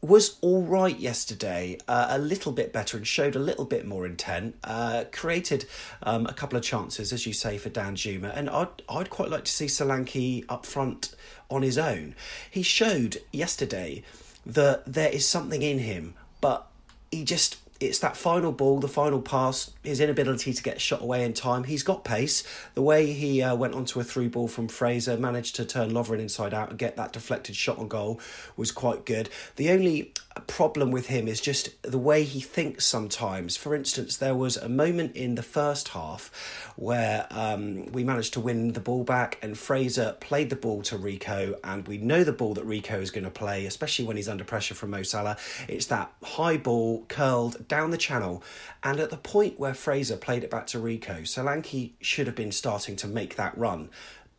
was 0.05 0.37
all 0.41 0.63
right 0.63 0.99
yesterday, 0.99 1.79
uh, 1.89 2.09
a 2.11 2.19
little 2.19 2.53
bit 2.53 2.73
better 2.73 2.97
and 2.97 3.07
showed 3.07 3.35
a 3.35 3.39
little 3.39 3.65
bit 3.65 3.87
more 3.87 4.05
intent. 4.05 4.57
Uh, 4.63 5.05
created 5.13 5.67
um, 6.03 6.27
a 6.27 6.33
couple 6.33 6.59
of 6.59 6.63
chances, 6.63 7.13
as 7.13 7.27
you 7.27 7.33
say, 7.33 7.57
for 7.57 7.71
Danjuma, 7.71 8.37
and 8.37 8.51
I'd 8.51 8.69
I'd 8.89 9.11
quite 9.11 9.31
like 9.31 9.45
to 9.45 9.53
see 9.53 9.67
Solanke 9.67 10.45
up 10.49 10.67
front 10.67 11.15
on 11.51 11.63
his 11.63 11.79
own. 11.79 12.15
He 12.51 12.63
showed 12.63 13.19
yesterday 13.33 14.03
that 14.45 14.85
there 14.87 15.11
is 15.11 15.27
something 15.27 15.63
in 15.63 15.79
him, 15.79 16.15
but 16.41 16.67
he 17.11 17.25
just 17.25 17.64
it's 17.87 17.99
that 18.01 18.17
final 18.17 18.53
ball, 18.53 18.81
the 18.81 18.89
final 18.89 19.21
pass, 19.21 19.71
his 19.83 20.01
inability 20.01 20.53
to 20.53 20.63
get 20.63 20.81
shot 20.81 21.03
away 21.03 21.25
in 21.25 21.33
time. 21.33 21.65
He's 21.65 21.83
got 21.83 22.05
pace. 22.05 22.45
The 22.75 22.83
way 22.83 23.13
he 23.13 23.43
uh, 23.43 23.55
went 23.55 23.75
onto 23.75 24.01
a 24.01 24.05
through 24.05 24.31
ball 24.31 24.49
from 24.49 24.69
Fraser, 24.69 25.17
managed 25.17 25.57
to 25.57 25.65
turn 25.65 25.91
Lovren 25.91 26.19
inside 26.19 26.55
out 26.55 26.71
and 26.71 26.79
get 26.79 26.97
that 26.97 27.13
deflected 27.13 27.57
shot 27.57 27.79
on 27.79 27.89
goal 27.89 28.21
was 28.57 28.73
quite 28.73 29.05
good. 29.05 29.29
The 29.57 29.71
only 29.71 30.13
problem 30.41 30.91
with 30.91 31.07
him 31.07 31.29
is 31.29 31.41
just 31.41 31.71
the 31.83 31.99
way 31.99 32.25
he 32.25 32.41
thinks 32.41 32.85
sometimes. 32.85 33.57
For 33.57 33.75
instance, 33.75 34.17
there 34.17 34.35
was 34.35 34.57
a 34.57 34.69
moment 34.69 35.15
in 35.17 35.37
the 35.37 35.43
first 35.43 35.89
half 35.89 36.73
where 36.77 37.27
um, 37.31 37.87
we 37.87 38.03
managed 38.03 38.33
to 38.35 38.41
win 38.41 38.73
the 38.73 38.81
ball 38.81 39.05
back, 39.05 39.39
and 39.43 39.57
Fraser 39.57 40.17
played 40.21 40.51
the 40.51 40.57
ball 40.57 40.83
to 40.83 40.97
Rico, 40.97 41.57
and 41.63 41.87
we 41.87 41.99
know 41.99 42.25
the 42.25 42.33
ball 42.33 42.55
that 42.55 42.65
Rico 42.65 43.01
is 43.01 43.11
going 43.11 43.25
to 43.25 43.31
play, 43.31 43.67
especially 43.67 44.05
when 44.05 44.17
he's 44.17 44.29
under 44.29 44.45
pressure 44.45 44.75
from 44.75 44.91
Mo 44.91 45.03
Salah. 45.03 45.37
It's 45.69 45.87
that 45.87 46.13
high 46.23 46.57
ball 46.57 47.05
curled 47.09 47.67
down 47.69 47.91
the 47.91 47.97
channel, 47.97 48.43
and 48.83 48.99
at 48.99 49.11
the 49.11 49.17
point 49.17 49.59
where 49.59 49.75
Fraser 49.75 50.17
played 50.17 50.43
it 50.43 50.51
back 50.51 50.67
to 50.69 50.79
Rico, 50.79 51.21
Solanke 51.21 51.93
should 52.01 52.27
have 52.27 52.37
been 52.37 52.53
starting 52.53 52.97
to 52.97 53.07
make 53.07 53.37
that 53.37 53.57
run 53.57 53.89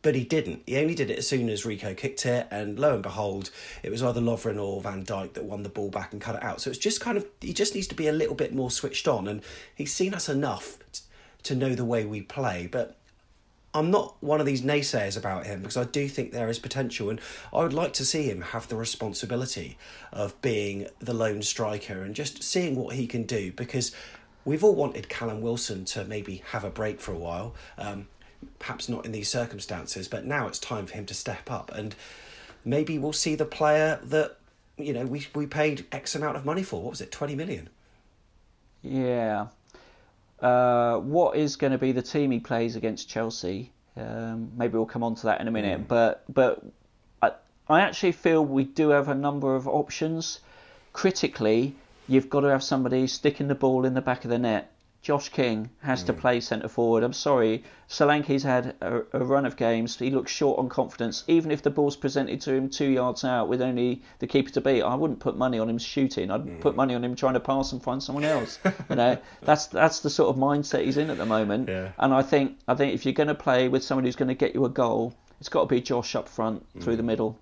but 0.06 0.14
he 0.14 0.22
didn't. 0.22 0.62
He 0.66 0.76
only 0.76 0.94
did 0.94 1.10
it 1.10 1.18
as 1.18 1.26
soon 1.26 1.48
as 1.48 1.66
Rico 1.66 1.92
kicked 1.92 2.26
it, 2.26 2.46
and 2.52 2.78
lo 2.78 2.94
and 2.94 3.02
behold, 3.02 3.50
it 3.82 3.90
was 3.90 4.04
either 4.04 4.20
Lovren 4.20 4.56
or 4.56 4.80
Van 4.80 5.04
Dijk 5.04 5.32
that 5.32 5.42
won 5.42 5.64
the 5.64 5.68
ball 5.68 5.90
back 5.90 6.12
and 6.12 6.22
cut 6.22 6.36
it 6.36 6.44
out. 6.44 6.60
So 6.60 6.70
it's 6.70 6.78
just 6.78 7.00
kind 7.00 7.18
of 7.18 7.26
he 7.40 7.52
just 7.52 7.74
needs 7.74 7.88
to 7.88 7.96
be 7.96 8.06
a 8.06 8.12
little 8.12 8.36
bit 8.36 8.54
more 8.54 8.70
switched 8.70 9.08
on, 9.08 9.26
and 9.26 9.42
he's 9.74 9.92
seen 9.92 10.14
us 10.14 10.28
enough 10.28 10.78
to 11.42 11.56
know 11.56 11.74
the 11.74 11.84
way 11.84 12.04
we 12.04 12.22
play. 12.22 12.68
But 12.70 12.96
I'm 13.74 13.90
not 13.90 14.14
one 14.20 14.38
of 14.38 14.46
these 14.46 14.62
naysayers 14.62 15.18
about 15.18 15.44
him 15.44 15.62
because 15.62 15.76
I 15.76 15.82
do 15.82 16.06
think 16.06 16.30
there 16.30 16.48
is 16.48 16.60
potential, 16.60 17.10
and 17.10 17.20
I 17.52 17.64
would 17.64 17.72
like 17.72 17.92
to 17.94 18.04
see 18.04 18.30
him 18.30 18.42
have 18.42 18.68
the 18.68 18.76
responsibility 18.76 19.76
of 20.12 20.40
being 20.40 20.86
the 21.00 21.14
lone 21.14 21.42
striker 21.42 22.04
and 22.04 22.14
just 22.14 22.44
seeing 22.44 22.76
what 22.76 22.94
he 22.94 23.08
can 23.08 23.24
do 23.24 23.50
because. 23.50 23.90
We've 24.44 24.62
all 24.62 24.76
wanted 24.76 25.08
Callum 25.08 25.40
Wilson 25.40 25.84
to 25.86 26.04
maybe 26.04 26.44
have 26.52 26.62
a 26.62 26.70
break 26.70 27.00
for 27.00 27.10
a 27.10 27.18
while. 27.18 27.56
Um, 27.78 28.06
perhaps 28.58 28.88
not 28.88 29.04
in 29.04 29.12
these 29.12 29.28
circumstances, 29.28 30.08
but 30.08 30.24
now 30.24 30.46
it's 30.46 30.58
time 30.58 30.86
for 30.86 30.94
him 30.94 31.06
to 31.06 31.14
step 31.14 31.50
up 31.50 31.70
and 31.74 31.94
maybe 32.66 32.98
we'll 32.98 33.12
see 33.14 33.34
the 33.34 33.46
player 33.46 33.98
that 34.02 34.36
you 34.76 34.92
know 34.92 35.06
we 35.06 35.26
we 35.34 35.46
paid 35.46 35.86
X 35.92 36.14
amount 36.14 36.36
of 36.36 36.44
money 36.44 36.62
for. 36.62 36.82
What 36.82 36.90
was 36.90 37.00
it, 37.00 37.10
twenty 37.10 37.34
million? 37.34 37.70
Yeah. 38.82 39.46
Uh, 40.40 40.98
what 40.98 41.36
is 41.36 41.56
going 41.56 41.72
to 41.72 41.78
be 41.78 41.92
the 41.92 42.02
team 42.02 42.30
he 42.30 42.40
plays 42.40 42.76
against 42.76 43.08
Chelsea? 43.08 43.72
Um, 43.96 44.52
maybe 44.54 44.74
we'll 44.74 44.84
come 44.84 45.02
on 45.02 45.14
to 45.14 45.22
that 45.26 45.40
in 45.40 45.48
a 45.48 45.50
minute. 45.50 45.80
Mm. 45.80 45.88
But 45.88 46.24
but 46.28 46.62
I, 47.22 47.32
I 47.68 47.80
actually 47.80 48.12
feel 48.12 48.44
we 48.44 48.64
do 48.64 48.90
have 48.90 49.08
a 49.08 49.14
number 49.14 49.54
of 49.54 49.66
options. 49.66 50.40
Critically, 50.92 51.74
you've 52.06 52.28
got 52.28 52.40
to 52.40 52.48
have 52.48 52.62
somebody 52.62 53.06
sticking 53.06 53.48
the 53.48 53.54
ball 53.54 53.86
in 53.86 53.94
the 53.94 54.02
back 54.02 54.24
of 54.24 54.30
the 54.30 54.38
net 54.38 54.72
Josh 55.02 55.28
King 55.28 55.70
has 55.82 56.02
mm. 56.02 56.06
to 56.06 56.12
play 56.12 56.40
centre 56.40 56.68
forward. 56.68 57.04
I'm 57.04 57.12
sorry, 57.12 57.62
Solanke's 57.88 58.42
had 58.42 58.74
a, 58.80 59.02
a, 59.12 59.24
run 59.24 59.46
of 59.46 59.56
games. 59.56 59.96
He 59.96 60.10
looks 60.10 60.32
short 60.32 60.58
on 60.58 60.68
confidence. 60.68 61.22
Even 61.28 61.52
if 61.52 61.62
the 61.62 61.70
ball's 61.70 61.96
presented 61.96 62.40
to 62.40 62.52
him 62.52 62.68
two 62.68 62.88
yards 62.88 63.24
out 63.24 63.48
with 63.48 63.62
only 63.62 64.02
the 64.18 64.26
keeper 64.26 64.50
to 64.50 64.60
beat, 64.60 64.82
I 64.82 64.96
wouldn't 64.96 65.20
put 65.20 65.36
money 65.36 65.58
on 65.58 65.70
him 65.70 65.78
shooting. 65.78 66.30
I'd 66.30 66.44
mm. 66.44 66.60
put 66.60 66.74
money 66.74 66.94
on 66.94 67.04
him 67.04 67.14
trying 67.14 67.34
to 67.34 67.40
pass 67.40 67.70
and 67.72 67.80
find 67.82 68.02
someone 68.02 68.24
else. 68.24 68.58
you 68.90 68.96
know, 68.96 69.18
that's 69.42 69.66
that's 69.66 70.00
the 70.00 70.10
sort 70.10 70.34
of 70.34 70.42
mindset 70.42 70.84
he's 70.84 70.96
in 70.96 71.10
at 71.10 71.18
the 71.18 71.26
moment. 71.26 71.68
Yeah. 71.68 71.92
And 71.98 72.12
I 72.12 72.22
think 72.22 72.58
I 72.66 72.74
think 72.74 72.94
if 72.94 73.04
you're 73.06 73.14
going 73.14 73.28
to 73.28 73.34
play 73.34 73.68
with 73.68 73.84
someone 73.84 74.04
who's 74.04 74.16
going 74.16 74.28
to 74.28 74.34
get 74.34 74.54
you 74.54 74.64
a 74.64 74.70
goal, 74.70 75.14
it's 75.38 75.48
got 75.48 75.60
to 75.60 75.66
be 75.66 75.80
Josh 75.80 76.16
up 76.16 76.28
front 76.28 76.66
mm. 76.74 76.82
through 76.82 76.96
the 76.96 77.04
middle. 77.04 77.38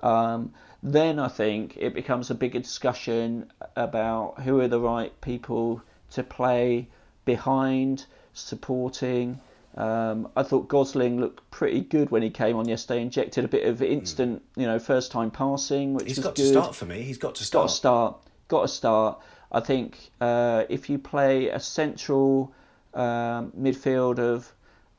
Um, 0.00 0.52
then 0.82 1.18
I 1.18 1.28
think 1.28 1.76
it 1.76 1.94
becomes 1.94 2.30
a 2.30 2.34
bigger 2.34 2.60
discussion 2.60 3.50
about 3.74 4.42
who 4.42 4.60
are 4.60 4.68
the 4.68 4.80
right 4.80 5.18
people 5.20 5.82
to 6.10 6.22
play 6.22 6.88
behind, 7.28 8.06
supporting. 8.32 9.38
Um, 9.76 10.28
I 10.34 10.42
thought 10.42 10.66
Gosling 10.66 11.20
looked 11.20 11.48
pretty 11.50 11.82
good 11.82 12.10
when 12.10 12.22
he 12.22 12.30
came 12.30 12.56
on 12.56 12.66
yesterday. 12.66 13.02
Injected 13.02 13.44
a 13.44 13.48
bit 13.48 13.66
of 13.68 13.82
instant, 13.82 14.42
you 14.56 14.66
know, 14.66 14.78
first 14.78 15.12
time 15.12 15.30
passing, 15.30 15.92
which 15.92 16.06
he's 16.08 16.18
got 16.18 16.34
good. 16.34 16.42
to 16.42 16.48
start 16.48 16.74
for 16.74 16.86
me. 16.86 17.02
He's 17.02 17.18
got 17.18 17.34
to 17.36 17.44
start. 17.44 17.64
Got 17.64 17.68
to 17.68 17.74
start. 17.74 18.16
Got 18.48 18.62
to 18.62 18.68
start. 18.68 19.20
I 19.52 19.60
think 19.60 20.10
uh, 20.22 20.64
if 20.70 20.88
you 20.88 20.98
play 20.98 21.48
a 21.48 21.60
central 21.60 22.54
um, 22.94 23.52
midfield 23.52 24.18
of 24.18 24.50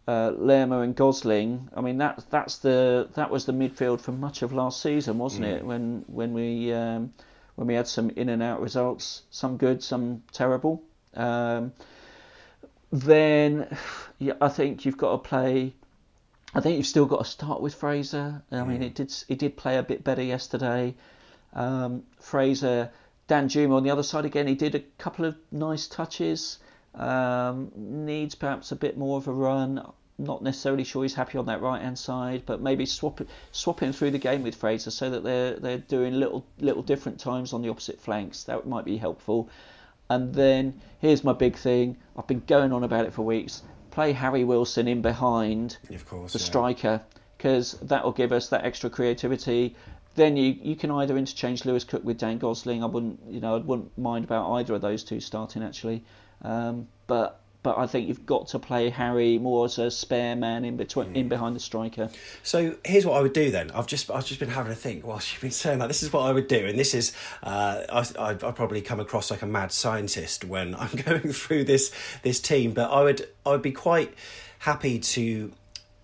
uh, 0.08 0.32
Lerma 0.38 0.82
and 0.82 0.96
Gosling, 0.96 1.70
I 1.76 1.82
mean 1.82 1.98
that 1.98 2.24
that's 2.30 2.60
the 2.60 3.10
that 3.16 3.32
was 3.32 3.46
the 3.46 3.54
midfield 3.54 4.02
for 4.02 4.12
much 4.12 4.44
of 4.44 4.54
last 4.54 4.82
season, 4.84 5.18
wasn't 5.18 5.46
mm. 5.46 5.56
it? 5.56 5.66
When 5.66 6.06
when 6.08 6.34
we 6.34 6.72
um, 6.74 7.12
when 7.56 7.68
we 7.68 7.74
had 7.74 7.88
some 7.88 8.12
in 8.12 8.30
and 8.30 8.42
out 8.42 8.62
results, 8.62 9.24
some 9.32 9.58
good, 9.58 9.84
some 9.84 10.24
terrible. 10.32 10.84
Um, 11.16 11.74
then 12.92 13.76
yeah, 14.18 14.34
I 14.42 14.50
think 14.50 14.86
you've 14.86 14.98
got 14.98 15.12
to 15.12 15.18
play. 15.30 15.74
I 16.54 16.62
think 16.62 16.78
you've 16.78 16.88
still 16.88 17.06
got 17.06 17.20
to 17.20 17.30
start 17.30 17.62
with 17.62 17.76
Fraser. 17.76 18.42
I 18.52 18.64
mean, 18.64 18.82
it 18.82 18.96
did 18.96 19.14
it 19.28 19.38
did 19.38 19.56
play 19.56 19.78
a 19.78 19.84
bit 19.84 20.04
better 20.04 20.24
yesterday. 20.24 20.96
Um, 21.54 22.04
Fraser, 22.20 22.92
Danjuma 23.28 23.76
on 23.76 23.84
the 23.84 23.92
other 23.92 24.04
side 24.04 24.26
again. 24.26 24.48
He 24.48 24.56
did 24.56 24.76
a 24.76 24.80
couple 24.98 25.26
of 25.26 25.38
nice 25.52 25.88
touches. 25.88 26.60
Um, 26.96 27.72
needs 27.76 28.34
perhaps 28.36 28.72
a 28.72 28.76
bit 28.76 28.98
more 28.98 29.18
of 29.18 29.28
a 29.28 29.32
run. 29.34 29.86
Not 30.18 30.44
necessarily 30.44 30.84
sure 30.84 31.04
he's 31.04 31.14
happy 31.14 31.38
on 31.38 31.46
that 31.46 31.62
right 31.62 31.82
hand 31.82 31.98
side, 31.98 32.44
but 32.46 32.60
maybe 32.62 32.86
swap 32.86 33.22
swapping 33.52 33.94
through 33.94 34.12
the 34.12 34.18
game 34.18 34.44
with 34.44 34.56
Fraser 34.56 34.92
so 34.92 35.10
that 35.12 35.24
they're 35.24 35.56
they're 35.58 35.78
doing 35.78 36.16
little 36.16 36.46
little 36.60 36.82
different 36.82 37.20
times 37.20 37.54
on 37.54 37.62
the 37.62 37.70
opposite 37.70 38.02
flanks. 38.02 38.44
That 38.46 38.68
might 38.68 38.86
be 38.86 38.98
helpful. 38.98 39.50
And 40.10 40.34
then 40.34 40.82
here's 41.00 41.24
my 41.24 41.34
big 41.34 41.56
thing. 41.56 41.98
I've 42.18 42.28
been 42.28 42.44
going 42.48 42.74
on 42.74 42.84
about 42.84 43.06
it 43.06 43.14
for 43.14 43.24
weeks. 43.24 43.62
Play 43.92 44.14
Harry 44.14 44.44
Wilson 44.44 44.88
in 44.88 45.02
behind 45.02 45.78
course, 46.08 46.34
the 46.34 46.40
yeah. 46.40 46.46
striker 46.46 47.02
because 47.38 47.74
that 47.84 48.04
will 48.04 48.12
give 48.12 48.34
us 48.34 48.50
that 48.50 48.66
extra 48.66 48.90
creativity. 48.90 49.76
Then 50.16 50.36
you, 50.36 50.58
you 50.62 50.76
can 50.76 50.92
either 50.92 51.18
interchange 51.18 51.64
Lewis 51.64 51.86
Cook 51.86 52.04
with 52.04 52.18
Dan 52.18 52.38
Gosling. 52.38 52.84
I 52.84 52.88
wouldn't 52.88 53.20
you 53.30 53.40
know 53.40 53.56
I 53.56 53.60
wouldn't 53.60 53.98
mind 53.98 54.26
about 54.26 54.52
either 54.54 54.74
of 54.76 54.82
those 54.82 55.04
two 55.04 55.20
starting 55.20 55.64
actually. 55.64 56.04
Um, 56.42 56.88
but 57.08 57.42
but 57.62 57.78
I 57.78 57.88
think 57.88 58.08
you've 58.08 58.26
got 58.26 58.48
to 58.50 58.60
play 58.60 58.90
Harry 58.90 59.38
more 59.38 59.66
as 59.66 59.78
a 59.78 59.92
spare 59.92 60.36
man 60.36 60.64
in 60.64 60.78
between, 60.78 61.14
mm. 61.14 61.16
in 61.16 61.30
behind 61.30 61.56
the 61.56 61.60
striker. 61.60 62.10
So 62.42 62.76
here's 62.86 63.06
what 63.06 63.18
I 63.18 63.22
would 63.22 63.34
do 63.34 63.52
then. 63.52 63.72
I've 63.72 63.88
just 63.88 64.10
I've 64.10 64.26
just 64.26 64.40
been 64.40 64.50
having 64.50 64.72
a 64.72 64.76
think 64.76 65.06
whilst 65.06 65.34
you've 65.34 65.42
been 65.42 65.52
saying 65.52 65.80
that. 65.80 65.88
This 65.88 66.04
is 66.04 66.14
what 66.14 66.22
I 66.22 66.32
would 66.32 66.48
do, 66.48 66.66
and 66.66 66.80
this 66.80 66.94
is 66.94 67.14
uh, 67.44 67.84
I 67.90 68.32
I 68.32 68.52
probably 68.52 68.82
come 68.82 69.00
across 69.00 69.30
like 69.30 69.42
a 69.42 69.48
mad 69.48 69.72
scientist 69.72 70.46
when 70.46 70.76
I'm 70.76 70.96
going 71.06 71.34
through 71.34 71.66
this 71.66 71.92
this 72.24 72.40
team, 72.40 72.74
but 72.74 72.90
I 72.92 73.04
would 73.04 73.28
I 73.46 73.50
would 73.52 73.62
be 73.62 73.72
quite 73.72 74.14
happy 74.60 75.00
to 75.00 75.52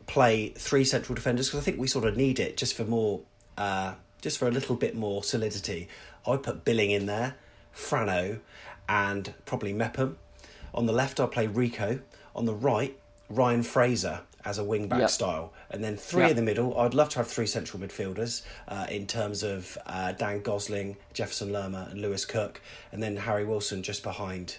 play 0.07 0.49
three 0.49 0.83
central 0.83 1.15
defenders 1.15 1.47
because 1.47 1.61
I 1.61 1.63
think 1.63 1.79
we 1.79 1.87
sort 1.87 2.05
of 2.05 2.15
need 2.15 2.39
it 2.39 2.57
just 2.57 2.75
for 2.75 2.85
more 2.85 3.21
uh, 3.57 3.95
just 4.21 4.37
for 4.37 4.47
a 4.47 4.51
little 4.51 4.75
bit 4.75 4.95
more 4.95 5.23
solidity. 5.23 5.87
I 6.27 6.31
would 6.31 6.43
put 6.43 6.65
Billing 6.65 6.91
in 6.91 7.05
there 7.05 7.35
Frano, 7.75 8.39
and 8.87 9.33
probably 9.45 9.73
Mepham. 9.73 10.17
On 10.75 10.85
the 10.85 10.93
left, 10.93 11.19
I'll 11.19 11.27
play 11.27 11.47
Rico. 11.47 11.99
On 12.35 12.45
the 12.45 12.53
right, 12.53 12.95
Ryan 13.29 13.63
Fraser 13.63 14.21
as 14.43 14.59
a 14.59 14.63
wing 14.63 14.87
back 14.87 14.99
Yep. 14.99 15.09
style, 15.09 15.53
and 15.71 15.83
then 15.83 15.97
three 15.97 16.21
Yep. 16.21 16.29
in 16.31 16.35
the 16.35 16.41
middle. 16.43 16.77
I'd 16.79 16.93
love 16.93 17.09
to 17.09 17.17
have 17.19 17.27
three 17.27 17.47
central 17.47 17.81
midfielders 17.81 18.43
uh, 18.67 18.85
in 18.91 19.07
terms 19.07 19.41
of 19.41 19.75
uh, 19.87 20.11
Dan 20.11 20.41
Gosling, 20.41 20.97
Jefferson 21.13 21.51
Lerma, 21.51 21.87
and 21.89 21.99
Lewis 22.01 22.25
Cook, 22.25 22.61
and 22.91 23.01
then 23.01 23.17
Harry 23.17 23.43
Wilson 23.45 23.81
just 23.81 24.03
behind. 24.03 24.57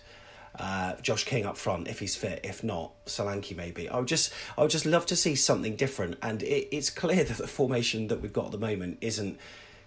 Uh, 0.58 0.94
Josh 1.02 1.24
King 1.24 1.44
up 1.44 1.58
front 1.58 1.86
if 1.86 1.98
he's 1.98 2.16
fit. 2.16 2.40
If 2.42 2.64
not, 2.64 2.92
Solanke 3.04 3.54
maybe. 3.54 3.90
I 3.90 3.98
would 3.98 4.08
just, 4.08 4.32
I 4.56 4.62
would 4.62 4.70
just 4.70 4.86
love 4.86 5.04
to 5.06 5.14
see 5.14 5.34
something 5.34 5.76
different. 5.76 6.16
And 6.22 6.42
it, 6.42 6.74
it's 6.74 6.88
clear 6.88 7.24
that 7.28 7.36
the 7.36 7.46
formation 7.46 8.08
that 8.08 8.22
we've 8.22 8.32
got 8.32 8.46
at 8.46 8.52
the 8.52 8.58
moment 8.58 8.96
isn't, 9.02 9.38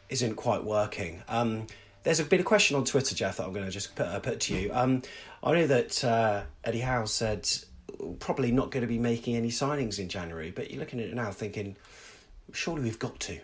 isn't 0.10 0.36
quite 0.36 0.64
working. 0.64 1.24
Um, 1.28 1.66
there's 2.04 2.20
a 2.20 2.26
been 2.26 2.40
a 2.40 2.44
question 2.44 2.78
on 2.78 2.86
Twitter, 2.86 3.16
Jeff, 3.16 3.38
that 3.38 3.46
I'm 3.46 3.54
going 3.54 3.66
to 3.66 3.72
just 3.72 3.96
put, 3.96 4.08
uh, 4.08 4.20
put 4.20 4.40
to 4.42 4.56
you. 4.56 4.72
Um, 4.74 5.02
I 5.44 5.54
know 5.54 5.68
that 5.68 6.04
uh, 6.04 6.44
Eddie 6.64 6.80
Howe 6.80 7.06
said 7.06 7.50
probably 8.20 8.52
not 8.52 8.72
going 8.72 8.82
to 8.82 8.88
be 8.88 8.98
making 8.98 9.36
any 9.36 9.50
signings 9.50 10.00
in 10.00 10.08
January, 10.08 10.52
but 10.52 10.72
you're 10.72 10.80
looking 10.80 11.00
at 11.00 11.08
it 11.08 11.14
now 11.14 11.32
thinking, 11.32 11.76
surely 12.54 12.84
we've 12.84 13.00
got 13.00 13.20
to. 13.22 13.40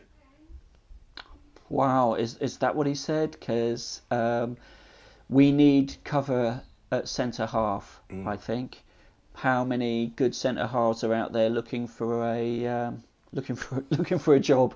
Wow, 1.70 2.14
is 2.14 2.38
is 2.38 2.58
that 2.58 2.76
what 2.76 2.86
he 2.86 2.95
said? 2.95 3.32
Because 3.32 4.01
um, 4.12 4.56
we 5.30 5.51
need 5.51 5.95
cover 6.03 6.62
at 6.91 7.08
centre 7.08 7.45
half. 7.45 8.01
I 8.28 8.38
think. 8.38 8.84
How 9.34 9.66
many 9.66 10.14
good 10.16 10.34
centre 10.34 10.68
halves 10.68 11.03
are 11.03 11.14
out 11.14 11.34
there 11.34 11.49
looking 11.49 11.88
for 11.88 12.24
a 12.24 12.68
um, 12.68 13.03
looking 13.34 13.56
for 13.56 13.84
looking 13.89 14.20
for 14.20 14.36
a 14.36 14.39
job? 14.39 14.76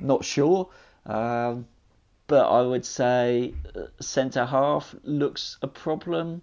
Not 0.00 0.24
sure. 0.24 0.70
Um, 1.04 1.66
but 2.28 2.46
I 2.48 2.62
would 2.62 2.86
say 2.86 3.54
uh, 3.74 3.86
centre 4.00 4.46
half 4.46 4.94
looks 5.02 5.58
a 5.62 5.66
problem. 5.66 6.42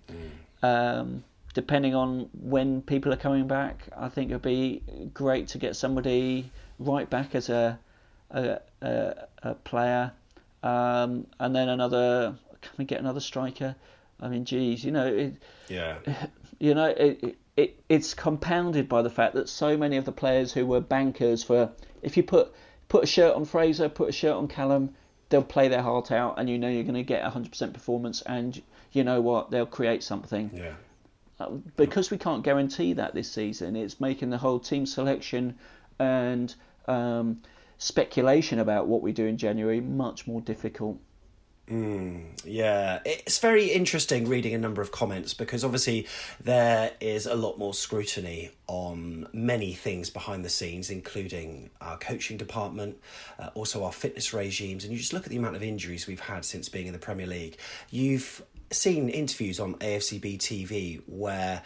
Um, 0.61 1.23
depending 1.53 1.95
on 1.95 2.29
when 2.33 2.81
people 2.81 3.13
are 3.13 3.17
coming 3.17 3.47
back, 3.47 3.87
I 3.95 4.09
think 4.09 4.31
it'd 4.31 4.41
be 4.41 4.83
great 5.13 5.47
to 5.49 5.57
get 5.57 5.75
somebody 5.75 6.51
right 6.79 7.09
back 7.09 7.33
as 7.33 7.49
a 7.49 7.79
a, 8.31 8.59
a, 8.81 9.27
a 9.43 9.53
player, 9.53 10.11
um, 10.63 11.27
and 11.39 11.55
then 11.55 11.69
another. 11.69 12.35
Can 12.61 12.71
we 12.77 12.85
get 12.85 12.99
another 12.99 13.19
striker? 13.19 13.75
I 14.19 14.27
mean, 14.27 14.45
geez, 14.45 14.83
you 14.83 14.91
know, 14.91 15.05
it, 15.05 15.35
Yeah. 15.67 15.97
you 16.59 16.73
know, 16.73 16.87
it, 16.87 17.37
it 17.55 17.79
it's 17.87 18.15
compounded 18.15 18.89
by 18.89 19.03
the 19.03 19.09
fact 19.09 19.35
that 19.35 19.47
so 19.49 19.77
many 19.77 19.97
of 19.97 20.05
the 20.05 20.11
players 20.11 20.51
who 20.51 20.65
were 20.65 20.81
bankers 20.81 21.43
for, 21.43 21.69
if 22.01 22.17
you 22.17 22.23
put 22.23 22.53
put 22.87 23.03
a 23.03 23.07
shirt 23.07 23.35
on 23.35 23.45
Fraser, 23.45 23.87
put 23.87 24.09
a 24.09 24.11
shirt 24.11 24.35
on 24.35 24.47
Callum, 24.47 24.95
they'll 25.29 25.43
play 25.43 25.67
their 25.67 25.81
heart 25.81 26.11
out, 26.11 26.39
and 26.39 26.49
you 26.49 26.57
know 26.57 26.69
you're 26.69 26.83
going 26.83 26.95
to 26.95 27.03
get 27.03 27.23
100% 27.23 27.73
performance, 27.73 28.21
and 28.21 28.61
you 28.91 29.03
know 29.03 29.21
what, 29.21 29.51
they'll 29.51 29.65
create 29.65 30.03
something. 30.03 30.51
Yeah. 30.53 30.73
Uh, 31.39 31.49
Because 31.75 32.11
we 32.11 32.17
can't 32.17 32.43
guarantee 32.43 32.93
that 32.93 33.13
this 33.13 33.31
season, 33.31 33.75
it's 33.75 33.99
making 33.99 34.29
the 34.29 34.37
whole 34.37 34.59
team 34.59 34.85
selection 34.85 35.55
and 35.99 36.53
um, 36.87 37.41
speculation 37.77 38.59
about 38.59 38.87
what 38.87 39.01
we 39.01 39.11
do 39.11 39.25
in 39.25 39.37
January 39.37 39.81
much 39.81 40.27
more 40.27 40.41
difficult. 40.41 40.97
Mm, 41.69 42.39
yeah, 42.45 42.99
it's 43.05 43.39
very 43.39 43.71
interesting 43.71 44.27
reading 44.27 44.53
a 44.53 44.57
number 44.57 44.83
of 44.83 44.91
comments 44.91 45.33
because 45.33 45.63
obviously 45.63 46.07
there 46.43 46.91
is 46.99 47.25
a 47.25 47.33
lot 47.33 47.57
more 47.57 47.73
scrutiny 47.73 48.51
on 48.67 49.27
many 49.33 49.73
things 49.73 50.11
behind 50.11 50.45
the 50.45 50.49
scenes, 50.49 50.91
including 50.91 51.71
our 51.81 51.97
coaching 51.97 52.37
department, 52.37 52.97
uh, 53.39 53.49
also 53.55 53.83
our 53.83 53.91
fitness 53.91 54.31
regimes, 54.31 54.83
and 54.83 54.93
you 54.93 54.99
just 54.99 55.11
look 55.11 55.23
at 55.23 55.29
the 55.29 55.37
amount 55.37 55.55
of 55.55 55.63
injuries 55.63 56.05
we've 56.05 56.19
had 56.19 56.45
since 56.45 56.69
being 56.69 56.85
in 56.85 56.93
the 56.93 56.99
Premier 56.99 57.25
League. 57.25 57.57
You've 57.89 58.43
seen 58.69 59.09
interviews 59.09 59.59
on 59.59 59.73
AFCB 59.75 60.37
TV 60.37 61.01
where 61.07 61.63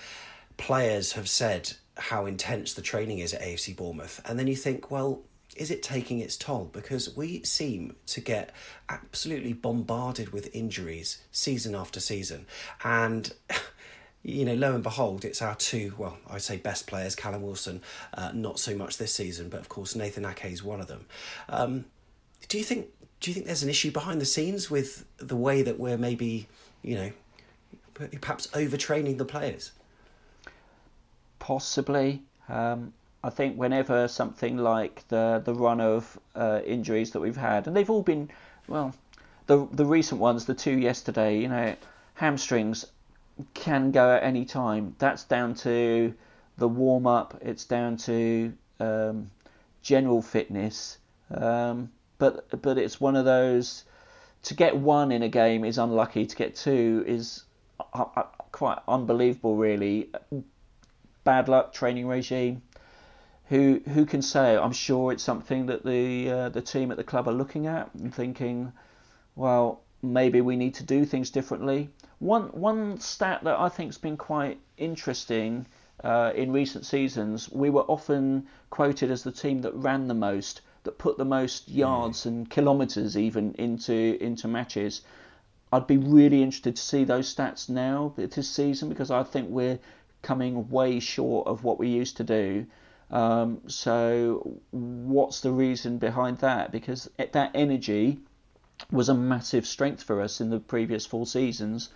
players 0.56 1.12
have 1.14 1.28
said 1.28 1.74
how 1.98 2.26
intense 2.26 2.74
the 2.74 2.82
training 2.82 3.20
is 3.20 3.34
at 3.34 3.42
AFC 3.42 3.76
Bournemouth, 3.76 4.22
and 4.24 4.40
then 4.40 4.48
you 4.48 4.56
think, 4.56 4.90
well, 4.90 5.24
is 5.60 5.70
it 5.70 5.84
taking 5.84 6.20
its 6.20 6.38
toll? 6.38 6.70
Because 6.72 7.16
we 7.16 7.44
seem 7.44 7.96
to 8.08 8.22
get 8.22 8.52
absolutely 8.88 9.52
bombarded 9.52 10.32
with 10.32 10.56
injuries 10.56 11.22
season 11.32 11.76
after 11.76 12.00
season. 12.00 12.46
And, 12.84 13.34
you 14.24 14.46
know, 14.46 14.54
lo 14.56 14.74
and 14.74 14.82
behold, 14.82 15.26
it's 15.26 15.42
our 15.42 15.56
two, 15.56 15.94
well, 15.98 16.18
I'd 16.30 16.42
say 16.42 16.56
best 16.56 16.88
players, 16.88 17.14
Callum 17.14 17.44
Wilson, 17.44 17.82
uh, 18.14 18.32
not 18.34 18.58
so 18.58 18.74
much 18.74 18.98
this 18.98 19.14
season, 19.14 19.50
but 19.50 19.60
of 19.60 19.68
course 19.68 19.96
Nathan 19.96 20.26
Ake 20.26 20.46
is 20.46 20.64
one 20.64 20.80
of 20.80 20.88
them. 20.88 21.06
Um, 21.50 21.86
do 22.48 22.58
you 22.58 22.64
think 22.64 22.88
do 23.20 23.30
you 23.30 23.36
think 23.36 23.48
there's 23.48 23.64
an 23.64 23.70
issue 23.70 23.92
behind 23.92 24.22
the 24.22 24.26
scenes 24.26 24.72
with 24.72 25.04
the 25.18 25.36
way 25.36 25.62
that 25.62 25.78
we're 25.78 25.98
maybe, 25.98 26.48
you 26.82 26.96
know, 26.96 27.12
perhaps 28.22 28.48
overtraining 28.48 29.18
the 29.18 29.26
players? 29.26 29.74
Possibly. 31.38 32.24
Um, 32.48 32.94
I 33.24 33.30
think 33.30 33.58
whenever 33.58 34.08
something 34.08 34.58
like 34.58 35.06
the 35.10 35.42
the 35.44 35.54
run 35.54 35.82
of 35.82 36.18
uh, 36.36 36.62
injuries 36.66 37.12
that 37.12 37.20
we've 37.20 37.36
had, 37.36 37.68
and 37.68 37.76
they've 37.76 37.90
all 37.90 38.02
been, 38.02 38.30
well, 38.68 38.94
the 39.48 39.68
the 39.72 39.86
recent 39.86 40.22
ones, 40.22 40.46
the 40.46 40.54
two 40.54 40.78
yesterday, 40.78 41.38
you 41.40 41.50
know, 41.50 41.76
hamstrings 42.14 42.86
can 43.54 43.92
go 43.92 44.16
at 44.16 44.24
any 44.24 44.46
time. 44.46 44.96
That's 45.00 45.24
down 45.26 45.56
to 45.56 46.14
the 46.58 46.68
warm 46.68 47.08
up. 47.08 47.38
It's 47.42 47.66
down 47.66 47.98
to 47.98 48.54
um, 48.80 49.32
general 49.82 50.22
fitness. 50.22 50.98
Um, 51.32 51.92
but 52.20 52.62
but 52.62 52.78
it's 52.78 53.02
one 53.02 53.16
of 53.18 53.26
those. 53.26 53.84
To 54.44 54.54
get 54.54 54.78
one 54.78 55.12
in 55.12 55.24
a 55.24 55.30
game 55.30 55.66
is 55.66 55.78
unlucky. 55.78 56.26
To 56.26 56.36
get 56.38 56.56
two 56.56 57.04
is 57.06 57.44
uh, 57.94 58.06
uh, 58.16 58.24
quite 58.54 58.80
unbelievable, 58.88 59.58
really. 59.58 60.10
Bad 61.26 61.50
luck 61.50 61.74
training 61.74 62.08
regime 62.08 62.62
who 63.50 63.82
who 63.94 64.06
can 64.06 64.22
say? 64.22 64.56
I'm 64.56 64.72
sure 64.72 65.12
it's 65.12 65.24
something 65.24 65.66
that 65.66 65.84
the 65.84 66.30
uh, 66.30 66.50
the 66.50 66.62
team 66.62 66.92
at 66.92 66.98
the 66.98 67.04
club 67.04 67.28
are 67.28 67.34
looking 67.34 67.66
at 67.68 67.90
and 67.96 68.14
thinking, 68.14 68.72
well, 69.36 69.82
maybe 70.04 70.40
we 70.40 70.56
need 70.56 70.76
to 70.76 70.84
do 70.84 71.04
things 71.04 71.32
differently. 71.32 71.90
One 72.20 72.44
one 72.50 73.00
stat 73.00 73.44
that 73.44 73.60
I 73.60 73.70
think's 73.70 73.98
been 73.98 74.18
quite 74.18 74.60
interesting 74.78 75.66
uh, 76.04 76.32
in 76.36 76.52
recent 76.52 76.86
seasons, 76.86 77.52
we 77.52 77.70
were 77.70 77.84
often 77.84 78.48
quoted 78.70 79.12
as 79.12 79.24
the 79.24 79.32
team 79.32 79.62
that 79.62 79.74
ran 79.74 80.08
the 80.08 80.14
most, 80.14 80.62
that 80.84 80.98
put 80.98 81.18
the 81.18 81.26
most 81.26 81.68
yards 81.70 82.26
and 82.26 82.50
kilometres 82.50 83.18
even 83.18 83.54
into 83.56 84.18
into 84.22 84.48
matches. 84.48 85.02
I'd 85.74 85.88
be 85.88 85.98
really 85.98 86.42
interested 86.42 86.76
to 86.76 86.82
see 86.82 87.04
those 87.04 87.34
stats 87.34 87.70
now 87.70 88.14
this 88.16 88.50
season 88.50 88.90
because 88.90 89.12
I 89.12 89.24
think 89.24 89.50
we're 89.50 89.80
coming 90.22 90.70
way 90.70 91.00
short 91.00 91.48
of 91.48 91.64
what 91.64 91.80
we 91.80 91.90
used 91.90 92.18
to 92.18 92.24
do. 92.24 92.66
Um, 93.12 93.62
so, 93.68 94.60
what's 94.72 95.42
the 95.42 95.52
reason 95.52 95.98
behind 95.98 96.40
that? 96.40 96.72
Because 96.72 97.10
that 97.18 97.52
energy 97.54 98.20
was 98.92 99.10
a 99.10 99.14
massive 99.14 99.66
strength 99.66 100.04
for 100.04 100.22
us 100.22 100.42
in 100.42 100.50
the 100.50 100.60
previous 100.60 101.06
four 101.06 101.26
seasons, 101.26 101.90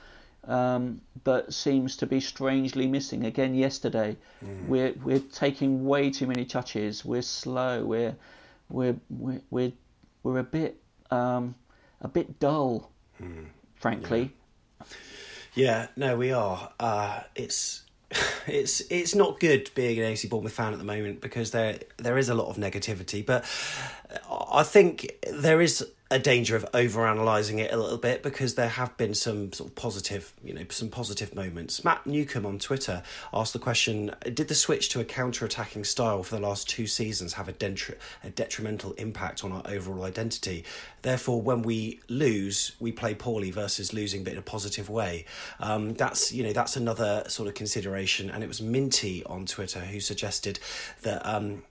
um, 0.45 1.01
but 1.23 1.53
seems 1.53 1.97
to 1.97 2.07
be 2.07 2.19
strangely 2.19 2.87
missing 2.87 3.25
again 3.25 3.53
yesterday. 3.53 4.17
Mm. 4.43 4.67
We're 4.67 4.93
we're 5.03 5.19
taking 5.19 5.85
way 5.85 6.09
too 6.09 6.27
many 6.27 6.45
touches. 6.45 7.05
We're 7.05 7.21
slow. 7.21 7.85
We're 7.85 8.15
we're 8.69 8.95
we're 9.09 9.41
we're, 9.51 9.71
we're 10.23 10.39
a 10.39 10.43
bit 10.43 10.81
um, 11.11 11.55
a 12.01 12.07
bit 12.07 12.39
dull, 12.39 12.91
frankly. 13.75 14.33
Yeah, 15.53 15.87
no, 15.95 16.17
we 16.17 16.31
are. 16.31 16.71
Uh, 16.79 17.21
it's 17.35 17.83
it's 18.47 18.81
it's 18.89 19.15
not 19.15 19.39
good 19.39 19.69
being 19.75 19.99
an 19.99 20.05
AC 20.05 20.27
Bournemouth 20.27 20.53
fan 20.53 20.73
at 20.73 20.79
the 20.79 20.85
moment 20.85 21.21
because 21.21 21.51
there 21.51 21.79
there 21.97 22.17
is 22.17 22.29
a 22.29 22.33
lot 22.33 22.47
of 22.47 22.57
negativity. 22.57 23.25
But 23.25 23.43
I 24.29 24.63
think 24.63 25.13
there 25.31 25.61
is 25.61 25.85
a 26.13 26.19
danger 26.19 26.55
of 26.55 26.63
over 26.75 27.07
analysing 27.07 27.57
it 27.57 27.73
a 27.73 27.77
little 27.77 27.97
bit 27.97 28.21
because 28.21 28.53
there 28.53 28.69
have 28.69 28.95
been 28.97 29.15
some 29.15 29.51
sort 29.51 29.71
of 29.71 29.75
positive, 29.75 30.31
you 30.43 30.53
know, 30.53 30.63
some 30.69 30.89
positive 30.89 31.33
moments. 31.33 31.83
Matt 31.83 32.05
Newcomb 32.05 32.45
on 32.45 32.59
Twitter 32.59 33.01
asked 33.33 33.53
the 33.53 33.59
question: 33.59 34.11
Did 34.21 34.47
the 34.47 34.53
switch 34.53 34.89
to 34.89 34.99
a 34.99 35.05
counter-attacking 35.05 35.85
style 35.85 36.21
for 36.21 36.35
the 36.35 36.41
last 36.41 36.69
two 36.69 36.85
seasons 36.85 37.33
have 37.33 37.47
a, 37.47 37.53
detri- 37.53 37.97
a 38.23 38.29
detrimental 38.29 38.91
impact 38.93 39.43
on 39.43 39.51
our 39.51 39.63
overall 39.65 40.03
identity? 40.03 40.63
Therefore, 41.01 41.41
when 41.41 41.63
we 41.63 41.99
lose, 42.07 42.73
we 42.79 42.91
play 42.91 43.15
poorly 43.15 43.49
versus 43.49 43.91
losing, 43.91 44.23
but 44.23 44.33
in 44.33 44.39
a 44.39 44.43
positive 44.43 44.89
way. 44.89 45.25
Um, 45.59 45.95
that's 45.95 46.31
you 46.31 46.43
know 46.43 46.53
that's 46.53 46.75
another 46.75 47.23
sort 47.27 47.47
of 47.47 47.55
consideration. 47.55 48.29
And 48.29 48.43
it 48.43 48.47
was 48.47 48.61
Minty 48.61 49.23
on 49.25 49.47
Twitter 49.47 49.79
who 49.79 49.99
suggested 49.99 50.59
that. 51.01 51.25
Um, 51.25 51.63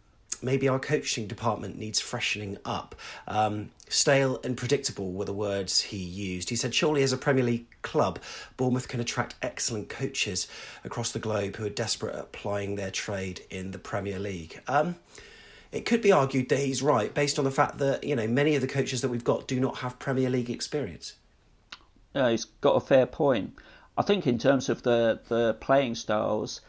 maybe 0.43 0.69
our 0.69 0.79
coaching 0.79 1.27
department 1.27 1.79
needs 1.79 2.01
freshening 2.01 2.59
up. 2.65 2.95
Um, 3.27 3.71
stale 3.89 4.41
and 4.45 4.57
predictable 4.57 5.13
were 5.13 5.25
the 5.25 5.33
words 5.33 5.81
he 5.81 5.99
used. 5.99 6.51
He 6.51 6.57
said, 6.57 6.75
Surely, 6.75 7.03
as 7.03 7.13
a 7.13 7.17
Premier 7.17 7.45
League 7.45 7.67
club, 7.83 8.19
Bournemouth 8.57 8.89
can 8.89 9.01
attract 9.01 9.35
excellent 9.43 9.89
coaches 9.89 10.49
across 10.85 11.13
the 11.13 11.19
globe 11.19 11.57
who 11.57 11.67
are 11.67 11.71
desperate 11.71 12.15
at 12.15 12.21
applying 12.21 12.77
their 12.77 12.91
trade 12.91 13.43
in 13.51 13.71
the 13.71 13.79
Premier 13.79 14.19
League. 14.19 14.61
Um, 14.67 14.97
it 15.73 15.87
could 15.87 16.03
be 16.03 16.13
argued 16.13 16.49
that 16.51 16.59
he's 16.59 16.83
right 16.83 17.13
based 17.15 17.39
on 17.39 17.45
the 17.45 17.51
fact 17.51 17.79
that 17.79 18.05
you 18.05 18.15
know 18.15 18.27
many 18.27 18.55
of 18.55 18.61
the 18.61 18.69
coaches 18.69 19.01
that 19.01 19.09
we've 19.09 19.25
got 19.25 19.49
do 19.49 19.59
not 19.59 19.79
have 19.79 19.99
Premier 19.99 20.29
League 20.29 20.51
experience. 20.51 21.15
uh, 22.15 22.29
he's 22.29 22.45
got 22.45 22.77
a 22.77 22.81
fair 22.81 23.07
point. 23.07 23.55
I 23.97 24.03
think 24.03 24.27
in 24.27 24.39
terms 24.39 24.69
of 24.69 24.83
the 24.83 25.21
the 25.29 25.55
playing 25.55 25.95
styles, 25.95 26.61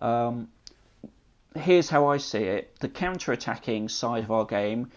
um, 0.00 0.48
here's 1.56 1.88
how 1.90 2.06
I 2.06 2.18
see 2.18 2.44
it: 2.44 2.78
the 2.80 2.88
counter-attacking 2.88 3.88
side 3.88 4.24
of 4.24 4.30
our 4.30 4.44
game 4.44 4.90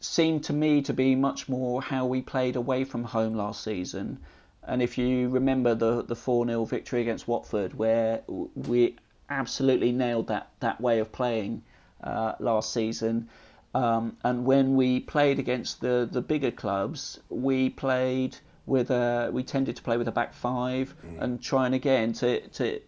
seemed 0.00 0.44
to 0.44 0.52
me 0.52 0.82
to 0.82 0.92
be 0.92 1.14
much 1.14 1.48
more 1.48 1.80
how 1.80 2.06
we 2.06 2.20
played 2.20 2.56
away 2.56 2.84
from 2.84 3.04
home 3.04 3.34
last 3.34 3.62
season. 3.64 4.18
And 4.62 4.82
if 4.82 4.98
you 4.98 5.28
remember 5.28 5.74
the 5.74 6.02
the 6.02 6.16
four 6.16 6.46
0 6.46 6.64
victory 6.64 7.02
against 7.02 7.28
Watford, 7.28 7.74
where 7.74 8.22
we 8.54 8.96
absolutely 9.30 9.92
nailed 9.92 10.28
that 10.28 10.50
that 10.60 10.80
way 10.80 10.98
of 10.98 11.12
playing 11.12 11.62
uh, 12.02 12.34
last 12.38 12.72
season. 12.72 13.28
Um, 13.74 14.16
and 14.22 14.44
when 14.44 14.76
we 14.76 15.00
played 15.00 15.40
against 15.40 15.80
the, 15.80 16.08
the 16.10 16.20
bigger 16.20 16.52
clubs, 16.52 17.18
we 17.28 17.70
played 17.70 18.36
with 18.66 18.90
a 18.90 19.30
we 19.32 19.42
tended 19.42 19.76
to 19.76 19.82
play 19.82 19.96
with 19.96 20.08
a 20.08 20.12
back 20.12 20.32
five 20.32 20.94
mm. 21.04 21.20
and 21.20 21.42
trying 21.42 21.74
again 21.74 22.12
to, 22.14 22.40
to 22.48 22.80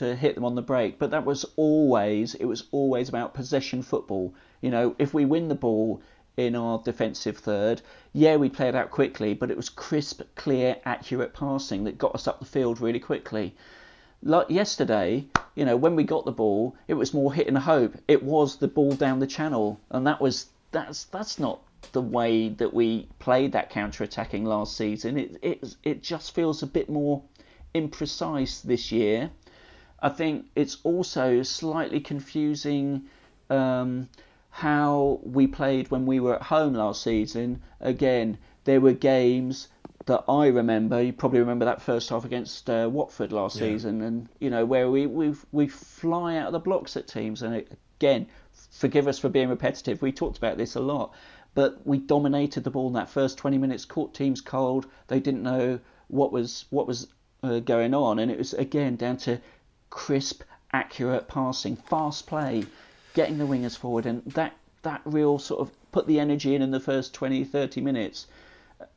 to 0.00 0.16
hit 0.16 0.34
them 0.34 0.46
on 0.46 0.54
the 0.54 0.62
break. 0.62 0.98
But 0.98 1.10
that 1.10 1.26
was 1.26 1.44
always 1.56 2.34
it 2.34 2.46
was 2.46 2.64
always 2.70 3.10
about 3.10 3.34
possession 3.34 3.82
football. 3.82 4.34
You 4.62 4.70
know, 4.70 4.96
if 4.98 5.12
we 5.12 5.26
win 5.26 5.48
the 5.48 5.54
ball 5.54 6.00
in 6.38 6.56
our 6.56 6.78
defensive 6.82 7.36
third, 7.36 7.82
yeah, 8.14 8.36
we 8.36 8.48
play 8.48 8.68
it 8.68 8.74
out 8.74 8.90
quickly, 8.90 9.34
but 9.34 9.50
it 9.50 9.58
was 9.58 9.68
crisp, 9.68 10.22
clear, 10.36 10.76
accurate 10.86 11.34
passing 11.34 11.84
that 11.84 11.98
got 11.98 12.14
us 12.14 12.26
up 12.26 12.38
the 12.38 12.46
field 12.46 12.80
really 12.80 12.98
quickly. 12.98 13.54
Like 14.22 14.48
yesterday, 14.48 15.26
you 15.54 15.66
know, 15.66 15.76
when 15.76 15.96
we 15.96 16.04
got 16.04 16.24
the 16.24 16.32
ball, 16.32 16.76
it 16.88 16.94
was 16.94 17.12
more 17.12 17.34
hit 17.34 17.46
and 17.46 17.58
hope. 17.58 17.94
It 18.08 18.22
was 18.22 18.56
the 18.56 18.68
ball 18.68 18.92
down 18.92 19.18
the 19.18 19.26
channel, 19.26 19.80
and 19.90 20.06
that 20.06 20.20
was 20.20 20.46
that's 20.72 21.04
that's 21.04 21.38
not 21.38 21.60
the 21.92 22.00
way 22.02 22.48
that 22.48 22.72
we 22.72 23.06
played 23.18 23.52
that 23.52 23.68
counter-attacking 23.68 24.46
last 24.46 24.78
season. 24.78 25.18
It 25.18 25.36
it 25.42 25.76
it 25.82 26.02
just 26.02 26.34
feels 26.34 26.62
a 26.62 26.66
bit 26.66 26.88
more 26.88 27.22
imprecise 27.74 28.62
this 28.62 28.90
year. 28.90 29.30
I 30.02 30.08
think 30.08 30.46
it's 30.54 30.78
also 30.82 31.42
slightly 31.42 32.00
confusing 32.00 33.02
um, 33.50 34.08
how 34.50 35.20
we 35.22 35.46
played 35.46 35.90
when 35.90 36.06
we 36.06 36.20
were 36.20 36.34
at 36.34 36.42
home 36.42 36.74
last 36.74 37.02
season. 37.02 37.62
Again, 37.80 38.38
there 38.64 38.80
were 38.80 38.92
games 38.92 39.68
that 40.06 40.24
I 40.28 40.46
remember. 40.48 41.02
You 41.02 41.12
probably 41.12 41.40
remember 41.40 41.66
that 41.66 41.82
first 41.82 42.08
half 42.08 42.24
against 42.24 42.68
uh, 42.70 42.88
Watford 42.90 43.32
last 43.32 43.56
yeah. 43.56 43.68
season, 43.68 44.02
and 44.02 44.28
you 44.38 44.50
know 44.50 44.64
where 44.64 44.90
we 44.90 45.06
we 45.06 45.34
we 45.52 45.68
fly 45.68 46.36
out 46.36 46.46
of 46.46 46.52
the 46.52 46.58
blocks 46.58 46.96
at 46.96 47.06
teams. 47.06 47.42
And 47.42 47.54
it, 47.54 47.78
again, 47.98 48.26
forgive 48.70 49.06
us 49.06 49.18
for 49.18 49.28
being 49.28 49.48
repetitive. 49.48 50.02
We 50.02 50.12
talked 50.12 50.38
about 50.38 50.56
this 50.56 50.74
a 50.74 50.80
lot, 50.80 51.14
but 51.54 51.86
we 51.86 51.98
dominated 51.98 52.64
the 52.64 52.70
ball 52.70 52.88
in 52.88 52.94
that 52.94 53.10
first 53.10 53.38
20 53.38 53.58
minutes. 53.58 53.84
Caught 53.84 54.14
teams 54.14 54.40
cold. 54.40 54.86
They 55.08 55.20
didn't 55.20 55.42
know 55.42 55.78
what 56.08 56.32
was 56.32 56.64
what 56.70 56.86
was 56.86 57.08
uh, 57.42 57.60
going 57.60 57.94
on, 57.94 58.18
and 58.18 58.30
it 58.30 58.38
was 58.38 58.54
again 58.54 58.96
down 58.96 59.18
to 59.18 59.40
crisp, 59.90 60.42
accurate 60.72 61.28
passing, 61.28 61.76
fast 61.76 62.26
play, 62.26 62.64
getting 63.14 63.38
the 63.38 63.44
wingers 63.44 63.76
forward, 63.76 64.06
and 64.06 64.24
that 64.24 64.54
that 64.82 65.02
real 65.04 65.38
sort 65.38 65.60
of 65.60 65.70
put 65.92 66.06
the 66.06 66.18
energy 66.18 66.54
in 66.54 66.62
in 66.62 66.70
the 66.70 66.80
first 66.80 67.12
20, 67.12 67.44
30 67.44 67.80
minutes 67.82 68.26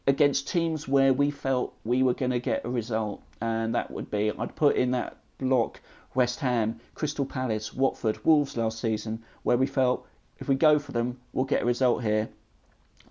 against 0.07 0.47
teams 0.47 0.87
where 0.87 1.11
we 1.11 1.29
felt 1.29 1.73
we 1.83 2.03
were 2.03 2.13
going 2.13 2.31
to 2.31 2.39
get 2.39 2.63
a 2.63 2.69
result, 2.69 3.21
and 3.41 3.75
that 3.75 3.91
would 3.91 4.09
be 4.09 4.31
I'd 4.31 4.55
put 4.55 4.75
in 4.75 4.91
that 4.91 5.17
block 5.39 5.81
West 6.15 6.39
Ham, 6.39 6.79
Crystal 6.95 7.25
Palace, 7.25 7.73
Watford, 7.73 8.23
Wolves 8.23 8.55
last 8.55 8.79
season, 8.79 9.23
where 9.43 9.57
we 9.57 9.65
felt 9.65 10.07
if 10.39 10.47
we 10.47 10.55
go 10.55 10.79
for 10.79 10.91
them, 10.91 11.19
we'll 11.31 11.45
get 11.45 11.63
a 11.63 11.65
result 11.65 12.03
here. 12.03 12.29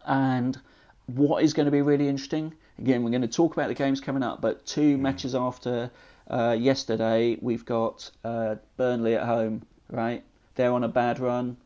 And 0.06 0.58
what 1.06 1.42
is 1.42 1.52
going 1.52 1.66
to 1.66 1.72
be 1.72 1.82
really 1.82 2.08
interesting, 2.08 2.54
again, 2.78 3.02
we're 3.02 3.10
going 3.10 3.22
to 3.22 3.28
talk 3.28 3.54
about 3.54 3.68
the 3.68 3.74
games 3.74 4.00
coming 4.00 4.22
up, 4.22 4.40
but 4.40 4.64
two 4.66 4.96
mm. 4.96 5.00
matches 5.00 5.34
after 5.34 5.90
uh, 6.28 6.56
yesterday, 6.58 7.36
we've 7.40 7.64
got 7.64 8.10
uh, 8.24 8.56
Burnley 8.76 9.14
at 9.14 9.24
home, 9.24 9.62
right? 9.90 10.22
They're 10.54 10.72
on 10.72 10.84
a 10.84 10.88
bad 10.88 11.18
run. 11.18 11.56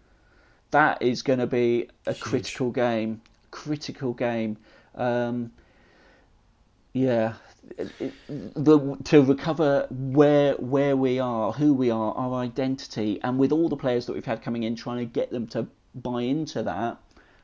That 0.71 1.03
is 1.03 1.23
going 1.23 1.39
to 1.39 1.47
be 1.47 1.89
a 2.07 2.13
Huge. 2.13 2.21
critical 2.21 2.71
game. 2.71 3.21
Critical 3.51 4.13
game. 4.13 4.57
Um, 4.95 5.53
yeah, 6.93 7.35
the, 8.29 8.97
to 9.05 9.23
recover 9.23 9.87
where 9.91 10.55
where 10.55 10.97
we 10.97 11.19
are, 11.19 11.53
who 11.53 11.75
we 11.75 11.91
are, 11.91 12.15
our 12.15 12.35
identity, 12.41 13.21
and 13.23 13.39
with 13.39 13.53
all 13.53 13.69
the 13.69 13.77
players 13.77 14.07
that 14.07 14.15
we've 14.15 14.25
had 14.25 14.43
coming 14.43 14.63
in, 14.63 14.77
trying 14.77 14.99
to 14.99 15.05
get 15.05 15.31
them 15.31 15.47
to 15.49 15.67
buy 15.95 16.23
into 16.23 16.63
that 16.63 16.99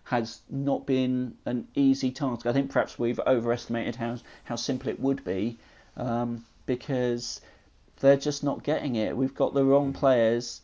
has 0.05 0.41
not 0.51 0.87
been 0.87 1.35
an 1.47 1.69
easy 1.75 2.11
task. 2.11 2.47
I 2.47 2.53
think 2.53 2.71
perhaps 2.71 2.99
we've 2.99 3.21
overestimated 3.21 3.97
how 3.97 4.17
how 4.45 4.57
simple 4.57 4.89
it 4.89 4.99
would 5.01 5.25
be 5.25 5.59
um, 5.97 6.45
because 6.67 7.41
they're 8.01 8.17
just 8.17 8.45
not 8.45 8.63
getting 8.63 8.97
it. 8.97 9.17
We've 9.17 9.35
got 9.35 9.55
the 9.55 9.65
wrong 9.65 9.93
players 9.93 10.61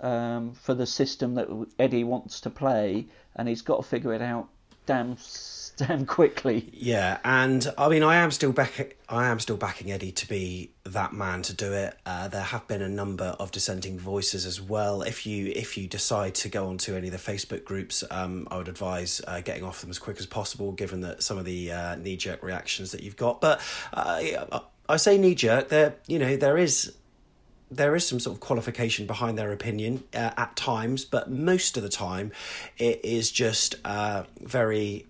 um, 0.00 0.52
for 0.52 0.74
the 0.74 0.86
system 0.86 1.34
that 1.34 1.48
Eddie 1.78 2.04
wants 2.04 2.40
to 2.42 2.50
play, 2.50 3.06
and 3.36 3.48
he's 3.48 3.62
got 3.62 3.78
to 3.78 3.82
figure 3.82 4.14
it 4.14 4.22
out 4.22 4.48
damn 4.86 5.16
damn 5.76 6.06
quickly. 6.06 6.68
Yeah, 6.72 7.18
and 7.24 7.72
I 7.78 7.88
mean, 7.88 8.02
I 8.02 8.16
am 8.16 8.32
still 8.32 8.52
back. 8.52 8.96
I 9.08 9.28
am 9.28 9.38
still 9.38 9.56
backing 9.56 9.92
Eddie 9.92 10.10
to 10.12 10.28
be 10.28 10.72
that 10.84 11.12
man 11.12 11.42
to 11.42 11.52
do 11.52 11.72
it. 11.72 11.96
Uh, 12.04 12.26
there 12.26 12.42
have 12.42 12.66
been 12.66 12.82
a 12.82 12.88
number 12.88 13.36
of 13.38 13.52
dissenting 13.52 13.98
voices 13.98 14.44
as 14.44 14.60
well. 14.60 15.02
If 15.02 15.24
you 15.26 15.52
if 15.54 15.78
you 15.78 15.86
decide 15.86 16.34
to 16.36 16.48
go 16.48 16.66
onto 16.66 16.96
any 16.96 17.08
of 17.08 17.12
the 17.12 17.32
Facebook 17.32 17.64
groups, 17.64 18.02
um, 18.10 18.48
I 18.50 18.56
would 18.56 18.68
advise 18.68 19.20
uh, 19.28 19.40
getting 19.40 19.62
off 19.62 19.80
them 19.80 19.90
as 19.90 19.98
quick 19.98 20.18
as 20.18 20.26
possible, 20.26 20.72
given 20.72 21.02
that 21.02 21.22
some 21.22 21.38
of 21.38 21.44
the 21.44 21.70
uh, 21.70 21.94
knee 21.96 22.16
jerk 22.16 22.42
reactions 22.42 22.90
that 22.92 23.02
you've 23.02 23.16
got. 23.16 23.40
But 23.40 23.60
uh, 23.92 24.60
I 24.88 24.96
say 24.96 25.18
knee 25.18 25.34
jerk. 25.34 25.68
There, 25.68 25.96
you 26.06 26.18
know, 26.18 26.36
there 26.36 26.56
is 26.56 26.94
there 27.70 27.94
is 27.94 28.06
some 28.06 28.18
sort 28.18 28.34
of 28.34 28.40
qualification 28.40 29.06
behind 29.06 29.36
their 29.36 29.52
opinion 29.52 30.02
uh, 30.14 30.30
at 30.36 30.56
times, 30.56 31.04
but 31.04 31.30
most 31.30 31.76
of 31.76 31.82
the 31.82 31.88
time 31.88 32.32
it 32.78 33.04
is 33.04 33.30
just 33.30 33.74
uh, 33.84 34.24
very 34.40 35.06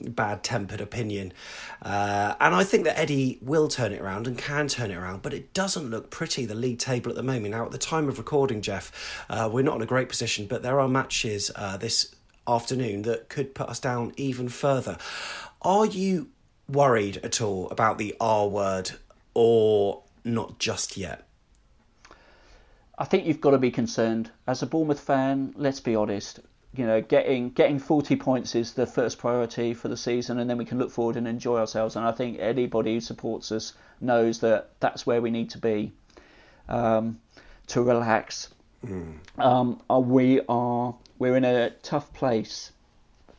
bad 0.00 0.42
tempered 0.42 0.80
opinion. 0.80 1.32
Uh, 1.82 2.34
and 2.40 2.54
I 2.54 2.64
think 2.64 2.84
that 2.84 2.98
Eddie 2.98 3.38
will 3.42 3.68
turn 3.68 3.92
it 3.92 4.00
around 4.00 4.26
and 4.26 4.38
can 4.38 4.68
turn 4.68 4.90
it 4.90 4.96
around, 4.96 5.20
but 5.20 5.34
it 5.34 5.52
doesn't 5.52 5.90
look 5.90 6.10
pretty, 6.10 6.46
the 6.46 6.54
league 6.54 6.78
table 6.78 7.10
at 7.10 7.16
the 7.16 7.22
moment. 7.22 7.50
Now, 7.50 7.66
at 7.66 7.72
the 7.72 7.78
time 7.78 8.08
of 8.08 8.16
recording, 8.16 8.62
Jeff, 8.62 9.24
uh, 9.28 9.48
we're 9.52 9.62
not 9.62 9.76
in 9.76 9.82
a 9.82 9.86
great 9.86 10.08
position, 10.08 10.46
but 10.46 10.62
there 10.62 10.80
are 10.80 10.88
matches 10.88 11.50
uh, 11.54 11.76
this 11.76 12.14
afternoon 12.48 13.02
that 13.02 13.28
could 13.28 13.54
put 13.54 13.68
us 13.68 13.78
down 13.78 14.12
even 14.16 14.48
further. 14.48 14.96
Are 15.62 15.84
you 15.84 16.28
worried 16.72 17.18
at 17.18 17.40
all 17.40 17.68
about 17.70 17.98
the 17.98 18.14
R 18.20 18.48
word 18.48 18.92
or 19.34 20.02
not 20.24 20.58
just 20.58 20.96
yet? 20.96 21.26
I 22.98 23.04
think 23.04 23.26
you've 23.26 23.40
got 23.40 23.52
to 23.52 23.58
be 23.58 23.70
concerned. 23.70 24.30
As 24.46 24.62
a 24.62 24.66
Bournemouth 24.66 25.00
fan, 25.00 25.54
let's 25.56 25.80
be 25.80 25.96
honest, 25.96 26.40
you 26.74 26.86
know, 26.86 27.00
getting 27.00 27.50
getting 27.50 27.78
40 27.78 28.16
points 28.16 28.54
is 28.54 28.74
the 28.74 28.86
first 28.86 29.18
priority 29.18 29.74
for 29.74 29.88
the 29.88 29.96
season, 29.96 30.38
and 30.38 30.48
then 30.48 30.58
we 30.58 30.64
can 30.64 30.78
look 30.78 30.90
forward 30.90 31.16
and 31.16 31.26
enjoy 31.26 31.58
ourselves. 31.58 31.96
And 31.96 32.04
I 32.04 32.12
think 32.12 32.38
anybody 32.38 32.94
who 32.94 33.00
supports 33.00 33.50
us 33.50 33.72
knows 34.00 34.40
that 34.40 34.70
that's 34.80 35.06
where 35.06 35.20
we 35.20 35.30
need 35.30 35.50
to 35.50 35.58
be 35.58 35.92
um, 36.68 37.18
to 37.68 37.82
relax. 37.82 38.48
Mm. 38.86 39.18
Um, 39.38 39.82
uh, 39.90 39.98
we 39.98 40.40
are 40.48 40.94
we're 41.18 41.36
in 41.36 41.44
a 41.44 41.70
tough 41.82 42.12
place, 42.12 42.70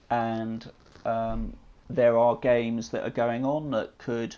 and 0.10 0.70
um, 1.06 1.54
there 1.96 2.18
are 2.18 2.36
games 2.36 2.90
that 2.90 3.04
are 3.04 3.12
going 3.12 3.46
on 3.46 3.72
that 3.72 3.98
could 3.98 4.36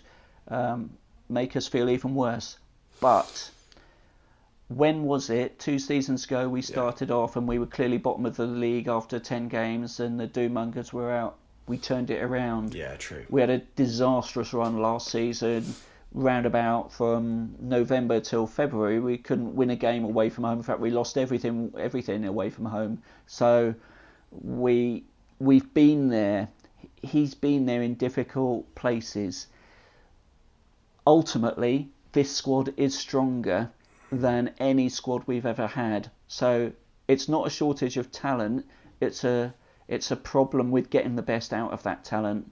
um, 0.48 0.90
make 1.28 1.56
us 1.56 1.66
feel 1.66 1.88
even 1.88 2.14
worse. 2.14 2.58
But 3.00 3.50
when 4.68 5.04
was 5.04 5.30
it? 5.30 5.58
Two 5.58 5.78
seasons 5.78 6.24
ago, 6.24 6.48
we 6.48 6.62
started 6.62 7.08
yeah. 7.08 7.16
off 7.16 7.36
and 7.36 7.46
we 7.46 7.58
were 7.58 7.66
clearly 7.66 7.98
bottom 7.98 8.26
of 8.26 8.36
the 8.36 8.46
league 8.46 8.88
after 8.88 9.18
10 9.18 9.48
games, 9.48 10.00
and 10.00 10.18
the 10.18 10.26
Doomongers 10.26 10.92
were 10.92 11.10
out. 11.10 11.36
We 11.66 11.78
turned 11.78 12.10
it 12.10 12.22
around. 12.22 12.74
Yeah, 12.74 12.96
true. 12.96 13.24
We 13.30 13.40
had 13.40 13.50
a 13.50 13.58
disastrous 13.58 14.52
run 14.52 14.80
last 14.80 15.08
season, 15.08 15.74
roundabout 16.12 16.92
from 16.92 17.54
November 17.58 18.20
till 18.20 18.46
February. 18.46 19.00
We 19.00 19.16
couldn't 19.16 19.54
win 19.54 19.70
a 19.70 19.76
game 19.76 20.04
away 20.04 20.28
from 20.28 20.44
home. 20.44 20.58
In 20.58 20.62
fact, 20.62 20.80
we 20.80 20.90
lost 20.90 21.16
everything, 21.16 21.72
everything 21.78 22.26
away 22.26 22.50
from 22.50 22.66
home. 22.66 23.02
So 23.26 23.74
we 24.30 25.04
we've 25.38 25.72
been 25.72 26.08
there. 26.08 26.48
He's 27.04 27.34
been 27.34 27.66
there 27.66 27.82
in 27.82 27.94
difficult 27.94 28.74
places. 28.74 29.46
Ultimately, 31.06 31.90
this 32.12 32.34
squad 32.34 32.72
is 32.76 32.96
stronger 32.98 33.70
than 34.10 34.54
any 34.58 34.88
squad 34.88 35.24
we've 35.26 35.46
ever 35.46 35.66
had. 35.66 36.10
So 36.28 36.72
it's 37.08 37.28
not 37.28 37.46
a 37.46 37.50
shortage 37.50 37.96
of 37.96 38.10
talent. 38.10 38.66
It's 39.00 39.24
a 39.24 39.54
it's 39.86 40.10
a 40.10 40.16
problem 40.16 40.70
with 40.70 40.88
getting 40.88 41.16
the 41.16 41.22
best 41.22 41.52
out 41.52 41.72
of 41.72 41.82
that 41.82 42.04
talent. 42.04 42.50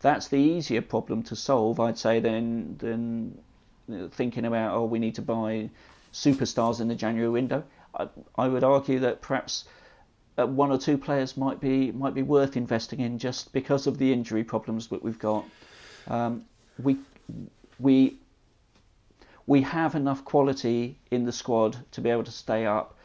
That's 0.00 0.28
the 0.28 0.38
easier 0.38 0.80
problem 0.80 1.22
to 1.24 1.36
solve, 1.36 1.78
I'd 1.78 1.98
say, 1.98 2.20
than 2.20 2.78
than 2.78 3.38
thinking 4.12 4.44
about 4.44 4.74
oh 4.74 4.84
we 4.84 4.98
need 4.98 5.16
to 5.16 5.22
buy 5.22 5.70
superstars 6.12 6.80
in 6.80 6.88
the 6.88 6.94
January 6.94 7.30
window. 7.30 7.64
I, 7.94 8.08
I 8.36 8.48
would 8.48 8.64
argue 8.64 9.00
that 9.00 9.20
perhaps 9.20 9.64
one 10.48 10.70
or 10.70 10.78
two 10.78 10.98
players 10.98 11.36
might 11.36 11.60
be 11.60 11.92
might 11.92 12.14
be 12.14 12.22
worth 12.22 12.56
investing 12.56 13.00
in 13.00 13.18
just 13.18 13.52
because 13.52 13.86
of 13.86 13.98
the 13.98 14.12
injury 14.12 14.44
problems 14.44 14.88
that 14.88 15.02
we've 15.02 15.18
got. 15.18 15.44
Um, 16.08 16.44
we 16.82 16.96
we 17.78 18.16
we 19.46 19.62
have 19.62 19.94
enough 19.94 20.24
quality 20.24 20.96
in 21.10 21.24
the 21.24 21.32
squad 21.32 21.76
to 21.92 22.00
be 22.00 22.10
able 22.10 22.24
to 22.24 22.30
stay 22.30 22.66
up. 22.66 22.96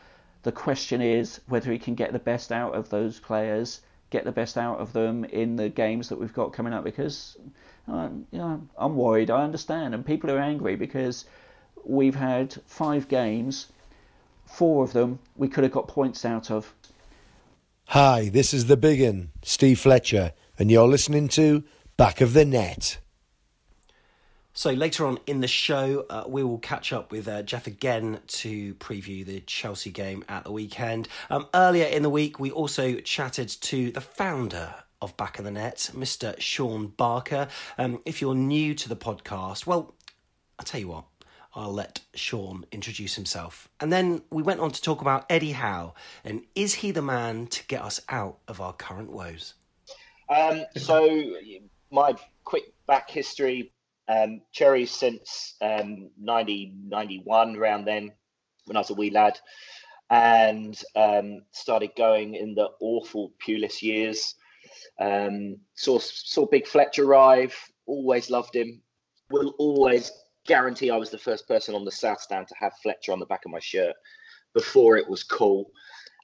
The 0.43 0.51
question 0.51 1.01
is 1.01 1.41
whether 1.47 1.71
he 1.71 1.79
can 1.79 1.95
get 1.95 2.13
the 2.13 2.19
best 2.19 2.51
out 2.51 2.75
of 2.75 2.89
those 2.89 3.19
players, 3.19 3.81
get 4.11 4.25
the 4.25 4.31
best 4.31 4.57
out 4.57 4.79
of 4.79 4.93
them 4.93 5.25
in 5.25 5.55
the 5.55 5.69
games 5.69 6.09
that 6.09 6.19
we've 6.19 6.33
got 6.33 6.53
coming 6.53 6.73
up. 6.73 6.83
Because 6.83 7.38
uh, 7.88 8.09
you 8.31 8.39
know, 8.39 8.61
I'm 8.77 8.95
worried. 8.95 9.29
I 9.31 9.43
understand, 9.43 9.93
and 9.93 10.05
people 10.05 10.31
are 10.31 10.39
angry 10.39 10.75
because 10.75 11.25
we've 11.83 12.15
had 12.15 12.53
five 12.65 13.07
games, 13.07 13.67
four 14.45 14.83
of 14.83 14.93
them 14.93 15.19
we 15.38 15.47
could 15.47 15.63
have 15.63 15.73
got 15.73 15.88
points 15.88 16.25
out 16.25 16.51
of. 16.51 16.73
Hi, 17.89 18.29
this 18.29 18.51
is 18.51 18.65
the 18.65 18.77
big 18.77 18.99
un, 18.99 19.31
Steve 19.43 19.79
Fletcher, 19.79 20.33
and 20.57 20.71
you're 20.71 20.88
listening 20.88 21.27
to 21.29 21.63
Back 21.97 22.19
of 22.19 22.33
the 22.33 22.43
Net. 22.43 22.97
So 24.53 24.71
later 24.71 25.05
on 25.05 25.19
in 25.27 25.41
the 25.41 25.47
show, 25.47 26.03
uh, 26.09 26.23
we 26.27 26.43
will 26.43 26.57
catch 26.57 26.91
up 26.91 27.11
with 27.11 27.27
uh, 27.27 27.43
Jeff 27.43 27.67
again 27.67 28.21
to 28.27 28.73
preview 28.75 29.23
the 29.23 29.39
Chelsea 29.41 29.91
game 29.91 30.25
at 30.27 30.43
the 30.43 30.51
weekend. 30.51 31.07
Um, 31.29 31.47
earlier 31.53 31.86
in 31.86 32.01
the 32.01 32.09
week, 32.09 32.39
we 32.39 32.49
also 32.49 32.95
chatted 32.95 33.49
to 33.49 33.91
the 33.91 34.01
founder 34.01 34.73
of 34.99 35.15
Back 35.15 35.38
of 35.38 35.45
the 35.45 35.51
Net, 35.51 35.91
Mr. 35.93 36.38
Sean 36.41 36.88
Barker. 36.88 37.47
Um, 37.77 38.01
if 38.03 38.19
you're 38.19 38.36
new 38.36 38.73
to 38.73 38.89
the 38.89 38.95
podcast, 38.95 39.67
well, 39.67 39.93
I'll 40.57 40.65
tell 40.65 40.81
you 40.81 40.88
what, 40.88 41.05
I'll 41.56 41.74
let 41.74 42.01
Sean 42.14 42.66
introduce 42.72 43.16
himself. 43.16 43.70
And 43.80 43.91
then 43.91 44.22
we 44.30 44.43
went 44.43 44.60
on 44.60 44.72
to 44.72 44.82
talk 44.82 45.01
about 45.01 45.26
Eddie 45.30 45.53
Howe 45.53 45.93
and 46.24 46.43
is 46.53 46.76
he 46.76 46.91
the 46.91 47.01
man 47.01 47.47
to 47.47 47.66
get 47.68 47.82
us 47.82 48.01
out 48.10 48.39
of 48.47 48.60
our 48.60 48.74
current 48.74 49.12
woes? 49.12 49.53
Um, 50.30 50.66
so, 50.76 51.34
my 51.91 52.16
quick 52.43 52.74
back 52.88 53.10
history 53.10 53.72
um, 54.08 54.41
Cherries 54.51 54.91
since 54.91 55.56
um, 55.62 56.10
90, 56.20 56.74
91, 56.88 57.56
around 57.56 57.86
then, 57.86 58.12
when 58.66 58.76
I 58.76 58.80
was 58.80 58.89
a 58.89 58.95
wee 58.95 59.10
lad, 59.10 59.39
and 60.10 60.80
um, 60.95 61.41
started 61.51 61.91
going 61.97 62.36
in 62.36 62.56
the 62.56 62.70
awful 62.80 63.34
Pulis 63.45 63.82
years. 63.82 64.36
Um, 64.99 65.58
saw 65.76 65.99
saw 65.99 66.45
Big 66.45 66.68
Fletcher 66.68 67.06
arrive. 67.06 67.56
Always 67.86 68.30
loved 68.30 68.56
him. 68.56 68.82
Will 69.32 69.56
always 69.58 70.12
guarantee 70.46 70.91
I 70.91 70.98
was 70.98 71.10
the 71.10 71.18
first 71.18 71.48
person 71.48 71.76
on 71.76 71.86
the 71.86 71.91
South 71.91 72.22
Stand 72.22 72.48
to 72.48 72.56
have 72.60 72.74
Fletcher 72.82 73.12
on 73.12 73.20
the 73.20 73.26
back 73.26 73.46
of 73.46 73.52
my 73.52 73.60
shirt 73.60 73.96
before 74.54 74.98
it 74.98 75.10
was 75.10 75.24
cool. 75.24 75.72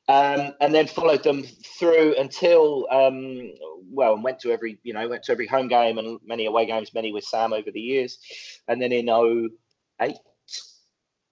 Um, 0.08 0.54
and 0.60 0.74
then 0.74 0.88
followed 0.88 1.24
them 1.24 1.44
through 1.44 2.16
until 2.18 2.88
um, 2.92 3.54
well, 3.90 4.16
and 4.16 4.24
went 4.24 4.40
to 4.40 4.52
every 4.52 4.80
you 4.84 4.94
know 4.94 5.08
went 5.08 5.24
to 5.24 5.32
every 5.32 5.48
home 5.48 5.68
game 5.68 6.00
and 6.00 6.20
many 6.26 6.48
away 6.48 6.66
games, 6.66 6.94
many 6.94 7.14
with 7.14 7.24
Sam 7.24 7.54
over 7.54 7.72
the 7.72 7.80
years, 7.80 8.18
and 8.68 8.82
then 8.82 8.92
in 8.92 9.08
08, 9.08 10.18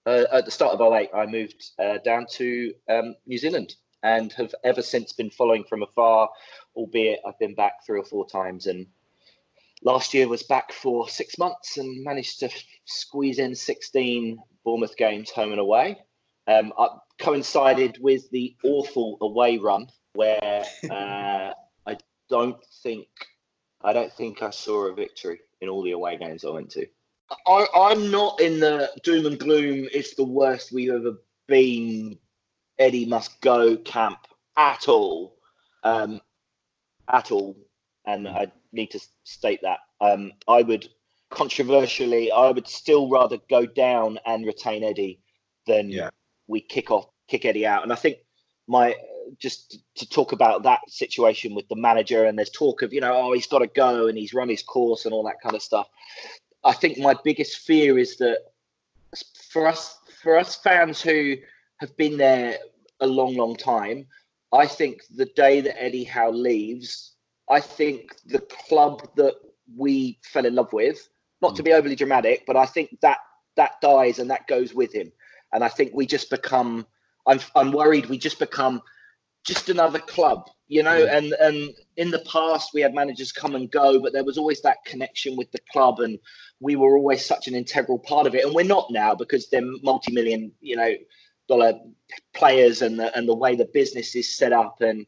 uh, 0.06 0.26
at 0.32 0.46
the 0.46 0.52
start 0.52 0.80
of 0.80 0.94
08, 0.94 1.10
I 1.14 1.26
moved 1.26 1.72
uh, 1.80 1.98
down 2.06 2.26
to 2.34 2.74
um, 2.90 3.16
New 3.26 3.38
Zealand 3.38 3.76
and 4.04 4.32
have 4.34 4.54
ever 4.64 4.82
since 4.82 5.12
been 5.12 5.32
following 5.32 5.66
from 5.66 5.84
afar, 5.84 6.30
albeit 6.76 7.20
I've 7.28 7.40
been 7.40 7.56
back 7.56 7.86
three 7.86 8.00
or 8.00 8.06
four 8.06 8.28
times 8.28 8.68
and. 8.68 8.86
Last 9.82 10.14
year 10.14 10.28
was 10.28 10.44
back 10.44 10.74
for 10.74 11.08
six 11.08 11.38
months 11.38 11.78
and 11.78 12.04
managed 12.04 12.40
to 12.42 12.50
squeeze 12.86 13.40
in 13.40 13.56
16 13.56 14.38
Bournemouth 14.66 14.98
games 14.98 15.30
home 15.30 15.52
and 15.52 15.60
away. 15.60 15.98
Um, 16.48 16.74
I 16.78 16.88
coincided 17.20 17.98
with 18.02 18.30
the 18.32 18.56
awful 18.64 19.18
away 19.22 19.58
run 19.58 19.88
where 20.14 20.66
uh, 20.92 21.54
I 21.86 21.98
don't 22.30 22.58
think 22.84 23.08
I 23.82 23.94
don't 23.94 24.12
think 24.12 24.42
I 24.42 24.50
saw 24.50 24.88
a 24.88 24.94
victory 24.94 25.40
in 25.62 25.70
all 25.70 25.84
the 25.84 25.92
away 25.92 26.18
games 26.18 26.44
I 26.44 26.50
went 26.50 26.72
to. 26.72 26.86
I, 27.48 27.66
I'm 27.74 28.12
not 28.12 28.42
in 28.42 28.60
the 28.60 28.90
doom 29.04 29.26
and 29.28 29.40
gloom. 29.40 29.88
It's 29.94 30.16
the 30.16 30.26
worst 30.26 30.72
we've 30.72 30.92
ever 30.92 31.14
been. 31.48 32.18
Eddie 32.78 33.06
must 33.06 33.40
go 33.42 33.78
camp 33.78 34.20
at 34.58 34.88
all, 34.88 35.38
um, 35.84 36.20
at 37.10 37.32
all, 37.32 37.56
and 38.06 38.28
I 38.28 38.52
need 38.72 38.92
to 38.92 39.00
state 39.24 39.62
that. 39.64 39.80
Um, 40.02 40.34
I 40.48 40.62
would 40.62 40.88
controversially, 41.30 42.32
I 42.32 42.52
would 42.52 42.68
still 42.68 43.10
rather 43.10 43.38
go 43.50 43.66
down 43.66 44.20
and 44.26 44.46
retain 44.46 44.84
Eddie 44.84 45.20
than 45.68 45.90
yeah 45.90 46.10
we 46.50 46.60
kick 46.60 46.92
off, 46.92 47.06
kick 47.30 47.46
Eddie 47.46 47.66
out. 47.66 47.84
And 47.84 47.94
I 47.94 47.96
think 47.96 48.18
my 48.68 48.96
just 49.38 49.78
to 49.96 50.10
talk 50.10 50.32
about 50.32 50.64
that 50.64 50.80
situation 50.90 51.54
with 51.54 51.68
the 51.70 51.76
manager, 51.76 52.26
and 52.26 52.38
there's 52.38 52.50
talk 52.50 52.82
of 52.82 52.92
you 52.92 53.00
know, 53.00 53.14
oh, 53.14 53.34
he's 53.34 53.48
got 53.48 53.60
to 53.60 53.68
go 53.68 54.08
and 54.08 54.18
he's 54.18 54.34
run 54.34 54.50
his 54.50 54.64
course 54.64 55.06
and 55.06 55.14
all 55.14 55.24
that 55.24 55.40
kind 55.42 55.56
of 55.56 55.62
stuff. 55.62 55.88
I 56.64 56.74
think 56.74 56.98
my 56.98 57.16
biggest 57.24 57.60
fear 57.60 57.98
is 57.98 58.18
that 58.18 58.40
for 59.50 59.68
us, 59.68 59.98
for 60.22 60.38
us 60.38 60.56
fans 60.56 61.02
who 61.02 61.36
have 61.78 61.96
been 61.96 62.18
there 62.18 62.58
a 63.00 63.08
long, 63.08 63.36
long 63.36 63.56
time, 63.56 64.08
I 64.52 64.66
think 64.66 65.04
the 65.16 65.26
day 65.26 65.62
that 65.62 65.82
Eddie 65.82 66.04
Howe 66.04 66.32
leaves, 66.32 67.14
I 67.50 67.60
think 67.60 68.16
the 68.26 68.40
club 68.40 69.08
that 69.16 69.36
we 69.76 70.20
fell 70.24 70.46
in 70.46 70.56
love 70.56 70.74
with, 70.74 71.08
not 71.42 71.56
to 71.56 71.64
be 71.64 71.72
mm. 71.72 71.76
overly 71.76 71.96
dramatic, 71.96 72.44
but 72.46 72.56
I 72.56 72.66
think 72.66 72.98
that 73.02 73.18
that 73.56 73.82
dies 73.82 74.20
and 74.20 74.30
that 74.30 74.48
goes 74.48 74.74
with 74.74 74.94
him. 74.94 75.12
And 75.52 75.64
I 75.64 75.70
think 75.70 75.92
we 75.94 76.06
just 76.06 76.30
become, 76.30 76.86
I'm, 77.28 77.40
I'm 77.56 77.72
worried 77.72 78.06
we 78.06 78.18
just 78.18 78.40
become 78.40 78.82
just 79.46 79.70
another 79.70 80.00
club, 80.00 80.50
you 80.68 80.84
know. 80.84 80.98
Yeah. 80.98 81.18
And 81.18 81.34
and 81.34 81.70
in 81.98 82.12
the 82.12 82.20
past 82.20 82.72
we 82.74 82.82
had 82.82 82.94
managers 82.94 83.32
come 83.32 83.56
and 83.56 83.72
go, 83.72 84.00
but 84.00 84.14
there 84.14 84.24
was 84.24 84.38
always 84.38 84.62
that 84.62 84.84
connection 84.86 85.36
with 85.38 85.52
the 85.52 85.60
club, 85.72 86.00
and 86.00 86.20
we 86.60 86.76
were 86.76 86.98
always 86.98 87.26
such 87.26 87.48
an 87.48 87.56
integral 87.56 88.00
part 88.00 88.28
of 88.28 88.36
it. 88.36 88.46
And 88.46 88.54
we're 88.54 88.66
not 88.66 88.92
now 88.92 89.16
because 89.16 89.50
they're 89.50 89.62
multi-million, 89.82 90.52
you 90.62 90.76
know, 90.76 90.94
dollar 91.48 91.74
players, 92.34 92.82
and 92.82 93.00
the 93.00 93.16
and 93.18 93.28
the 93.28 93.36
way 93.36 93.56
the 93.56 93.70
business 93.74 94.16
is 94.16 94.36
set 94.36 94.54
up, 94.54 94.82
and 94.82 95.06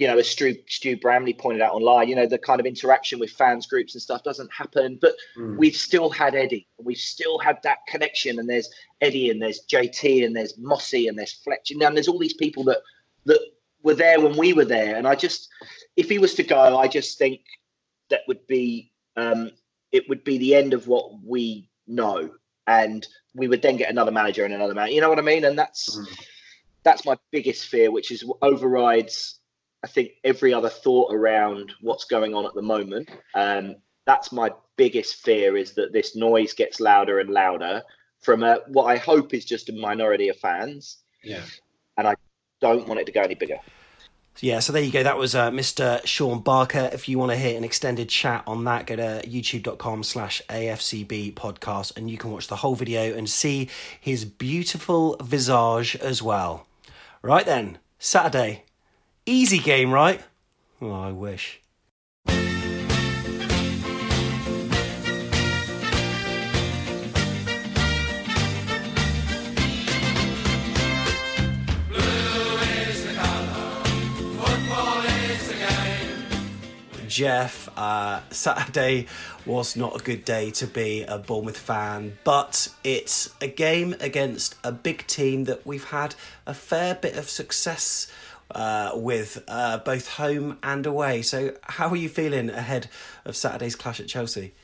you 0.00 0.06
know, 0.06 0.16
as 0.16 0.30
Stu, 0.30 0.56
Stu 0.66 0.96
Bramley 0.96 1.34
pointed 1.34 1.60
out 1.60 1.74
online, 1.74 2.08
you 2.08 2.16
know, 2.16 2.24
the 2.24 2.38
kind 2.38 2.58
of 2.58 2.64
interaction 2.64 3.18
with 3.18 3.32
fans 3.32 3.66
groups 3.66 3.94
and 3.94 4.00
stuff 4.00 4.24
doesn't 4.24 4.50
happen. 4.50 4.98
But 4.98 5.14
mm. 5.36 5.58
we've 5.58 5.76
still 5.76 6.08
had 6.08 6.34
Eddie. 6.34 6.66
and 6.78 6.86
We've 6.86 6.96
still 6.96 7.38
had 7.38 7.58
that 7.64 7.80
connection. 7.86 8.38
And 8.38 8.48
there's 8.48 8.70
Eddie 9.02 9.28
and 9.28 9.42
there's 9.42 9.60
JT 9.70 10.24
and 10.24 10.34
there's 10.34 10.56
Mossy 10.56 11.06
and 11.06 11.18
there's 11.18 11.34
Fletcher. 11.34 11.74
And 11.82 11.94
there's 11.94 12.08
all 12.08 12.18
these 12.18 12.32
people 12.32 12.64
that 12.64 12.78
that 13.26 13.40
were 13.82 13.94
there 13.94 14.18
when 14.18 14.38
we 14.38 14.54
were 14.54 14.64
there. 14.64 14.96
And 14.96 15.06
I 15.06 15.14
just, 15.14 15.50
if 15.96 16.08
he 16.08 16.18
was 16.18 16.32
to 16.36 16.44
go, 16.44 16.78
I 16.78 16.88
just 16.88 17.18
think 17.18 17.42
that 18.08 18.22
would 18.26 18.46
be 18.46 18.92
um, 19.16 19.50
it 19.92 20.08
would 20.08 20.24
be 20.24 20.38
the 20.38 20.54
end 20.54 20.72
of 20.72 20.88
what 20.88 21.10
we 21.22 21.68
know. 21.86 22.30
And 22.66 23.06
we 23.34 23.48
would 23.48 23.60
then 23.60 23.76
get 23.76 23.90
another 23.90 24.12
manager 24.12 24.46
and 24.46 24.54
another 24.54 24.72
man. 24.72 24.92
You 24.92 25.02
know 25.02 25.10
what 25.10 25.18
I 25.18 25.22
mean? 25.22 25.44
And 25.44 25.58
that's 25.58 25.94
mm. 25.94 26.06
that's 26.84 27.04
my 27.04 27.18
biggest 27.30 27.66
fear, 27.66 27.90
which 27.90 28.10
is 28.10 28.24
overrides 28.40 29.39
I 29.82 29.86
think 29.86 30.12
every 30.24 30.52
other 30.52 30.68
thought 30.68 31.12
around 31.12 31.72
what's 31.80 32.04
going 32.04 32.34
on 32.34 32.46
at 32.46 32.54
the 32.54 32.62
moment. 32.62 33.10
Um, 33.34 33.76
that's 34.06 34.32
my 34.32 34.50
biggest 34.76 35.16
fear 35.16 35.56
is 35.56 35.72
that 35.74 35.92
this 35.92 36.16
noise 36.16 36.52
gets 36.52 36.80
louder 36.80 37.20
and 37.20 37.30
louder 37.30 37.82
from 38.20 38.42
a, 38.42 38.58
what 38.68 38.84
I 38.84 38.96
hope 38.96 39.32
is 39.32 39.44
just 39.44 39.68
a 39.68 39.72
minority 39.72 40.28
of 40.28 40.36
fans. 40.36 40.98
Yeah. 41.22 41.42
And 41.96 42.06
I 42.06 42.14
don't 42.60 42.86
want 42.86 43.00
it 43.00 43.06
to 43.06 43.12
go 43.12 43.22
any 43.22 43.34
bigger. 43.34 43.58
Yeah, 44.38 44.60
so 44.60 44.72
there 44.72 44.82
you 44.82 44.92
go. 44.92 45.02
That 45.02 45.18
was 45.18 45.34
uh, 45.34 45.50
Mr. 45.50 46.04
Sean 46.06 46.40
Barker. 46.40 46.88
If 46.92 47.08
you 47.08 47.18
want 47.18 47.32
to 47.32 47.36
hear 47.36 47.58
an 47.58 47.64
extended 47.64 48.08
chat 48.08 48.42
on 48.46 48.64
that, 48.64 48.86
go 48.86 48.96
to 48.96 49.22
youtube.com 49.26 50.02
slash 50.02 50.40
AFCB 50.48 51.34
podcast 51.34 51.96
and 51.96 52.10
you 52.10 52.16
can 52.16 52.30
watch 52.30 52.48
the 52.48 52.56
whole 52.56 52.74
video 52.74 53.14
and 53.14 53.28
see 53.28 53.68
his 54.00 54.24
beautiful 54.24 55.16
visage 55.22 55.96
as 55.96 56.22
well. 56.22 56.66
Right 57.22 57.44
then, 57.44 57.78
Saturday, 57.98 58.64
Easy 59.30 59.60
game, 59.60 59.92
right? 59.92 60.20
Oh, 60.82 60.90
I 60.90 61.12
wish. 61.12 61.60
Jeff, 77.06 77.68
uh, 77.76 78.20
Saturday 78.30 79.06
was 79.46 79.76
not 79.76 80.00
a 80.00 80.02
good 80.02 80.24
day 80.24 80.50
to 80.52 80.66
be 80.66 81.02
a 81.02 81.18
Bournemouth 81.18 81.58
fan, 81.58 82.18
but 82.24 82.66
it's 82.82 83.32
a 83.40 83.46
game 83.46 83.94
against 84.00 84.56
a 84.64 84.72
big 84.72 85.06
team 85.06 85.44
that 85.44 85.64
we've 85.64 85.84
had 85.84 86.16
a 86.46 86.54
fair 86.54 86.96
bit 86.96 87.16
of 87.16 87.28
success 87.28 88.10
uh, 88.54 88.92
with 88.94 89.42
uh, 89.48 89.78
both 89.78 90.08
home 90.14 90.58
and 90.62 90.86
away. 90.86 91.22
So, 91.22 91.54
how 91.62 91.88
are 91.88 91.96
you 91.96 92.08
feeling 92.08 92.50
ahead 92.50 92.88
of 93.24 93.36
Saturday's 93.36 93.76
clash 93.76 94.00
at 94.00 94.08
Chelsea? 94.08 94.54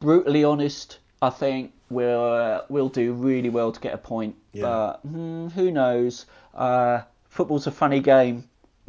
Brutally 0.00 0.44
honest, 0.44 0.98
I 1.20 1.30
think 1.30 1.72
we'll 1.90 2.32
uh, 2.32 2.62
we'll 2.68 2.88
do 2.88 3.12
really 3.12 3.50
well 3.50 3.72
to 3.72 3.80
get 3.80 3.94
a 3.94 3.98
point. 3.98 4.36
Yeah. 4.52 4.62
But 4.62 5.00
hmm, 5.02 5.48
who 5.48 5.70
knows? 5.70 6.26
Uh, 6.54 7.02
football's 7.28 7.66
a 7.66 7.70
funny 7.70 8.00
game. 8.00 8.48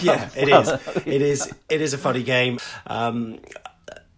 yeah, 0.00 0.28
it 0.36 0.48
is. 0.48 0.72
It 1.06 1.22
is. 1.22 1.52
It 1.68 1.80
is 1.80 1.94
a 1.94 1.98
funny 1.98 2.22
game. 2.22 2.58
Um, 2.86 3.40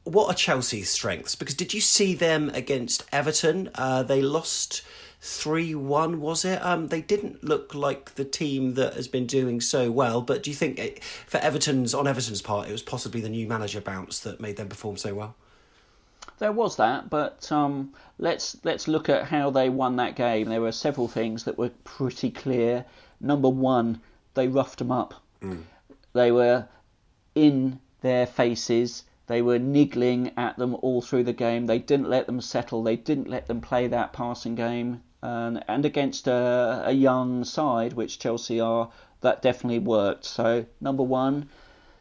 what 0.05 0.29
are 0.29 0.35
Chelsea's 0.35 0.91
strengths? 0.91 1.35
Because 1.35 1.55
did 1.55 1.75
you 1.75 1.81
see 1.81 2.15
them 2.15 2.51
against 2.55 3.05
Everton? 3.13 3.71
Uh, 3.75 4.03
they 4.03 4.23
lost 4.23 4.83
three 5.21 5.75
one, 5.75 6.21
was 6.21 6.45
it? 6.45 6.65
Um, 6.65 6.89
they 6.89 7.03
didn't 7.03 7.45
look 7.45 7.75
like 7.75 8.15
the 8.15 8.25
team 8.25 8.75
that 8.75 8.95
has 8.95 9.09
been 9.09 9.27
doing 9.27 9.61
so 9.61 9.91
well. 9.91 10.23
But 10.23 10.43
do 10.43 10.51
you 10.51 10.57
think 10.57 10.79
it, 10.79 11.05
for 11.05 11.39
Everton's 11.39 11.95
on 11.95 12.07
Everton's 12.07 12.43
part, 12.43 12.69
it 12.69 12.73
was 12.73 12.83
possibly 12.83 13.21
the 13.21 13.29
new 13.29 13.47
manager 13.47 13.81
bounce 13.81 14.21
that 14.21 14.41
made 14.41 14.57
them 14.57 14.69
perform 14.69 14.97
so 14.97 15.15
well? 15.15 15.37
There 16.39 16.53
was 16.53 16.77
that, 16.77 17.11
but 17.11 17.53
um, 17.53 17.93
let's 18.19 18.57
let's 18.65 18.89
look 18.89 19.11
at 19.11 19.27
how 19.27 19.51
they 19.51 19.69
won 19.69 19.97
that 19.97 20.17
game. 20.17 20.49
There 20.49 20.63
were 20.63 20.73
several 20.73 21.07
things 21.07 21.45
that 21.45 21.59
were 21.59 21.71
pretty 21.85 22.31
clear. 22.31 22.87
Number 23.21 23.51
one, 23.51 24.01
they 24.33 24.49
roughed 24.49 24.79
them 24.79 24.91
up. 24.91 25.23
Mm. 25.43 25.65
They 26.15 26.33
were 26.33 26.67
in 27.35 27.79
their 28.01 28.27
faces. 28.27 29.05
They 29.27 29.43
were 29.43 29.59
niggling 29.59 30.33
at 30.39 30.57
them 30.57 30.77
all 30.77 31.03
through 31.03 31.25
the 31.25 31.35
game. 31.35 31.67
They 31.67 31.79
didn't 31.79 32.09
let 32.09 32.27
them 32.27 32.41
settle. 32.41 32.83
They 32.83 32.97
didn't 32.97 33.29
let 33.29 33.47
them 33.47 33.61
play 33.61 33.87
that 33.87 34.15
passing 34.15 34.55
game. 34.55 35.03
And, 35.23 35.63
and 35.69 35.85
against 35.85 36.27
a, 36.29 36.85
a 36.87 36.93
young 36.93 37.45
side, 37.45 37.93
which 37.93 38.19
Chelsea 38.19 38.61
are, 38.61 38.91
that 39.21 39.43
definitely 39.43 39.81
worked. 39.81 40.25
So, 40.25 40.65
number 40.81 41.03
one, 41.03 41.49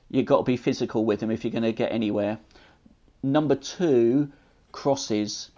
you've 0.10 0.26
got 0.26 0.38
to 0.38 0.44
be 0.44 0.58
physical 0.58 1.04
with 1.06 1.20
them 1.20 1.32
if 1.32 1.44
you're 1.44 1.52
going 1.52 1.64
to 1.64 1.74
get 1.74 1.92
anywhere. 1.92 2.40
Number 3.22 3.56
two, 3.56 4.32
crosses, 4.72 5.52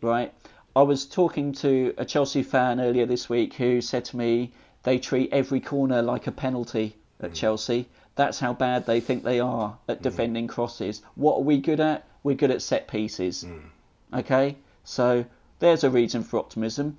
right? 0.00 0.32
I 0.74 0.82
was 0.82 1.06
talking 1.06 1.52
to 1.54 1.94
a 1.98 2.04
Chelsea 2.04 2.42
fan 2.42 2.80
earlier 2.80 3.06
this 3.06 3.28
week 3.28 3.54
who 3.54 3.80
said 3.80 4.04
to 4.06 4.16
me 4.16 4.52
they 4.84 4.98
treat 4.98 5.32
every 5.32 5.60
corner 5.60 6.02
like 6.02 6.26
a 6.26 6.32
penalty 6.32 6.94
at 7.20 7.32
mm. 7.32 7.34
Chelsea. 7.34 7.86
That's 8.14 8.38
how 8.38 8.52
bad 8.52 8.86
they 8.86 9.00
think 9.00 9.24
they 9.24 9.40
are 9.40 9.76
at 9.88 9.98
mm. 9.98 10.02
defending 10.02 10.46
crosses. 10.46 11.02
What 11.16 11.38
are 11.38 11.42
we 11.42 11.58
good 11.58 11.80
at? 11.80 12.06
We're 12.22 12.36
good 12.36 12.50
at 12.50 12.62
set 12.62 12.86
pieces. 12.88 13.44
Mm. 13.44 14.20
Okay? 14.20 14.56
So 14.84 15.24
there's 15.60 15.84
a 15.84 15.90
reason 15.90 16.24
for 16.24 16.38
optimism. 16.38 16.96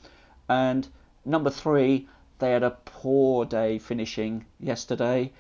And 0.47 0.88
number 1.26 1.49
three, 1.49 2.07
they 2.39 2.51
had 2.51 2.64
a 2.64 2.78
poor 2.86 3.45
day 3.45 3.78
finishing 3.78 4.45
yesterday. 4.59 5.34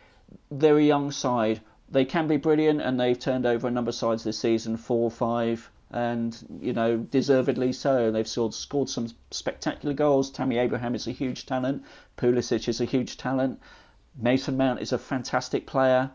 They're 0.51 0.77
a 0.77 0.83
young 0.83 1.11
side. 1.11 1.61
They 1.89 2.05
can 2.05 2.27
be 2.27 2.37
brilliant, 2.37 2.81
and 2.81 2.99
they've 2.99 3.19
turned 3.19 3.45
over 3.45 3.67
a 3.67 3.71
number 3.71 3.89
of 3.89 3.95
sides 3.95 4.23
this 4.23 4.39
season 4.39 4.77
four, 4.77 5.09
five, 5.09 5.69
and 5.91 6.37
you 6.61 6.73
know 6.73 6.97
deservedly 6.97 7.73
so. 7.73 8.11
They've 8.11 8.27
scored, 8.27 8.53
scored 8.53 8.89
some 8.89 9.09
spectacular 9.29 9.93
goals. 9.93 10.31
Tammy 10.31 10.57
Abraham 10.57 10.95
is 10.95 11.07
a 11.07 11.11
huge 11.11 11.45
talent. 11.45 11.83
Pulisic 12.17 12.67
is 12.69 12.79
a 12.79 12.85
huge 12.85 13.17
talent. 13.17 13.59
Mason 14.15 14.57
Mount 14.57 14.79
is 14.79 14.93
a 14.93 14.97
fantastic 14.97 15.65
player, 15.67 16.11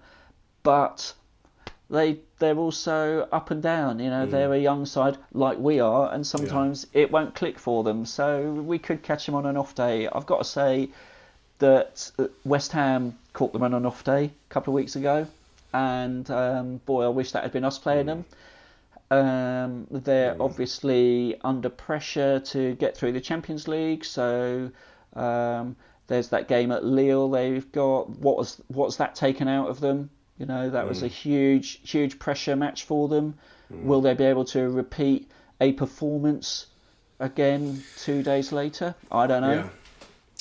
but 0.63 1.15
they 1.89 2.19
they're 2.39 2.57
also 2.57 3.29
up 3.33 3.51
and 3.51 3.63
down. 3.63 3.99
You 3.99 4.11
know, 4.11 4.27
mm. 4.27 4.31
they're 4.31 4.53
a 4.53 4.59
young 4.59 4.87
side 4.87 5.19
like 5.33 5.59
we 5.59 5.81
are, 5.81 6.13
and 6.13 6.27
sometimes 6.27 6.87
yeah. 6.93 7.03
it 7.03 7.13
won't 7.13 7.35
click 7.35 7.59
for 7.59 7.85
them. 7.85 8.07
So 8.07 8.51
we 8.53 8.79
could 8.79 9.03
catch 9.03 9.27
them 9.27 9.35
on 9.35 9.47
an 9.47 9.57
off 9.57 9.75
day. 9.75 10.09
I've 10.09 10.27
got 10.27 10.39
to 10.39 10.45
say 10.45 10.91
that 11.59 12.11
uh, 12.19 12.27
West 12.45 12.73
Ham 12.73 13.17
caught 13.33 13.53
them 13.53 13.63
on 13.63 13.75
an 13.75 13.87
off 13.87 14.05
day 14.05 14.25
a 14.25 14.53
couple 14.53 14.73
of 14.73 14.77
weeks 14.77 14.97
ago, 14.97 15.27
and 15.73 16.29
um, 16.31 16.79
boy, 16.87 17.05
I 17.05 17.09
wish 17.09 17.33
that 17.33 17.43
had 17.43 17.53
been 17.53 17.65
us 17.65 17.79
playing 17.79 18.07
mm. 18.07 18.07
them. 18.07 18.25
Um, 19.09 19.87
they're 19.91 20.35
mm. 20.35 20.45
obviously 20.45 21.39
under 21.45 21.69
pressure 21.69 22.41
to 22.41 22.75
get 22.75 22.97
through 22.97 23.13
the 23.13 23.21
Champions 23.21 23.69
League, 23.69 24.05
so 24.05 24.71
um, 25.15 25.77
there's 26.09 26.29
that 26.31 26.49
game 26.49 26.73
at 26.73 26.85
Lille 26.85 27.31
they've 27.31 27.71
got. 27.71 28.11
What 28.11 28.37
was 28.37 28.61
what's 28.67 28.97
that 28.97 29.15
taken 29.15 29.47
out 29.47 29.69
of 29.69 29.79
them? 29.79 30.11
You 30.39 30.47
know, 30.47 30.71
that 30.71 30.85
mm. 30.85 30.89
was 30.89 31.03
a 31.03 31.09
mm. 31.09 31.13
huge, 31.13 31.81
huge 31.91 32.19
pressure 32.19 32.57
match 32.57 32.85
for 32.85 33.09
them. 33.09 33.35
Mm. 33.73 33.85
Will 33.85 34.01
they 34.01 34.15
be 34.15 34.25
able 34.25 34.45
to 34.47 34.69
repeat 34.69 35.31
a 35.61 35.73
performance 35.73 36.67
again 37.19 37.83
two 37.99 38.23
days 38.23 38.53
later? 38.53 38.95
I 39.11 39.27
don't 39.27 39.43
know. 39.43 39.55
Yeah. 39.55 39.69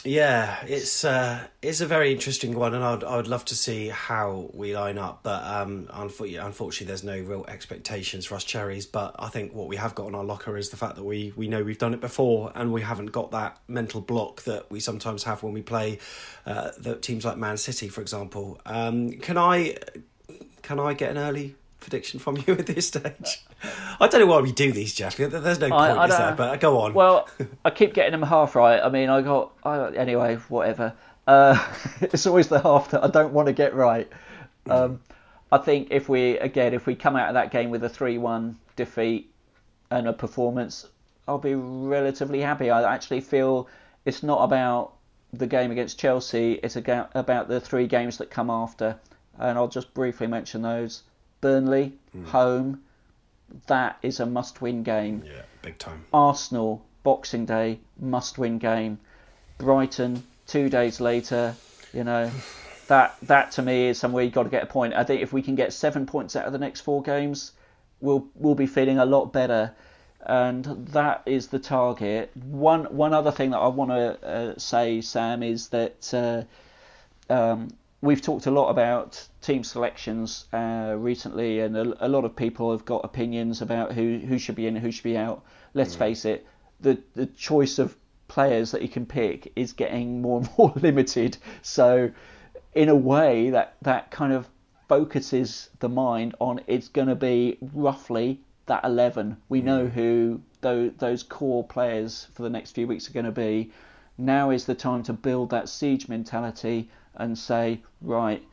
Yeah, 0.08 0.64
it's 0.68 1.04
uh, 1.04 1.48
it's 1.64 1.82
a 1.82 1.88
very 1.88 2.12
interesting 2.12 2.54
one, 2.56 2.76
and 2.76 2.84
I'd 2.84 3.04
I 3.04 3.16
would 3.18 3.28
love 3.28 3.44
to 3.46 3.56
see 3.56 3.88
how 3.88 4.52
we 4.54 4.76
line 4.76 5.00
up. 5.00 5.22
But 5.24 5.44
um, 5.44 5.90
unfortunately, 5.92 6.36
unfortunately, 6.36 6.86
there's 6.86 7.04
no 7.04 7.20
real 7.20 7.44
expectations 7.48 8.28
for 8.28 8.36
us 8.36 8.44
cherries. 8.44 8.86
But 8.86 9.16
I 9.18 9.30
think 9.30 9.56
what 9.56 9.68
we 9.68 9.78
have 9.78 9.96
got 9.96 10.06
on 10.06 10.14
our 10.14 10.24
locker 10.24 10.58
is 10.58 10.70
the 10.70 10.78
fact 10.78 10.96
that 10.98 11.04
we 11.04 11.34
we 11.36 11.48
know 11.48 11.64
we've 11.64 11.80
done 11.80 11.96
it 11.96 12.02
before, 12.02 12.52
and 12.54 12.72
we 12.72 12.84
haven't 12.84 13.08
got 13.08 13.32
that 13.32 13.58
mental 13.68 14.00
block 14.00 14.44
that 14.44 14.70
we 14.70 14.80
sometimes 14.80 15.24
have 15.24 15.42
when 15.42 15.54
we 15.54 15.64
play 15.64 15.98
uh, 16.46 16.70
the 16.78 16.98
teams 16.98 17.26
like 17.26 17.38
Man 17.38 17.58
City, 17.58 17.88
for 17.88 18.02
example. 18.02 18.62
Um, 18.68 19.14
can 19.14 19.40
I 19.40 19.78
can 20.62 20.80
I 20.80 20.94
get 20.94 21.10
an 21.10 21.18
early 21.18 21.56
prediction 21.86 22.20
from 22.20 22.38
you 22.46 22.54
at 22.60 22.66
this 22.66 22.88
stage? 22.88 23.44
I 24.00 24.08
don't 24.08 24.22
know 24.22 24.26
why 24.26 24.42
we 24.42 24.52
do 24.52 24.72
these, 24.72 24.94
Jeff. 24.94 25.18
There's 25.18 25.60
no 25.60 25.70
point, 25.70 25.74
I, 25.74 25.90
I 25.92 26.08
is 26.08 26.18
there? 26.18 26.36
But 26.36 26.60
go 26.60 26.80
on. 26.80 26.94
Well, 26.94 27.30
I 27.64 27.70
keep 27.70 27.94
getting 27.94 28.12
them 28.12 28.24
half 28.24 28.56
right. 28.56 28.82
I 28.82 28.90
mean, 28.90 29.10
I 29.10 29.22
got 29.22 29.54
I, 29.64 29.92
anyway, 29.96 30.36
whatever. 30.50 30.94
Uh, 31.28 31.64
it's 32.02 32.26
always 32.26 32.48
the 32.48 32.60
half 32.60 32.92
that 32.92 33.04
I 33.04 33.08
don't 33.08 33.34
want 33.34 33.48
to 33.48 33.54
get 33.54 33.74
right. 33.76 34.10
Um, 34.68 35.00
I 35.52 35.60
think 35.60 35.90
if 35.92 36.10
we 36.10 36.40
again, 36.40 36.74
if 36.74 36.88
we 36.88 36.96
come 36.96 37.16
out 37.16 37.30
of 37.30 37.36
that 37.36 37.52
game 37.52 37.70
with 37.70 37.84
a 37.84 37.90
three-one 37.90 38.58
defeat 38.76 39.32
and 39.92 40.08
a 40.08 40.14
performance, 40.14 40.88
I'll 41.28 41.38
be 41.38 41.54
relatively 41.54 42.42
happy. 42.42 42.72
I 42.72 42.94
actually 42.94 43.22
feel 43.22 43.68
it's 44.06 44.24
not 44.24 44.44
about 44.44 44.94
the 45.34 45.48
game 45.48 45.72
against 45.72 46.00
Chelsea. 46.00 46.54
It's 46.54 46.76
about 46.76 47.48
the 47.48 47.60
three 47.60 47.86
games 47.86 48.18
that 48.18 48.32
come 48.32 48.50
after, 48.50 48.98
and 49.38 49.58
I'll 49.58 49.68
just 49.68 49.94
briefly 49.94 50.26
mention 50.26 50.64
those. 50.64 51.04
Burnley, 51.46 51.94
mm. 52.18 52.26
home, 52.26 52.82
that 53.68 54.00
is 54.02 54.20
a 54.20 54.26
must-win 54.26 54.82
game. 54.82 55.22
Yeah, 55.24 55.44
big 55.62 55.78
time. 55.78 56.04
Arsenal, 56.12 56.84
Boxing 57.04 57.46
Day, 57.46 57.78
must-win 58.00 58.58
game. 58.58 58.98
Brighton, 59.60 60.24
two 60.48 60.70
days 60.70 61.00
later, 61.00 61.54
you 61.94 62.04
know, 62.04 62.32
that 62.88 63.16
that 63.22 63.52
to 63.52 63.62
me 63.62 63.90
is 63.90 64.00
somewhere 64.00 64.24
you've 64.24 64.34
got 64.34 64.44
to 64.44 64.50
get 64.50 64.64
a 64.64 64.66
point. 64.66 64.96
I 64.96 65.04
think 65.04 65.22
if 65.22 65.32
we 65.32 65.44
can 65.44 65.54
get 65.54 65.72
seven 65.72 66.08
points 66.08 66.36
out 66.36 66.48
of 66.48 66.52
the 66.52 66.58
next 66.58 66.82
four 66.82 67.04
games, 67.04 67.52
we'll 68.02 68.26
we'll 68.34 68.56
be 68.56 68.66
feeling 68.66 68.98
a 68.98 69.06
lot 69.06 69.32
better. 69.32 69.72
And 70.22 70.66
that 70.94 71.22
is 71.28 71.50
the 71.50 71.60
target. 71.60 72.32
One 72.36 72.86
one 72.86 73.14
other 73.14 73.32
thing 73.32 73.52
that 73.52 73.60
I 73.60 73.68
want 73.68 73.92
to 73.92 74.28
uh, 74.28 74.54
say, 74.58 75.02
Sam, 75.02 75.44
is 75.44 75.70
that 75.70 76.12
uh, 76.12 77.32
um, 77.32 77.70
we've 78.06 78.22
talked 78.22 78.46
a 78.46 78.52
lot 78.52 78.70
about 78.70 79.28
team 79.42 79.64
selections 79.64 80.46
uh, 80.54 80.96
recently, 80.98 81.60
and 81.60 81.76
a, 81.76 82.06
a, 82.06 82.08
lot 82.08 82.24
of 82.24 82.36
people 82.36 82.72
have 82.72 82.86
got 82.86 83.04
opinions 83.04 83.62
about 83.62 83.94
who, 83.94 84.20
who 84.20 84.38
should 84.38 84.56
be 84.56 84.68
in 84.68 84.76
and 84.76 84.86
who 84.86 84.92
should 84.92 85.04
be 85.04 85.18
out. 85.18 85.44
Let's 85.74 85.96
mm. 85.96 86.00
face 86.00 86.26
it, 86.26 86.46
the 86.80 87.02
the 87.14 87.26
choice 87.26 87.80
of 87.80 87.98
players 88.28 88.72
that 88.72 88.82
you 88.82 88.90
can 88.90 89.06
pick 89.06 89.52
is 89.56 89.74
getting 89.74 90.22
more 90.22 90.40
and 90.40 90.50
more 90.58 90.72
limited. 90.76 91.38
So, 91.64 92.12
in 92.74 92.90
a 92.90 92.96
way, 92.96 93.50
that 93.50 93.76
that 93.82 94.12
kind 94.12 94.34
of 94.34 94.48
focuses 94.88 95.70
the 95.80 95.90
mind 95.90 96.36
on 96.40 96.62
it's 96.68 96.90
going 96.90 97.08
to 97.08 97.16
be 97.16 97.58
roughly 97.74 98.40
that 98.68 98.84
11. 98.84 99.38
We 99.50 99.62
mm. 99.62 99.66
know 99.66 99.88
who 99.88 100.42
those, 100.62 100.92
those 100.98 101.24
core 101.24 101.64
players 101.64 102.28
for 102.34 102.44
the 102.44 102.50
next 102.50 102.72
few 102.72 102.88
weeks 102.88 103.10
are 103.10 103.14
going 103.14 103.26
to 103.26 103.32
be. 103.32 103.72
Now 104.18 104.52
is 104.52 104.66
the 104.66 104.76
time 104.76 105.04
to 105.04 105.14
build 105.14 105.50
that 105.50 105.70
siege 105.70 106.08
mentality 106.08 106.90
and 107.18 107.38
say, 107.38 107.82
right, 108.02 108.44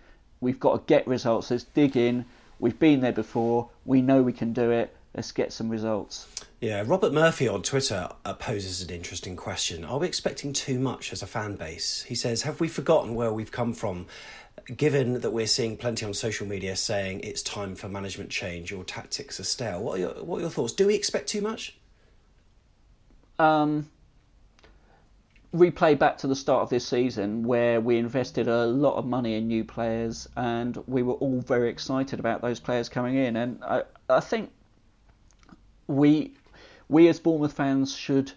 we've 0.41 0.61
got 0.61 0.87
to 0.87 0.93
get 0.93 1.07
results. 1.07 1.51
Let's 1.51 1.65
dig 1.65 1.97
in. 1.97 2.25
We've 2.59 2.79
been 2.79 3.01
there 3.01 3.13
before. 3.13 3.69
We 3.85 4.03
know 4.03 4.23
we 4.23 4.33
can 4.33 4.53
do 4.53 4.71
it. 4.71 4.95
Let's 5.15 5.33
get 5.33 5.53
some 5.53 5.69
results. 5.69 6.27
Yeah, 6.61 6.85
Robert 6.87 7.13
Murphy 7.13 7.49
on 7.49 7.63
Twitter 7.63 8.09
poses 8.39 8.83
an 8.83 8.91
interesting 8.91 9.37
question. 9.37 9.85
Are 9.85 9.99
we 9.99 10.07
expecting 10.07 10.53
too 10.53 10.79
much 10.79 11.13
as 11.13 11.23
a 11.23 11.27
fan 11.27 11.57
base? 11.57 12.03
He 12.05 12.15
says, 12.15 12.43
Have 12.43 12.61
we 12.61 12.69
forgotten 12.69 13.15
where 13.15 13.33
we've 13.33 13.51
come 13.51 13.75
from? 13.75 14.07
Given 14.75 15.21
that 15.21 15.33
we're 15.33 15.49
seeing 15.49 15.77
plenty 15.77 16.07
on 16.07 16.15
social 16.15 16.47
media 16.47 16.77
saying 16.77 17.21
it's 17.21 17.43
time 17.43 17.75
for 17.75 17.89
management 17.89 18.31
change, 18.31 18.71
your 18.71 18.85
tactics 18.85 19.41
are 19.41 19.45
stale. 19.45 19.83
What 19.83 19.97
are 19.97 20.01
your, 20.01 20.11
what 20.25 20.39
are 20.39 20.43
your 20.43 20.51
thoughts? 20.51 20.73
Do 20.73 20.87
we 20.87 20.95
expect 20.95 21.29
too 21.29 21.41
much? 21.41 21.77
Um, 23.39 23.89
replay 25.55 25.99
back 25.99 26.17
to 26.19 26.27
the 26.27 26.35
start 26.35 26.63
of 26.63 26.71
this 26.71 26.87
season 26.87 27.43
where 27.43 27.81
we 27.81 27.99
invested 27.99 28.49
a 28.49 28.67
lot 28.67 28.97
of 28.97 29.07
money 29.07 29.35
in 29.35 29.47
new 29.49 29.65
players 29.65 30.29
and 30.37 30.83
we 30.87 31.03
were 31.03 31.15
all 31.15 31.41
very 31.41 31.69
excited 31.69 32.19
about 32.19 32.41
those 32.41 32.59
players 32.59 32.89
coming 32.89 33.17
in. 33.17 33.37
And 33.37 33.63
I, 33.63 33.83
I 34.09 34.21
think 34.21 34.51
we 35.87 36.35
we 36.89 37.09
as 37.09 37.21
Bournemouth 37.21 37.53
fans 37.53 37.95
should 37.95 38.33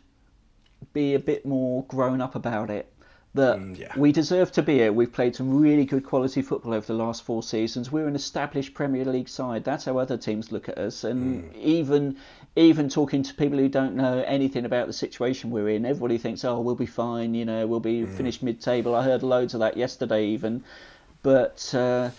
be 0.94 1.14
a 1.16 1.20
bit 1.20 1.46
more 1.46 1.84
grown 1.86 2.22
up 2.22 2.36
about 2.36 2.70
it 2.70 2.92
that 3.36 3.58
mm, 3.58 3.78
yeah. 3.78 3.92
we 3.98 4.12
deserve 4.12 4.52
to 4.54 4.64
be 4.64 4.76
here. 4.76 4.92
We've 4.92 5.12
played 5.12 5.36
some 5.36 5.60
really 5.60 5.86
good 5.86 6.04
quality 6.04 6.42
football 6.42 6.74
over 6.74 6.88
the 6.88 6.94
last 6.94 7.24
four 7.24 7.44
seasons. 7.44 7.92
We're 7.92 8.08
an 8.08 8.16
established 8.16 8.74
Premier 8.74 9.06
League 9.06 9.30
side. 9.30 9.64
That's 9.64 9.86
how 9.86 9.98
other 9.98 10.18
teams 10.18 10.52
look 10.52 10.70
at 10.70 10.78
us. 10.78 11.04
And 11.04 11.44
mm. 11.44 11.56
even 11.56 12.18
even 12.56 12.90
talking 12.90 13.22
to 13.24 13.34
people 13.34 13.60
who 13.60 13.68
don't 13.68 13.96
know 13.96 14.24
anything 14.26 14.66
about 14.66 14.88
the 14.88 14.94
situation 14.94 15.52
we're 15.52 15.70
in, 15.70 15.86
everybody 15.86 16.18
thinks, 16.18 16.46
"Oh, 16.46 16.60
we'll 16.62 16.76
be 16.76 16.86
fine. 16.86 17.34
You 17.34 17.46
know, 17.46 17.68
we'll 17.68 17.80
be 17.80 18.02
mm. 18.04 18.18
finished 18.18 18.42
mid-table." 18.42 18.96
I 18.96 19.04
heard 19.04 19.22
loads 19.22 19.54
of 19.54 19.60
that 19.60 19.78
yesterday, 19.78 20.28
even. 20.28 20.64
But 21.22 21.74
uh, 21.76 22.12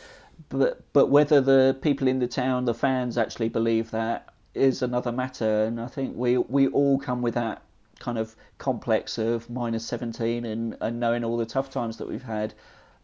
but 0.50 0.82
but 0.92 1.06
whether 1.06 1.40
the 1.40 1.76
people 1.80 2.08
in 2.08 2.18
the 2.18 2.28
town, 2.28 2.66
the 2.66 2.74
fans, 2.74 3.16
actually 3.16 3.48
believe 3.48 3.90
that 3.90 4.28
is 4.54 4.82
another 4.82 5.12
matter. 5.12 5.64
And 5.64 5.80
I 5.80 5.86
think 5.86 6.14
we 6.14 6.36
we 6.36 6.68
all 6.68 6.98
come 6.98 7.22
with 7.22 7.34
that 7.34 7.62
kind 7.98 8.18
of 8.18 8.34
complex 8.58 9.18
of 9.18 9.48
minus 9.48 9.86
17 9.86 10.44
and, 10.44 10.76
and 10.80 11.00
knowing 11.00 11.24
all 11.24 11.36
the 11.36 11.46
tough 11.46 11.70
times 11.70 11.96
that 11.98 12.08
we've 12.08 12.22
had. 12.22 12.54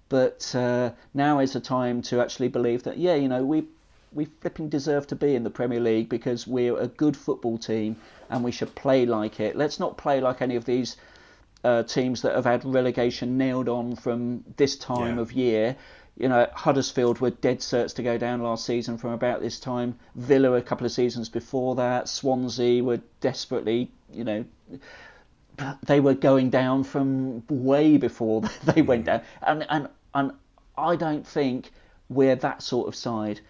But 0.08 0.54
uh, 0.54 0.90
now 1.14 1.38
is 1.38 1.54
the 1.54 1.60
time 1.60 2.02
to 2.02 2.20
actually 2.20 2.48
believe 2.48 2.82
that, 2.82 2.98
yeah, 2.98 3.14
you 3.14 3.28
know, 3.28 3.44
we 3.44 3.66
we 4.14 4.26
flipping 4.26 4.68
deserve 4.68 5.06
to 5.06 5.16
be 5.16 5.34
in 5.34 5.42
the 5.42 5.50
Premier 5.50 5.80
League 5.80 6.08
because 6.08 6.46
we're 6.46 6.76
a 6.78 6.86
good 6.86 7.16
football 7.16 7.56
team 7.56 7.96
and 8.28 8.44
we 8.44 8.52
should 8.52 8.74
play 8.74 9.06
like 9.06 9.40
it. 9.40 9.56
Let's 9.56 9.80
not 9.80 9.96
play 9.96 10.20
like 10.20 10.42
any 10.42 10.56
of 10.56 10.64
these 10.66 10.96
uh, 11.64 11.82
teams 11.84 12.22
that 12.22 12.34
have 12.34 12.44
had 12.44 12.64
relegation 12.64 13.38
nailed 13.38 13.68
on 13.68 13.96
from 13.96 14.44
this 14.56 14.76
time 14.76 15.16
yeah. 15.16 15.22
of 15.22 15.32
year. 15.32 15.76
You 16.18 16.28
know, 16.28 16.46
Huddersfield 16.54 17.20
were 17.20 17.30
dead 17.30 17.60
certs 17.60 17.94
to 17.94 18.02
go 18.02 18.18
down 18.18 18.42
last 18.42 18.66
season 18.66 18.98
from 18.98 19.12
about 19.12 19.40
this 19.40 19.58
time. 19.58 19.98
Villa 20.14 20.52
a 20.52 20.62
couple 20.62 20.84
of 20.84 20.92
seasons 20.92 21.28
before 21.28 21.74
that. 21.76 22.08
Swansea 22.08 22.84
were 22.84 23.00
desperately, 23.20 23.90
you 24.12 24.24
know, 24.24 24.44
they 25.86 26.00
were 26.00 26.14
going 26.14 26.50
down 26.50 26.84
from 26.84 27.42
way 27.48 27.96
before 27.96 28.42
they 28.64 28.82
went 28.82 29.06
down. 29.06 29.22
And 29.42 29.66
and 29.68 29.88
and 30.14 30.32
I 30.76 30.96
don't 30.96 31.26
think 31.26 31.70
we're 32.08 32.36
that 32.36 32.62
sort 32.62 32.88
of 32.88 32.94
side. 32.94 33.40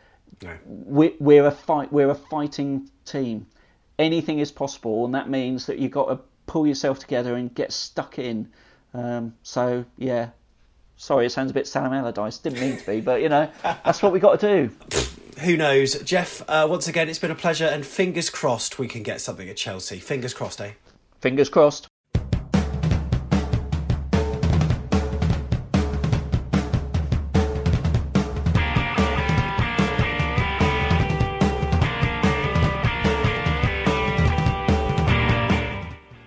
No. 0.43 0.57
We're, 0.65 1.13
we're 1.21 1.47
a 1.47 1.51
fight. 1.51 1.93
We're 1.93 2.11
a 2.11 2.15
fighting 2.15 2.91
team. 3.05 3.47
Anything 3.99 4.39
is 4.39 4.51
possible, 4.51 5.05
and 5.05 5.15
that 5.15 5.29
means 5.29 5.67
that 5.67 5.79
you've 5.79 5.93
got 5.93 6.09
to 6.09 6.21
pull 6.47 6.67
yourself 6.67 6.99
together 6.99 7.37
and 7.37 7.55
get 7.55 7.73
stuck 7.73 8.19
in. 8.19 8.49
Um, 8.95 9.35
so 9.43 9.85
yeah, 9.97 10.31
sorry, 11.03 11.27
it 11.27 11.31
sounds 11.31 11.51
a 11.51 11.55
bit 11.55 11.67
Sam 11.67 11.93
Allardyce. 11.93 12.39
Didn't 12.39 12.61
mean 12.61 12.77
to 12.77 12.87
be, 12.87 13.01
but 13.01 13.21
you 13.21 13.29
know 13.29 13.51
that's 13.63 14.03
what 14.03 14.13
we 14.13 14.21
got 14.21 14.39
to 14.41 14.47
do. 14.47 14.71
Who 15.41 15.57
knows, 15.57 16.01
Jeff? 16.03 16.43
Uh, 16.49 16.67
once 16.71 16.87
again, 16.87 17.09
it's 17.09 17.19
been 17.19 17.31
a 17.31 17.35
pleasure, 17.35 17.67
and 17.67 17.85
fingers 17.85 18.31
crossed 18.31 18.79
we 18.79 18.87
can 18.87 19.03
get 19.03 19.21
something 19.21 19.49
at 19.49 19.57
Chelsea. 19.57 19.99
Fingers 19.99 20.33
crossed, 20.33 20.61
eh? 20.61 20.73
Fingers 21.21 21.49
crossed. 21.49 21.89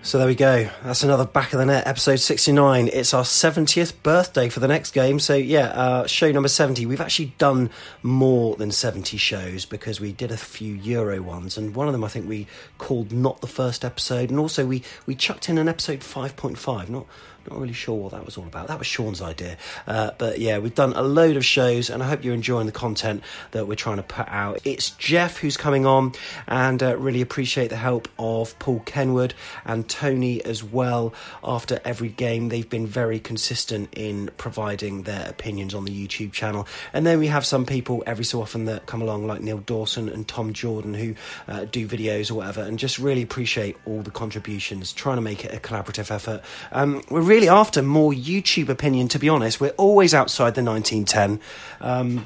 So 0.06 0.20
there 0.20 0.28
we 0.28 0.36
go. 0.36 0.70
That's 0.84 1.02
another 1.02 1.26
back 1.26 1.52
of 1.54 1.58
the 1.58 1.66
net, 1.66 1.88
episode 1.88 2.18
69. 2.18 2.90
It's 2.94 3.12
our 3.16 3.24
70th 3.24 3.94
birthday 4.04 4.50
for 4.50 4.60
the 4.60 4.68
next 4.68 4.92
game. 4.92 5.20
So, 5.20 5.34
yeah, 5.34 5.70
uh, 5.70 6.06
show 6.06 6.32
number 6.32 6.48
70. 6.48 6.86
We've 6.86 7.02
actually 7.02 7.34
done 7.40 7.72
more 8.04 8.56
than 8.56 8.70
70 8.70 9.18
shows 9.18 9.66
because 9.66 10.00
we 10.00 10.12
did 10.12 10.30
a 10.30 10.38
few 10.38 10.76
Euro 10.76 11.24
ones. 11.24 11.58
And 11.58 11.74
one 11.74 11.88
of 11.88 11.92
them 11.92 12.04
I 12.04 12.08
think 12.08 12.30
we 12.30 12.46
called 12.78 13.12
Not 13.12 13.42
the 13.42 13.48
First 13.48 13.84
Episode. 13.84 14.30
And 14.30 14.38
also 14.38 14.68
we, 14.68 14.84
we 15.08 15.16
chucked 15.16 15.50
in 15.50 15.58
an 15.58 15.68
episode 15.68 16.02
5.5. 16.02 16.88
Not 16.88 17.08
not 17.50 17.60
really 17.60 17.74
sure 17.74 17.96
what 17.96 18.12
that 18.12 18.26
was 18.26 18.38
all 18.38 18.46
about. 18.46 18.68
That 18.68 18.80
was 18.80 18.88
Sean's 18.88 19.22
idea. 19.22 19.58
Uh, 19.88 20.12
but 20.18 20.40
yeah, 20.40 20.58
we've 20.60 20.76
done 20.76 20.94
a 20.94 21.02
load 21.02 21.38
of 21.38 21.46
shows, 21.46 21.90
and 21.90 22.02
I 22.02 22.08
hope 22.08 22.24
you're 22.24 22.34
enjoying 22.34 22.66
the 22.66 22.72
content 22.72 23.24
that 23.52 23.68
we're 23.68 23.76
trying 23.76 23.98
to 23.98 24.04
put 24.04 24.28
out. 24.30 24.60
It's 24.64 24.92
Jeff 24.92 25.38
who's 25.38 25.58
coming 25.58 25.86
on, 25.86 26.14
and 26.48 26.82
uh, 26.82 26.98
really 26.98 27.22
appreciate 27.22 27.70
the 27.70 27.76
help 27.76 28.08
of 28.18 28.58
Paul 28.60 28.82
Kenwood 28.86 29.34
and 29.66 29.88
Tony 29.88 30.44
as 30.44 30.64
well. 30.64 31.14
After 31.44 31.80
every 31.86 32.10
game, 32.10 32.50
they've 32.50 32.70
been 32.70 32.88
very 32.88 33.20
consistent 33.20 33.90
in 33.94 34.30
providing 34.38 35.04
their 35.04 35.30
opinions 35.30 35.74
on 35.74 35.86
the 35.86 35.92
YouTube 35.92 36.32
channel. 36.32 36.68
And 36.94 37.06
then 37.06 37.20
we 37.20 37.28
have 37.28 37.46
some 37.46 37.66
people 37.66 38.04
every 38.06 38.26
so 38.26 38.42
often 38.42 38.66
that 38.66 38.86
come 38.86 39.02
along, 39.02 39.28
like 39.28 39.42
Neil 39.42 39.60
Dawson 39.60 40.10
and 40.10 40.28
Tom 40.28 40.54
Jordan, 40.54 40.94
who 40.94 41.16
uh, 41.48 41.66
do 41.66 41.88
videos 41.88 42.32
or 42.32 42.36
whatever, 42.36 42.62
and 42.62 42.80
just 42.80 42.98
really 42.98 43.22
appreciate 43.22 43.78
all 43.86 44.02
the 44.02 44.12
contributions, 44.12 44.94
trying 44.94 45.18
to 45.18 45.22
make 45.22 45.46
it 45.46 45.54
a 45.54 45.60
collaborative 45.60 46.12
effort. 46.12 46.42
Um, 46.72 47.04
we're 47.10 47.22
really 47.22 47.35
really 47.36 47.50
after 47.50 47.82
more 47.82 48.14
YouTube 48.14 48.70
opinion, 48.70 49.10
to 49.10 49.20
be 49.20 49.28
honest. 49.28 49.60
We're 49.60 49.72
always 49.72 50.14
outside 50.14 50.56
the 50.56 50.64
1910. 50.64 51.42
Um, 51.82 52.26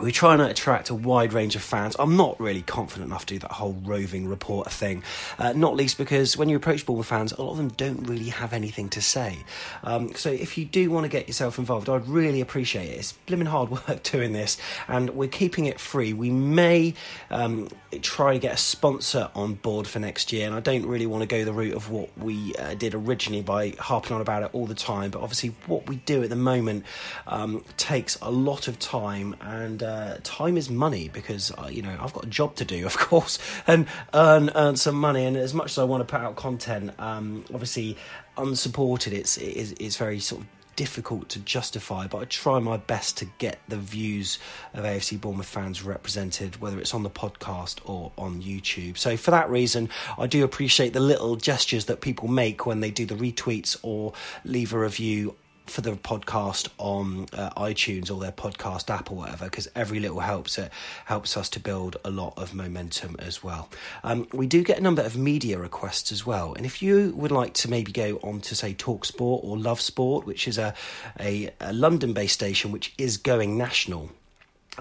we're 0.00 0.12
trying 0.12 0.38
to 0.38 0.46
attract 0.46 0.90
a 0.90 0.94
wide 0.94 1.32
range 1.32 1.56
of 1.56 1.62
fans. 1.62 1.96
I'm 1.98 2.16
not 2.16 2.40
really 2.40 2.62
confident 2.62 3.08
enough 3.08 3.26
to 3.26 3.34
do 3.34 3.40
that 3.40 3.52
whole 3.52 3.76
roving 3.84 4.28
reporter 4.28 4.70
thing, 4.70 5.02
uh, 5.38 5.52
not 5.54 5.74
least 5.74 5.98
because 5.98 6.36
when 6.36 6.48
you 6.48 6.56
approach 6.56 6.86
Bournemouth 6.86 7.06
fans, 7.06 7.32
a 7.32 7.42
lot 7.42 7.52
of 7.52 7.56
them 7.56 7.68
don't 7.70 8.06
really 8.08 8.28
have 8.28 8.52
anything 8.52 8.88
to 8.90 9.02
say. 9.02 9.38
Um, 9.82 10.14
so 10.14 10.30
if 10.30 10.56
you 10.56 10.64
do 10.64 10.90
want 10.90 11.04
to 11.04 11.08
get 11.08 11.26
yourself 11.26 11.58
involved, 11.58 11.88
I'd 11.88 12.06
really 12.06 12.40
appreciate 12.40 12.88
it. 12.90 12.98
It's 12.98 13.14
blimmin' 13.26 13.48
hard 13.48 13.70
work 13.88 14.02
doing 14.02 14.32
this, 14.32 14.56
and 14.86 15.10
we're 15.10 15.28
keeping 15.28 15.66
it 15.66 15.80
free. 15.80 16.12
We 16.12 16.30
may 16.30 16.94
um, 17.30 17.68
try 18.02 18.34
to 18.34 18.38
get 18.38 18.54
a 18.54 18.58
sponsor 18.58 19.30
on 19.34 19.54
board 19.54 19.88
for 19.88 19.98
next 19.98 20.32
year, 20.32 20.46
and 20.46 20.54
I 20.54 20.60
don't 20.60 20.86
really 20.86 21.06
want 21.06 21.22
to 21.22 21.26
go 21.26 21.44
the 21.44 21.52
route 21.52 21.74
of 21.74 21.90
what 21.90 22.16
we 22.16 22.54
uh, 22.56 22.74
did 22.74 22.94
originally 22.94 23.42
by 23.42 23.74
harping 23.78 24.12
on 24.12 24.20
about 24.20 24.44
it 24.44 24.50
all 24.52 24.66
the 24.66 24.74
time. 24.74 25.10
But 25.10 25.22
obviously, 25.22 25.54
what 25.66 25.88
we 25.88 25.96
do 25.96 26.22
at 26.22 26.30
the 26.30 26.36
moment 26.36 26.84
um, 27.26 27.64
takes 27.76 28.16
a 28.22 28.30
lot 28.30 28.68
of 28.68 28.78
time 28.78 29.34
and 29.40 29.82
uh, 29.82 29.87
time 30.22 30.56
is 30.56 30.70
money 30.70 31.08
because 31.08 31.52
uh, 31.52 31.68
you 31.70 31.82
know 31.82 31.96
I've 32.00 32.12
got 32.12 32.24
a 32.24 32.28
job 32.28 32.54
to 32.56 32.64
do, 32.64 32.86
of 32.90 32.96
course, 32.96 33.38
and 33.66 33.86
earn 34.14 34.50
earn 34.54 34.76
some 34.76 34.96
money. 34.96 35.24
And 35.24 35.36
as 35.36 35.54
much 35.54 35.72
as 35.72 35.78
I 35.78 35.84
want 35.84 36.06
to 36.06 36.12
put 36.12 36.20
out 36.20 36.36
content, 36.36 36.92
um, 36.98 37.44
obviously 37.52 37.96
unsupported, 38.36 39.12
it's 39.12 39.36
it's, 39.36 39.72
it's 39.80 39.96
very 39.96 40.20
sort 40.20 40.42
of 40.42 40.48
difficult 40.78 41.28
to 41.28 41.40
justify, 41.40 42.06
but 42.06 42.18
I 42.18 42.24
try 42.26 42.60
my 42.60 42.76
best 42.76 43.16
to 43.16 43.24
get 43.38 43.58
the 43.66 43.76
views 43.76 44.38
of 44.74 44.84
AFC 44.84 45.20
Bournemouth 45.20 45.48
fans 45.48 45.82
represented, 45.82 46.60
whether 46.60 46.78
it's 46.78 46.94
on 46.94 47.02
the 47.02 47.10
podcast 47.10 47.80
or 47.84 48.12
on 48.16 48.40
YouTube. 48.40 48.96
So, 48.96 49.16
for 49.16 49.32
that 49.32 49.50
reason, 49.50 49.88
I 50.16 50.28
do 50.28 50.44
appreciate 50.44 50.92
the 50.92 51.00
little 51.00 51.34
gestures 51.34 51.86
that 51.86 52.00
people 52.00 52.28
make 52.28 52.64
when 52.64 52.78
they 52.78 52.92
do 52.92 53.06
the 53.06 53.16
retweets 53.16 53.76
or 53.82 54.12
leave 54.44 54.72
a 54.72 54.78
review 54.78 55.34
for 55.68 55.80
the 55.80 55.92
podcast 55.92 56.68
on 56.78 57.26
uh, 57.32 57.50
iTunes 57.50 58.10
or 58.10 58.20
their 58.20 58.32
podcast 58.32 58.90
app 58.90 59.10
or 59.10 59.16
whatever, 59.16 59.44
because 59.46 59.68
every 59.74 60.00
little 60.00 60.20
helps 60.20 60.58
it 60.58 60.70
helps 61.04 61.36
us 61.36 61.48
to 61.50 61.60
build 61.60 61.96
a 62.04 62.10
lot 62.10 62.34
of 62.36 62.54
momentum 62.54 63.16
as 63.18 63.42
well. 63.42 63.68
Um, 64.04 64.26
we 64.32 64.46
do 64.46 64.62
get 64.62 64.78
a 64.78 64.82
number 64.82 65.02
of 65.02 65.16
media 65.16 65.58
requests 65.58 66.12
as 66.12 66.26
well, 66.26 66.54
and 66.54 66.66
if 66.66 66.82
you 66.82 67.12
would 67.16 67.32
like 67.32 67.54
to 67.54 67.70
maybe 67.70 67.92
go 67.92 68.18
on 68.22 68.40
to 68.42 68.54
say 68.54 68.74
Talk 68.74 69.04
Sport 69.04 69.42
or 69.44 69.56
Love 69.56 69.80
Sport, 69.80 70.26
which 70.26 70.48
is 70.48 70.58
a 70.58 70.74
a, 71.20 71.50
a 71.60 71.72
London-based 71.72 72.34
station 72.34 72.72
which 72.72 72.94
is 72.98 73.16
going 73.16 73.56
national 73.56 74.10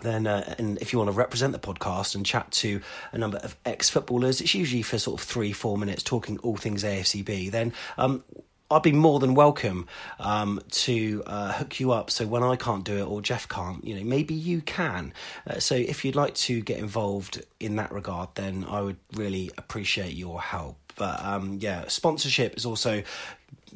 then 0.02 0.28
uh, 0.28 0.56
and 0.58 0.78
if 0.80 0.94
you 0.94 1.00
want 1.00 1.10
to 1.10 1.18
represent 1.18 1.54
the 1.54 1.60
podcast 1.60 2.16
and 2.16 2.26
chat 2.26 2.50
to 2.52 2.82
a 3.12 3.18
number 3.18 3.38
of 3.38 3.56
ex-footballers 3.66 4.42
it's 4.42 4.54
usually 4.54 4.82
for 4.82 4.98
sort 4.98 5.20
of 5.20 5.28
three 5.28 5.52
four 5.52 5.78
minutes 5.78 6.04
talking 6.04 6.38
all 6.40 6.56
things 6.56 6.84
afcb 6.84 7.50
then 7.52 7.74
um, 7.98 8.24
I'd 8.70 8.84
be 8.84 8.92
more 8.92 9.20
than 9.20 9.34
welcome 9.34 9.88
um, 10.20 10.62
to 10.72 11.24
uh, 11.26 11.54
hook 11.54 11.80
you 11.80 11.92
up. 11.92 12.12
So 12.12 12.28
when 12.28 12.44
I 12.44 12.58
can't 12.58 12.84
do 12.84 12.98
it 12.98 13.04
or 13.04 13.22
Jeff 13.22 13.48
can't, 13.48 13.84
you 13.84 13.96
know, 13.96 14.04
maybe 14.04 14.34
you 14.34 14.62
can. 14.62 15.14
Uh, 15.50 15.60
so 15.60 15.76
if 15.76 16.04
you'd 16.04 16.16
like 16.16 16.36
to 16.36 16.62
get 16.62 16.78
involved 16.78 17.44
in 17.60 17.78
that 17.78 17.94
regard, 17.94 18.30
then 18.36 18.66
I 18.70 18.82
would 18.82 18.98
really 19.14 19.52
appreciate 19.58 20.14
your 20.14 20.42
help. 20.42 20.78
But 20.98 21.24
um, 21.24 21.60
yeah, 21.62 21.88
sponsorship 21.88 22.58
is 22.58 22.66
also 22.66 23.04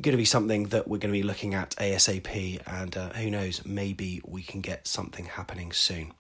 going 0.01 0.11
to 0.11 0.17
be 0.17 0.25
something 0.25 0.65
that 0.65 0.87
we're 0.87 0.97
going 0.97 1.13
to 1.13 1.19
be 1.19 1.23
looking 1.23 1.53
at 1.53 1.71
ASAP, 1.71 2.61
and 2.65 2.97
uh, 2.97 3.09
who 3.09 3.29
knows, 3.29 3.65
maybe 3.65 4.21
we 4.25 4.41
can 4.41 4.61
get 4.61 4.87
something 4.87 5.25
happening 5.25 5.71
soon. 5.71 6.13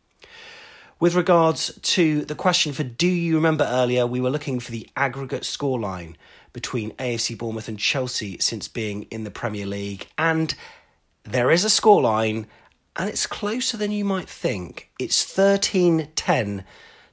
With 1.01 1.15
regards 1.15 1.73
to 1.81 2.23
the 2.25 2.35
question 2.35 2.73
for 2.73 2.83
do 2.83 3.07
you 3.07 3.33
remember 3.33 3.67
earlier, 3.67 4.05
we 4.05 4.21
were 4.21 4.29
looking 4.29 4.59
for 4.59 4.69
the 4.69 4.87
aggregate 4.95 5.41
scoreline 5.41 6.13
between 6.53 6.91
AFC 6.91 7.35
Bournemouth 7.35 7.67
and 7.67 7.79
Chelsea 7.79 8.37
since 8.37 8.67
being 8.67 9.07
in 9.09 9.23
the 9.23 9.31
Premier 9.31 9.65
League. 9.65 10.05
And 10.15 10.53
there 11.23 11.49
is 11.49 11.65
a 11.65 11.69
scoreline, 11.69 12.45
and 12.95 13.09
it's 13.09 13.25
closer 13.25 13.77
than 13.77 13.91
you 13.91 14.05
might 14.05 14.29
think. 14.29 14.91
It's 14.99 15.23
13 15.23 16.09
10 16.15 16.65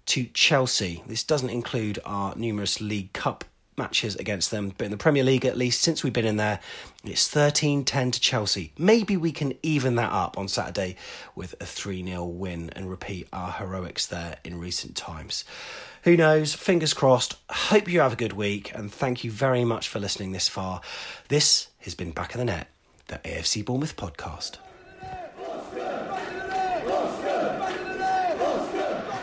to 0.05 0.25
Chelsea. 0.35 1.03
This 1.07 1.25
doesn't 1.25 1.49
include 1.49 1.99
our 2.05 2.37
numerous 2.37 2.83
League 2.83 3.15
Cup 3.15 3.47
matches 3.79 4.17
against 4.17 4.51
them, 4.51 4.75
but 4.77 4.85
in 4.85 4.91
the 4.91 4.97
Premier 4.97 5.25
League, 5.25 5.47
at 5.47 5.57
least 5.57 5.81
since 5.81 6.03
we've 6.03 6.13
been 6.13 6.27
in 6.27 6.37
there, 6.37 6.61
it's 7.05 7.29
13 7.29 7.85
10 7.85 8.11
to 8.11 8.21
Chelsea. 8.21 8.73
Maybe 8.77 9.17
we 9.17 9.33
can 9.33 9.55
even 9.63 9.95
that 9.95 10.13
up 10.13 10.37
on 10.37 10.49
Saturday 10.49 10.97
with 11.35 11.55
a 11.61 11.65
3 11.65 12.05
0 12.05 12.25
win 12.25 12.71
and 12.75 12.91
repeat 12.91 13.29
our 13.33 13.53
heroics 13.53 14.07
there 14.07 14.37
in 14.45 14.59
recent 14.59 14.97
times. 14.97 15.45
Who 16.03 16.17
knows? 16.17 16.55
Fingers 16.55 16.95
crossed. 16.95 17.37
Hope 17.51 17.89
you 17.89 18.01
have 18.01 18.13
a 18.13 18.17
good 18.17 18.33
week 18.33 18.73
and 18.75 18.93
thank 18.93 19.25
you 19.25 19.31
very 19.31 19.65
much 19.65 19.89
for 19.89 19.99
listening 19.99 20.33
this 20.33 20.49
far. 20.49 20.81
This 21.29 21.69
has 21.81 21.95
been 21.95 22.11
Back 22.11 22.35
of 22.35 22.39
the 22.39 22.45
Net, 22.45 22.69
the 23.07 23.19
AFC 23.19 23.65
Bournemouth 23.65 23.97
podcast. 23.97 24.59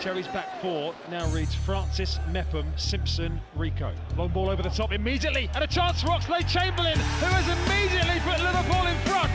Cherry's 0.05 0.27
back 0.27 0.61
four 0.61 0.93
now 1.09 1.25
reads 1.33 1.55
Francis, 1.55 2.19
Mepham, 2.29 2.71
Simpson, 2.77 3.41
Rico. 3.55 3.91
Long 4.15 4.29
ball 4.29 4.51
over 4.51 4.61
the 4.61 4.69
top 4.69 4.91
immediately, 4.93 5.49
and 5.55 5.63
a 5.63 5.67
chance 5.67 6.03
for 6.03 6.09
Oxlade 6.09 6.47
Chamberlain, 6.47 6.93
who 6.93 7.25
has 7.25 7.49
immediately 7.49 8.21
put 8.21 8.37
Liverpool 8.37 8.85
in 8.85 8.93
front. 9.09 9.33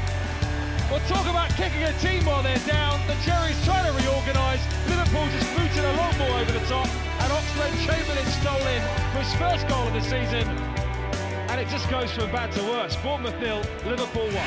Well, 0.86 1.02
talk 1.10 1.26
about 1.26 1.50
kicking 1.58 1.82
a 1.82 1.92
team 1.98 2.22
while 2.24 2.44
they're 2.44 2.62
down. 2.70 3.02
The 3.10 3.18
Cherries 3.26 3.58
trying 3.66 3.82
to 3.82 3.90
reorganise. 3.98 4.62
Liverpool 4.86 5.26
just 5.34 5.50
booted 5.58 5.82
a 5.82 5.94
long 5.98 6.14
ball 6.22 6.38
over 6.38 6.54
the 6.54 6.62
top, 6.70 6.86
and 6.86 7.28
Oxlade 7.34 7.74
Chamberlain 7.82 8.30
stole 8.38 8.62
in 8.70 8.82
for 9.10 9.26
his 9.26 9.34
first 9.42 9.66
goal 9.66 9.90
of 9.90 9.94
the 9.98 10.06
season. 10.06 10.46
And 11.50 11.58
it 11.58 11.66
just 11.66 11.90
goes 11.90 12.14
from 12.14 12.30
bad 12.30 12.54
to 12.54 12.62
worse. 12.62 12.94
Bournemouth 13.02 13.34
nil, 13.42 13.58
Liverpool 13.90 14.30
one. 14.30 14.46